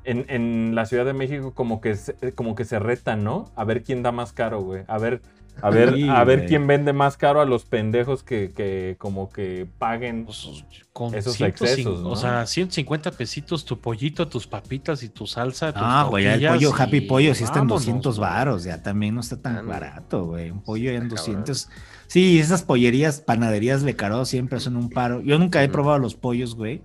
[0.04, 3.50] en, en la Ciudad de México como que, se, como que se retan, ¿no?
[3.56, 4.84] A ver quién da más caro, güey.
[4.88, 5.20] A ver,
[5.62, 9.30] a ver, Sí, a ver quién vende más caro a los pendejos que, que como
[9.30, 10.24] que paguen.
[10.24, 12.10] Pues, con Esos 105, excesos, ¿no?
[12.10, 15.72] O sea, 150 pesitos tu pollito, tus papitas y tu salsa.
[15.76, 18.30] Ah, güey, el pollo Happy Pollo sí está en vámonos, 200 güey.
[18.30, 20.50] varos, ya también no está tan Ah, barato, güey.
[20.50, 21.40] Un pollo ya en Está cabrón.
[21.44, 21.68] 200.
[22.08, 25.20] Sí, esas pollerías, panaderías de Caro siempre son un paro.
[25.22, 25.72] Yo nunca he Ujú.
[25.74, 26.82] probado los pollos, güey,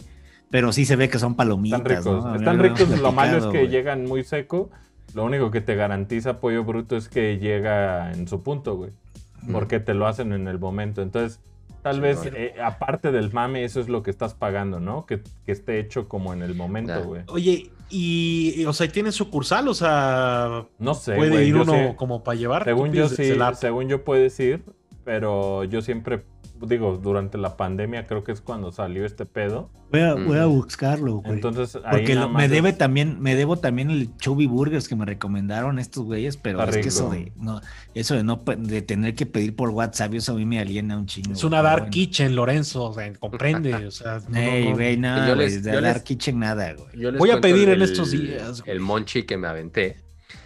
[0.52, 2.23] pero sí se ve que son palomitas, Están ricos.
[2.23, 2.35] ¿no?
[2.35, 2.99] Están ricos.
[2.99, 4.69] Lo malo es que llegan muy seco.
[5.15, 8.91] Lo único que te garantiza pollo bruto es que llega en su punto, güey.
[9.51, 11.01] Porque te lo hacen en el momento.
[11.01, 11.39] Entonces,
[11.81, 15.05] tal Sí, vez, eh, aparte del mame, eso es lo que estás pagando, ¿no?
[15.05, 17.21] Que, que esté hecho como en el momento, güey.
[17.27, 19.67] Oye, y, o sea, ¿tiene sucursal?
[19.69, 21.47] O sea, No sé, puede güey.
[21.49, 22.63] ir uno sé- como para llevar.
[22.65, 24.63] según yo sí, según yo puedes ir,
[25.05, 26.23] pero yo siempre,
[26.61, 29.69] digo, durante la pandemia creo que es cuando salió este pedo.
[29.91, 31.34] Voy a, voy a buscarlo, güey.
[31.34, 34.95] Entonces, ahí Porque lo- me es- debe también, me debo también el Chubby Burgers que
[34.95, 37.61] me recomendaron estos güeyes, pero Está es que eso de no,
[37.94, 41.06] eso de no de tener que pedir por WhatsApp, eso a mí me aliena un
[41.06, 41.34] chingo.
[41.34, 41.61] Es una.
[41.61, 41.91] Dark Bueno.
[41.91, 43.73] Kitchen, Lorenzo, o sea, comprende.
[43.88, 44.76] O sea, no, Ey, no, no.
[44.76, 46.88] güey, no, Yo güey, les- de yo les- Kitchen nada, güey.
[47.02, 48.72] Yo les Voy a pedir en estos días, güey.
[48.76, 49.98] El monchi que me aventé.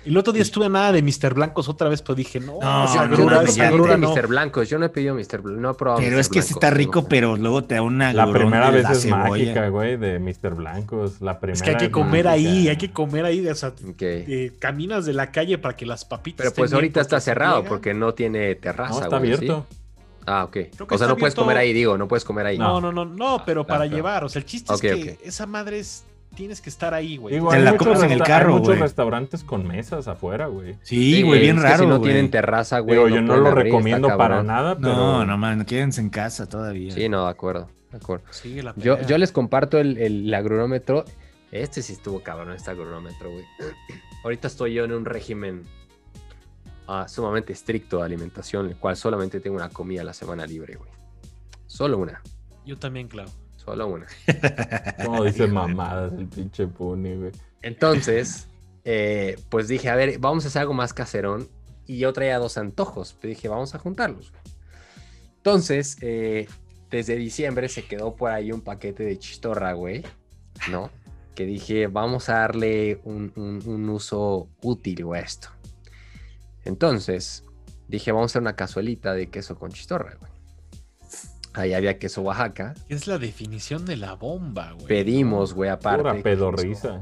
[0.05, 1.34] Y el otro día estuve a nada de Mr.
[1.34, 3.73] Blancos otra vez, pero dije, no, No, esa no, yo grura, no ya esa pedido
[3.76, 4.13] grura no.
[4.15, 4.27] Mr.
[4.27, 4.69] Blancos.
[4.69, 5.43] Yo no he pedido Mr.
[5.43, 6.19] Bl- No he probado Pero Mr.
[6.21, 7.07] es que sí Blanco, está rico, no.
[7.09, 9.30] pero luego te da una La primera de vez la es cebolla.
[9.30, 10.55] mágica, güey, de Mr.
[10.55, 11.19] Blancos.
[11.21, 12.31] La primera Es que hay que comer mágica.
[12.49, 13.45] ahí, hay que comer ahí.
[13.45, 14.01] O sea, Ok.
[14.01, 16.38] eh, caminas de la calle para que las papitas.
[16.38, 17.69] Pero estén pues ahorita está cerrado llegan.
[17.69, 18.93] porque no tiene terraza.
[18.93, 19.35] No, está güey, ¿sí?
[19.38, 19.65] abierto.
[20.26, 20.57] Ah, ok.
[20.89, 22.57] O sea, no puedes comer ahí, digo, no puedes comer ahí.
[22.57, 24.23] No, no, no, no, pero claro, para llevar.
[24.23, 26.05] O sea, el chiste es que esa madre es.
[26.35, 27.34] Tienes que estar ahí, güey.
[27.39, 28.80] Te hay la muchos, comes en el carro, hay muchos güey.
[28.80, 30.76] restaurantes con mesas afuera, güey.
[30.84, 32.11] Sí, güey, bien es que raro, si no güey.
[32.11, 32.95] tienen terraza, güey.
[32.95, 34.47] Digo, yo no lo abrir, recomiendo para cabrón.
[34.47, 34.95] nada, pero...
[34.95, 36.91] No, no, man, quédense en casa todavía.
[36.93, 37.68] Sí, no, de acuerdo.
[37.91, 38.26] De acuerdo.
[38.31, 41.03] Sigue la Yo, yo les comparto el, el agronómetro.
[41.51, 43.43] Este sí estuvo cabrón, este agronómetro, güey.
[44.23, 45.64] Ahorita estoy yo en un régimen
[46.88, 50.76] ah, sumamente estricto de alimentación, el cual solamente tengo una comida a la semana libre,
[50.76, 50.89] güey.
[51.65, 52.22] Solo una,
[52.65, 53.30] Yo también, claro.
[53.71, 54.05] Solo una.
[55.05, 57.31] Como dice mamadas el pinche Puni, güey.
[57.61, 58.47] Entonces,
[58.85, 61.47] eh, pues dije, a ver, vamos a hacer algo más caserón.
[61.85, 63.15] Y yo traía dos antojos.
[63.19, 64.31] Pero dije, vamos a juntarlos.
[65.37, 66.47] Entonces, eh,
[66.89, 70.03] desde diciembre se quedó por ahí un paquete de chistorra, güey.
[70.69, 70.89] ¿No?
[71.35, 75.49] Que dije, vamos a darle un, un- un uso útil, güey, a esto.
[76.65, 77.43] Entonces,
[77.87, 80.31] dije, vamos a hacer una cazuelita de queso con chistorra, güey.
[81.53, 82.73] Ahí había queso Oaxaca.
[82.89, 84.85] Es la definición de la bomba, güey.
[84.88, 85.97] Pedimos, güey, aparte.
[85.99, 87.01] Pura queso- pedorriza.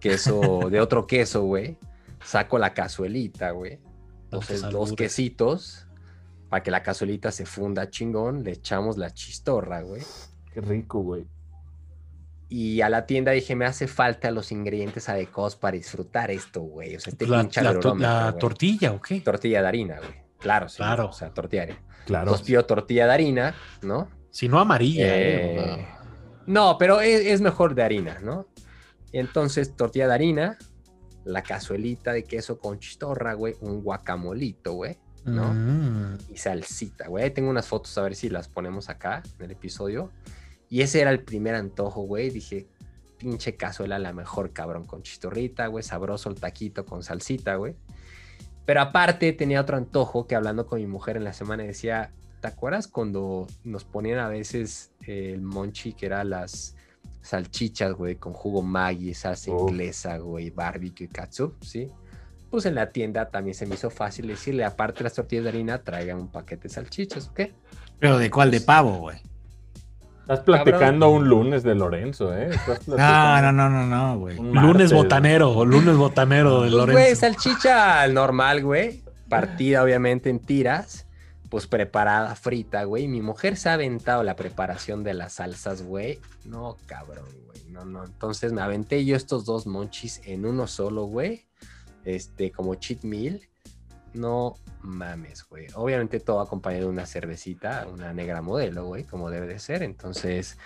[0.00, 1.78] queso de otro queso, güey.
[2.22, 3.78] Saco la cazuelita, güey.
[4.24, 4.96] Entonces, dos albures.
[4.96, 5.86] quesitos
[6.48, 8.42] para que la cazuelita se funda chingón.
[8.42, 10.02] Le echamos la chistorra, güey.
[10.52, 11.26] Qué rico, güey.
[12.48, 16.94] Y a la tienda dije, me hace falta los ingredientes adecuados para disfrutar esto, güey.
[16.96, 17.96] O sea, este La, pinche la to-
[18.38, 19.20] tortilla, ¿o qué?
[19.20, 20.10] Tortilla de harina, güey.
[20.38, 20.76] Claro, sí.
[20.76, 21.08] Claro.
[21.08, 21.88] O sea, tortilla de harina.
[22.06, 22.24] Claro.
[22.24, 24.08] Entonces pido tortilla de harina, ¿no?
[24.30, 25.88] Si no amarilla, Eh, eh.
[26.46, 28.46] No, pero es, es mejor de harina, ¿no?
[29.12, 30.58] Entonces, tortilla de harina,
[31.24, 35.54] la cazuelita de queso con chistorra, güey, un guacamolito, güey, ¿no?
[35.54, 36.18] Mm.
[36.30, 37.24] Y salsita, güey.
[37.24, 40.10] Ahí tengo unas fotos a ver si las ponemos acá en el episodio.
[40.68, 42.30] Y ese era el primer antojo, güey.
[42.30, 42.66] Dije,
[43.16, 47.76] pinche cazuela, la mejor, cabrón, con chistorrita, güey, sabroso el taquito con salsita, güey.
[48.64, 52.10] Pero aparte tenía otro antojo que hablando con mi mujer en la semana decía,
[52.40, 56.76] ¿te acuerdas cuando nos ponían a veces eh, el monchi, que era las
[57.20, 61.90] salchichas, güey, con jugo Maggi, salsa inglesa, güey, barbecue, katsup, ¿sí?
[62.50, 65.50] Pues en la tienda también se me hizo fácil decirle, aparte de las tortillas de
[65.50, 67.40] harina, traigan un paquete de salchichas, ¿ok?
[67.98, 69.18] Pero de cuál, de pavo, güey.
[70.24, 72.50] Estás platicando un lunes de Lorenzo, ¿eh?
[72.86, 74.38] No, no, no, no, no, güey.
[74.38, 77.20] un Lunes botanero, lunes botanero de Pues, güey, Lorenzo.
[77.20, 79.02] salchicha normal, güey.
[79.28, 81.06] Partida, obviamente, en tiras.
[81.50, 83.06] Pues preparada, frita, güey.
[83.06, 86.18] Mi mujer se ha aventado la preparación de las salsas, güey.
[86.46, 87.62] No, cabrón, güey.
[87.68, 88.04] No, no.
[88.04, 91.44] Entonces me aventé yo estos dos monchis en uno solo, güey.
[92.04, 93.40] Este, como cheat meal.
[94.14, 95.66] No mames, güey.
[95.74, 99.82] Obviamente todo acompañado de una cervecita, una negra modelo, güey, como debe de ser.
[99.82, 100.56] Entonces,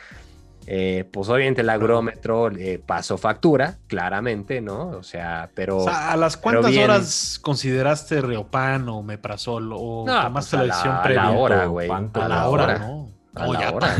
[0.66, 4.88] eh, pues obviamente el agrómetro eh, pasó factura, claramente, ¿no?
[4.90, 5.78] O sea, pero...
[5.78, 6.84] O sea, ¿a las cuántas bien.
[6.84, 11.22] horas consideraste Riopan o Meprazol o No, tomaste pues, a la decisión la- a previa?
[11.24, 11.90] la hora, güey.
[11.90, 13.10] A la hora, ¿no?
[13.38, 13.96] A No, la ya hora.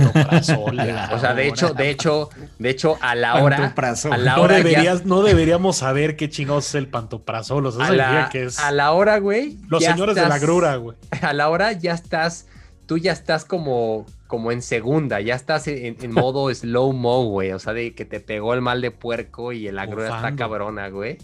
[1.13, 4.13] O sea, de hecho, de hecho, de hecho, a la hora, Pantoprazol.
[4.13, 7.67] a la no, ya- deberías, no deberíamos saber qué chingados es el pantoprazol.
[7.67, 9.57] O sea, a la, que es a la hora, güey.
[9.69, 10.97] los señores de la grura, güey.
[11.23, 12.47] A la hora ya estás,
[12.87, 17.53] tú ya estás como, como en segunda, ya estás en, en modo slow mo, güey.
[17.53, 20.89] O sea, de que te pegó el mal de puerco y la grura está cabrona,
[20.89, 21.19] güey.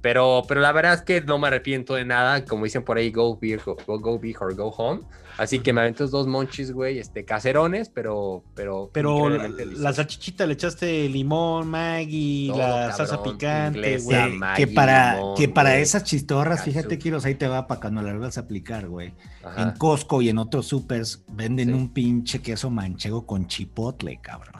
[0.00, 2.44] Pero, pero la verdad es que no me arrepiento de nada.
[2.44, 5.02] Como dicen por ahí, go big, go, go, go big or go home.
[5.36, 10.44] Así que me aventé dos monchis, güey, este, caserones, pero, pero, Pero la, la salchichita
[10.44, 14.38] le echaste limón, Maggi, Todo, la salsa picante, güey.
[14.56, 18.18] Que, para, limón, que para esas chistorras, fíjate, Kiros, ahí te va para cuando las
[18.18, 19.14] vas a aplicar, güey.
[19.56, 21.74] En Costco y en otros supers venden Sí.
[21.74, 24.59] un pinche queso manchego con chipotle, cabrón.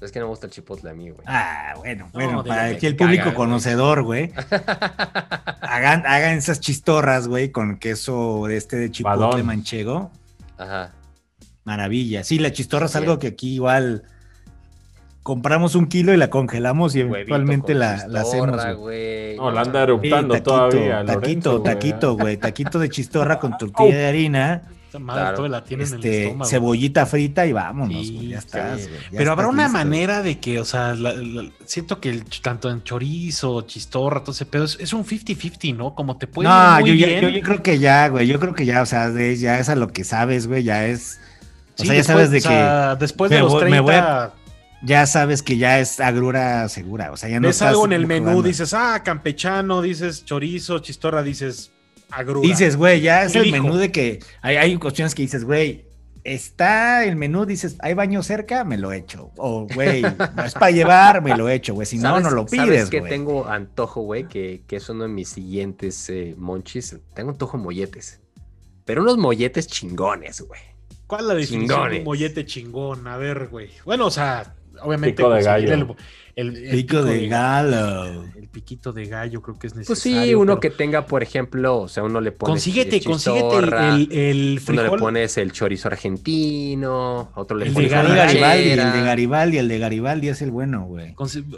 [0.00, 1.22] Es que no me gusta el chipotle a mí, güey.
[1.26, 4.32] Ah, bueno, No, bueno, para aquí el público conocedor, güey.
[5.60, 9.46] Hagan, hagan esas chistorras, güey, con queso de este de chipotle Badón.
[9.46, 10.10] manchego.
[10.56, 10.92] Ajá.
[11.64, 12.24] Maravilla.
[12.24, 13.04] Sí, la chistorra es Bien.
[13.04, 14.04] algo que aquí igual
[15.22, 18.76] compramos un kilo y la congelamos y eventualmente la, la hacemos.
[18.76, 19.36] güey.
[19.36, 21.04] No, la anda Sí, eruptando taquito, todavía.
[21.04, 22.36] taquito, Lorenzo, taquito, güey.
[22.38, 24.62] Taquito de chistorra con tortilla de harina.
[24.88, 25.36] Esa madre Claro.
[25.36, 26.50] todavía la tienen en el Este, estómago.
[26.50, 28.46] cebollita frita y vámonos, Sí, güey, ya sí.
[28.46, 28.88] estás.
[28.88, 29.78] güey, ya Pero habrá una listo.
[29.78, 34.32] manera de que, o sea, la- la- siento que el tanto en chorizo, chistorra, todo
[34.32, 35.94] ese pedo, es, es un 50-50, ¿no?
[35.94, 37.20] Como te puede No, ir muy yo, bien.
[37.20, 38.26] yo, yo creo que ya, güey.
[38.26, 40.62] Yo creo que ya, o sea, de- ya es a lo que sabes, güey.
[40.64, 41.18] Ya es.
[41.76, 43.80] O Sí, sea, ya después- sabes de o sea, después de los voy- 30, me
[43.80, 44.48] voy a- que.
[44.86, 47.10] Ya sabes que ya es agrura segura.
[47.12, 48.42] O sea, ya no estás algo en el menú, jugando.
[48.44, 51.72] dices, ah, campechano, dices chorizo, chistorra, dices
[52.10, 52.40] agrura.
[52.40, 54.20] Dices, güey, ya es el menú de que.
[54.42, 55.86] Hay, hay cuestiones que dices, güey.
[56.24, 59.30] Está el menú, dices, hay baño cerca, me lo echo.
[59.38, 61.86] O, güey, no es para llevar, me lo echo, güey.
[61.86, 63.10] Si no, ¿Sabes- no lo ¿Sabes pides, que güey.
[63.10, 64.28] tengo antojo, güey?
[64.28, 66.96] Que, que es uno de mis siguientes eh, monchis.
[67.14, 68.20] Tengo antojo de molletes.
[68.84, 70.60] Pero unos molletes chingones, güey.
[71.06, 71.98] ¿Cuál es la definición de Chingones.
[72.00, 73.06] un mollete chingón?
[73.06, 73.70] A ver, güey.
[73.86, 75.16] Bueno, o sea, obviamente.
[75.22, 75.72] Pico de gallo.
[75.72, 75.86] El,
[76.36, 78.24] el- el Pico de galo.
[78.36, 80.24] El piquito de gallo creo que es Pues necesario.
[80.24, 82.52] sí, uno pero que tenga, por ejemplo, o sea, uno le pone.
[82.52, 87.88] Consíguete, consíguete el, el, el Uno le pones el chorizo argentino, otro le El pone
[87.88, 89.02] de El de Garibaldi, Garibaldi, el de.
[89.02, 91.14] Garibaldi, el de Garibaldi es el bueno, güey.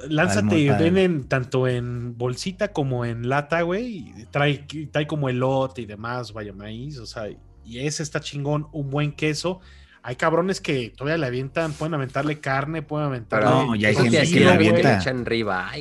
[0.09, 4.13] Lánzate, venden tanto en bolsita como en lata, güey.
[4.17, 7.25] y Trae, trae como elote y demás, vaya maíz, o sea,
[7.65, 9.61] y ese está chingón, un buen queso.
[10.03, 13.51] Hay cabrones que todavía le avientan, pueden aventarle carne, pueden aventarle.
[13.51, 15.27] No, ya hay gente que que le avienta echan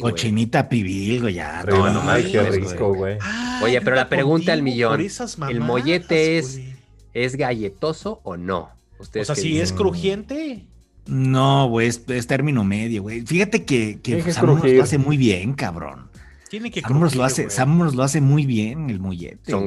[0.02, 0.12] güey.
[0.12, 1.60] Cochinita pibil, güey, ya.
[1.60, 3.18] Arriba, no, no ay, qué mames, rico, güey.
[3.18, 3.18] güey.
[3.64, 5.02] Oye, pero la pregunta contigo millón,
[5.50, 6.74] ¿el mollete es- güey.
[7.14, 8.70] ¿Es galletoso o no?
[9.00, 9.64] O sea, si dicen?
[9.64, 10.66] es crujiente.
[11.08, 13.22] No, güey, es, es término medio, güey.
[13.22, 14.22] Fíjate que, que
[14.58, 14.78] crujir.
[14.78, 16.10] lo hace muy bien, cabrón.
[16.50, 17.52] Tiene que Sanborns lo crujir, hace, güey.
[17.96, 19.50] Lo hace muy bien, el mollete.
[19.52, 19.66] Son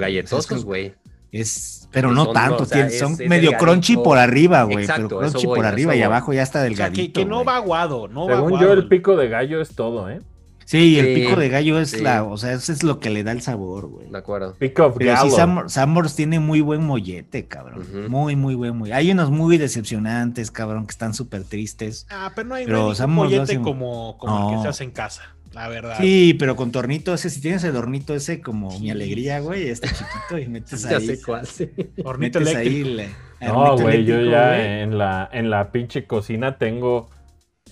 [0.64, 0.88] güey.
[0.88, 0.98] O sea,
[1.32, 3.58] es pero no son, tanto, o sea, tiene- es- son es medio delgadito.
[3.58, 4.86] crunchy por arriba, güey.
[4.86, 6.96] Pero crunchy voy, por arriba y abajo ya está O sea, delgadito.
[6.96, 8.66] que, que no va aguado, no va Según aguado.
[8.68, 10.20] yo, el pico de gallo es todo, ¿eh?
[10.64, 12.00] Sí, el Sí, pico de gallo es sí.
[12.00, 14.08] la, o sea, eso es lo que le da el sabor, güey.
[14.10, 14.54] De acuerdo.
[14.58, 15.36] Pick of Pero sí, gallo.
[15.36, 17.80] Sam- Sanborns tiene muy buen mollete, cabrón.
[17.80, 18.08] Ujú.
[18.08, 18.94] Muy, muy buen mollete.
[18.96, 22.06] Hay unos muy decepcionantes, cabrón, que están súper tristes.
[22.10, 24.56] Ah, pero no hay, Pero no hay ningún Sanborns lo mollete hace- como, como el
[24.56, 25.22] que se hace en casa,
[25.54, 25.96] la verdad.
[26.00, 29.88] Sí, pero con tornito ese, si tienes el hornito ese como mi alegría, güey, este
[29.88, 31.06] chiquito y metes Ya ahí.
[31.06, 31.70] sé cuál, sí.
[32.04, 32.88] Hornito Metes eléctrico.
[32.88, 32.94] ahí
[33.40, 34.80] le- No, güey, yo ya güey.
[34.82, 37.10] en la, en la pinche cocina tengo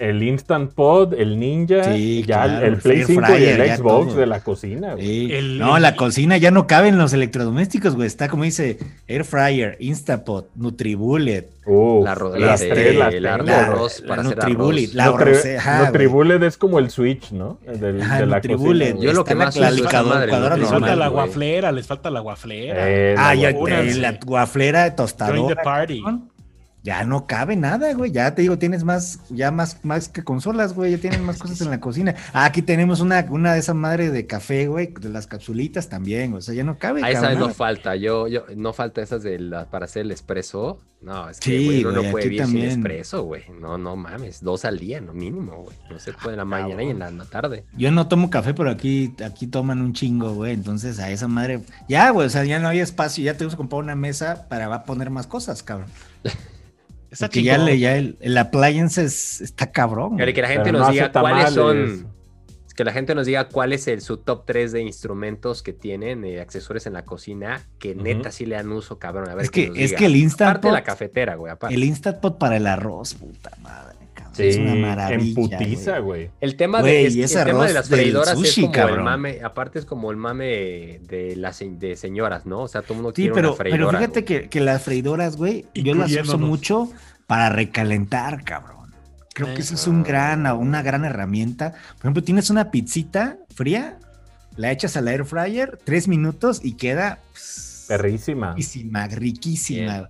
[0.00, 3.60] el Instant Pod, el Ninja, Sí, ya claro, el el Play Air 5 y fryer,
[3.60, 4.16] el ya Xbox todo.
[4.20, 5.06] de la cocina, güey.
[5.06, 5.32] Sí.
[5.32, 8.06] El- no, el- la cocina ya no caben los electrodomésticos, güey.
[8.06, 13.50] Está como dice Air Fryer, Instapot, Nutribullet, Uf, La las la- tres las la güey.
[13.54, 15.44] arroz para hacer Nutribullet, arroz.
[15.64, 15.84] la.
[15.86, 17.58] Nutribullet es como el Switch, ¿no?
[17.66, 18.92] Del- Ajá, de la Nutribullet.
[18.92, 19.04] cocina.
[19.06, 22.10] Yo lo que más la licuadora- madre, licuadora Les normal, falta la guaflera, les falta
[22.10, 22.74] la guaflera.
[22.88, 25.62] Eh, Ah, ya, eh, la guaflera de Join the tostadora.
[25.62, 26.02] party.
[26.82, 28.10] Ya no cabe nada, güey.
[28.10, 30.92] Ya te digo, tienes más, ya más, más que consolas, güey.
[30.92, 32.14] Ya tienes más cosas en la cocina.
[32.32, 36.32] Ah, aquí tenemos una, una de esas madres de café, güey, de las capsulitas también.
[36.32, 37.02] O sea, ya no cabe.
[37.04, 40.80] A esa no falta, yo, yo, no falta esas de la, para hacer el espresso.
[41.02, 42.70] No, es que Sí, güey, uno güey, no puede vivir sin también.
[42.70, 43.44] espresso, güey.
[43.58, 45.76] No, no mames, dos al día, no mínimo, güey.
[45.90, 47.64] No se puede en la mañana y en la, en la tarde.
[47.76, 50.52] Yo no tomo café, pero aquí, aquí toman un chingo, güey.
[50.52, 51.60] Entonces, a esa madre.
[51.88, 53.24] Ya, güey, o sea, ya no había espacio.
[53.24, 55.88] Ya tenemos que comprar una mesa para va a poner más cosas, cabrón.
[57.10, 60.16] Está Porque ya, le, ya el, el appliance es- está cabrón.
[60.16, 61.98] Pero que la gente nos no diga cuáles tamales.
[61.98, 62.20] son.
[62.76, 66.24] Que la gente nos diga cuál es el, su top 3 de instrumentos que tienen,
[66.24, 69.28] eh, accesorios en la cocina, que neta sí le dan uso, cabrón.
[69.28, 69.98] A ver Es que, nos es diga.
[69.98, 71.74] que el Instant Aparte de la Pot, cafetera, güey, aparte.
[71.74, 73.98] el Instant Pot para el arroz, puta madre.
[74.42, 75.28] Sí, es una maravilla.
[75.28, 76.30] en putiza, güey.
[76.40, 78.54] El tema, Güey, de, es- y el ese tema de arroz las freidoras sushi, es
[78.56, 79.04] como el cabrón.
[79.04, 82.60] mame, aparte es como el mame de las de señoras, ¿no?
[82.62, 83.86] O sea, todo el mundo Sí, quiere pero, una freidora.
[83.86, 86.90] pero fíjate que, que las freidoras, güey, yo las uso mucho
[87.26, 88.80] para recalentar, cabrón.
[89.32, 91.70] Creo que eso es un gran, una gran herramienta.
[91.72, 93.98] Por ejemplo, tienes una pizzita fría,
[94.56, 98.50] la echas al air fryer, tres minutos y queda pss, Perrísima.
[98.50, 99.92] riquísima, riquísima.
[99.98, 100.06] Bien.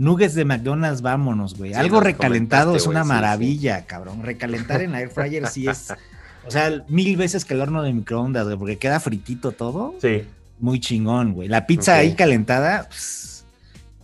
[0.00, 1.72] Nuggets de McDonald's, vámonos, güey.
[1.72, 3.14] Sí, Algo recalentado es una güey, sí, sí.
[3.14, 4.22] maravilla, cabrón.
[4.22, 5.92] Recalentar en la air fryer sí es,
[6.46, 10.24] o sea, mil veces que el horno de microondas, güey, porque queda fritito todo Sí.
[10.58, 11.48] muy chingón, güey.
[11.48, 12.88] La pizza ahí calentada.
[12.90, 13.44] pss,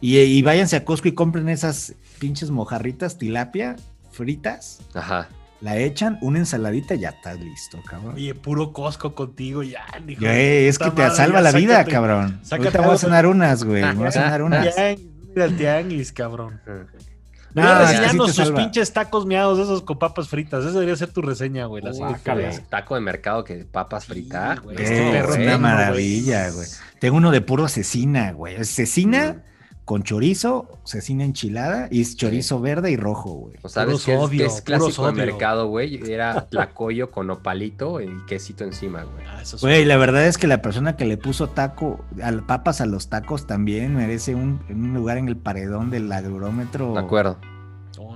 [0.03, 3.77] y, y váyanse a Costco y compren esas pinches mojarritas tilapia
[4.13, 4.81] fritas.
[4.95, 5.29] Ajá.
[5.63, 8.15] La echan, una ensaladita y ya estás listo, cabrón.
[8.17, 11.73] Oye, puro Costco contigo, ya, hijo Güey, es que te madre, salva ya la vida,
[11.77, 11.91] sácate.
[11.93, 12.41] cabrón.
[12.43, 13.95] sácate Ahorita voy a cenar unas, güey.
[13.95, 14.75] Voy a cenar unas.
[14.75, 15.07] Tianguis,
[15.37, 16.61] mira el tianguis, cabrón.
[16.67, 17.07] Sí
[17.63, 18.61] reseñando sus salva.
[18.61, 20.65] pinches tacos miados esos con papas fritas.
[20.65, 21.83] Esa debería ser tu reseña, güey.
[21.83, 22.15] La Uy,
[22.69, 24.61] taco de mercado que papas fritas.
[24.61, 26.67] güey, este perro es una maravilla, güey.
[26.99, 28.57] Tengo uno de puro cecina, güey.
[28.57, 29.43] Es cecina,
[29.87, 33.55] con chorizo, cecina enchilada y es chorizo verde y rojo, güey.
[33.63, 36.11] ¿O sabes Puro qué es, es clásico de mercado, güey?
[36.11, 39.25] Era tlacoyo con opalito y quesito encima, güey.
[39.27, 42.87] Ah, Güey, la verdad es que la persona que le puso taco, al papas a
[42.87, 46.93] los tacos también merece un, un lugar en el paredón del agrómetro.
[46.93, 47.39] De acuerdo,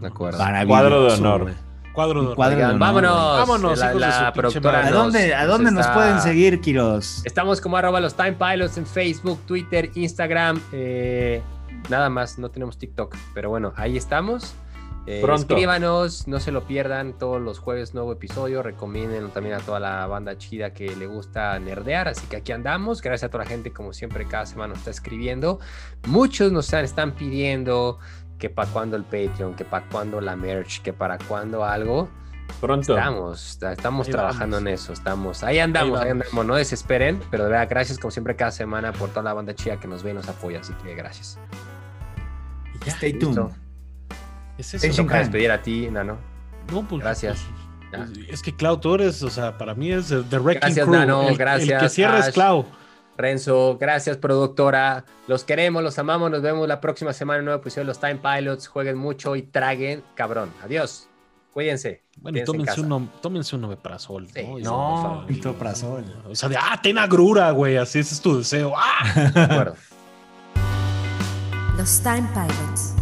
[0.00, 0.38] de acuerdo.
[0.40, 1.42] Maravilloso, Cuadro de honor.
[1.42, 1.54] güey.
[1.92, 3.38] Cuadro de cuadro de Oigan, honor, vámonos.
[3.38, 4.80] Vámonos, La, productora.
[4.80, 7.22] ¿A nos- dónde, ¿A dónde nos está- pueden seguir, Kiros?
[7.24, 10.60] Estamos como arroba los Time Pilots en Facebook, Twitter, Instagram.
[10.72, 11.42] eh,
[11.88, 13.16] nada más, no tenemos TikTok.
[13.34, 14.54] Pero bueno, ahí estamos.
[15.06, 17.14] Eh, escríbanos, no se lo pierdan.
[17.18, 18.62] Todos los jueves nuevo episodio.
[18.62, 22.08] Recomienden también a toda la banda chida que le gusta nerdear.
[22.08, 23.00] Así que aquí andamos.
[23.02, 25.58] Gracias a toda la gente, como siempre, cada semana nos está escribiendo.
[26.06, 27.98] Muchos nos están, pidiendo
[28.38, 32.08] que para cuando el Patreon, que para cuando la merch, que para cuando algo.
[32.60, 32.96] Pronto.
[32.96, 34.68] Estamos, estamos Ahí trabajando vamos.
[34.68, 38.10] en eso, estamos, ahí andamos, Ahí ahí, andamos, no desesperen, pero de verdad, gracias como
[38.10, 40.72] siempre cada semana por toda la banda chida que nos ve y nos apoya, así
[40.82, 41.38] que gracias.
[42.86, 43.28] Ya, Stay listo.
[43.34, 43.52] tuned.
[44.58, 44.86] es eso.
[44.86, 44.96] tuned.
[44.96, 46.18] Toca despedir a ti, Nano.
[46.72, 47.44] No, pues, Gracias.
[47.90, 50.94] pues, es que Clau, tú eres, o sea, para mí es The Wrecking Gracias, Crew.
[50.96, 52.34] Nano, el, el que gracias, cierra es Ash.
[52.34, 52.66] Clau.
[53.16, 57.60] Renzo, gracias productora, los queremos, los amamos, nos vemos la próxima semana en un nuevo
[57.60, 61.06] episodio de los Time Pilots, jueguen mucho y traguen, cabrón, adiós,
[61.52, 62.02] cuídense.
[62.16, 64.26] Bueno, y tómense uno, tómense un omeprazol.
[64.32, 64.58] Sí, ¿no?
[64.60, 66.04] No, un toprazol.
[66.30, 68.72] O sea, de, ah, ten agrura, güey, así ese es tu deseo.
[68.74, 69.30] ¡Ah!
[69.34, 69.74] De acuerdo.
[71.76, 72.99] Los Time Pilots.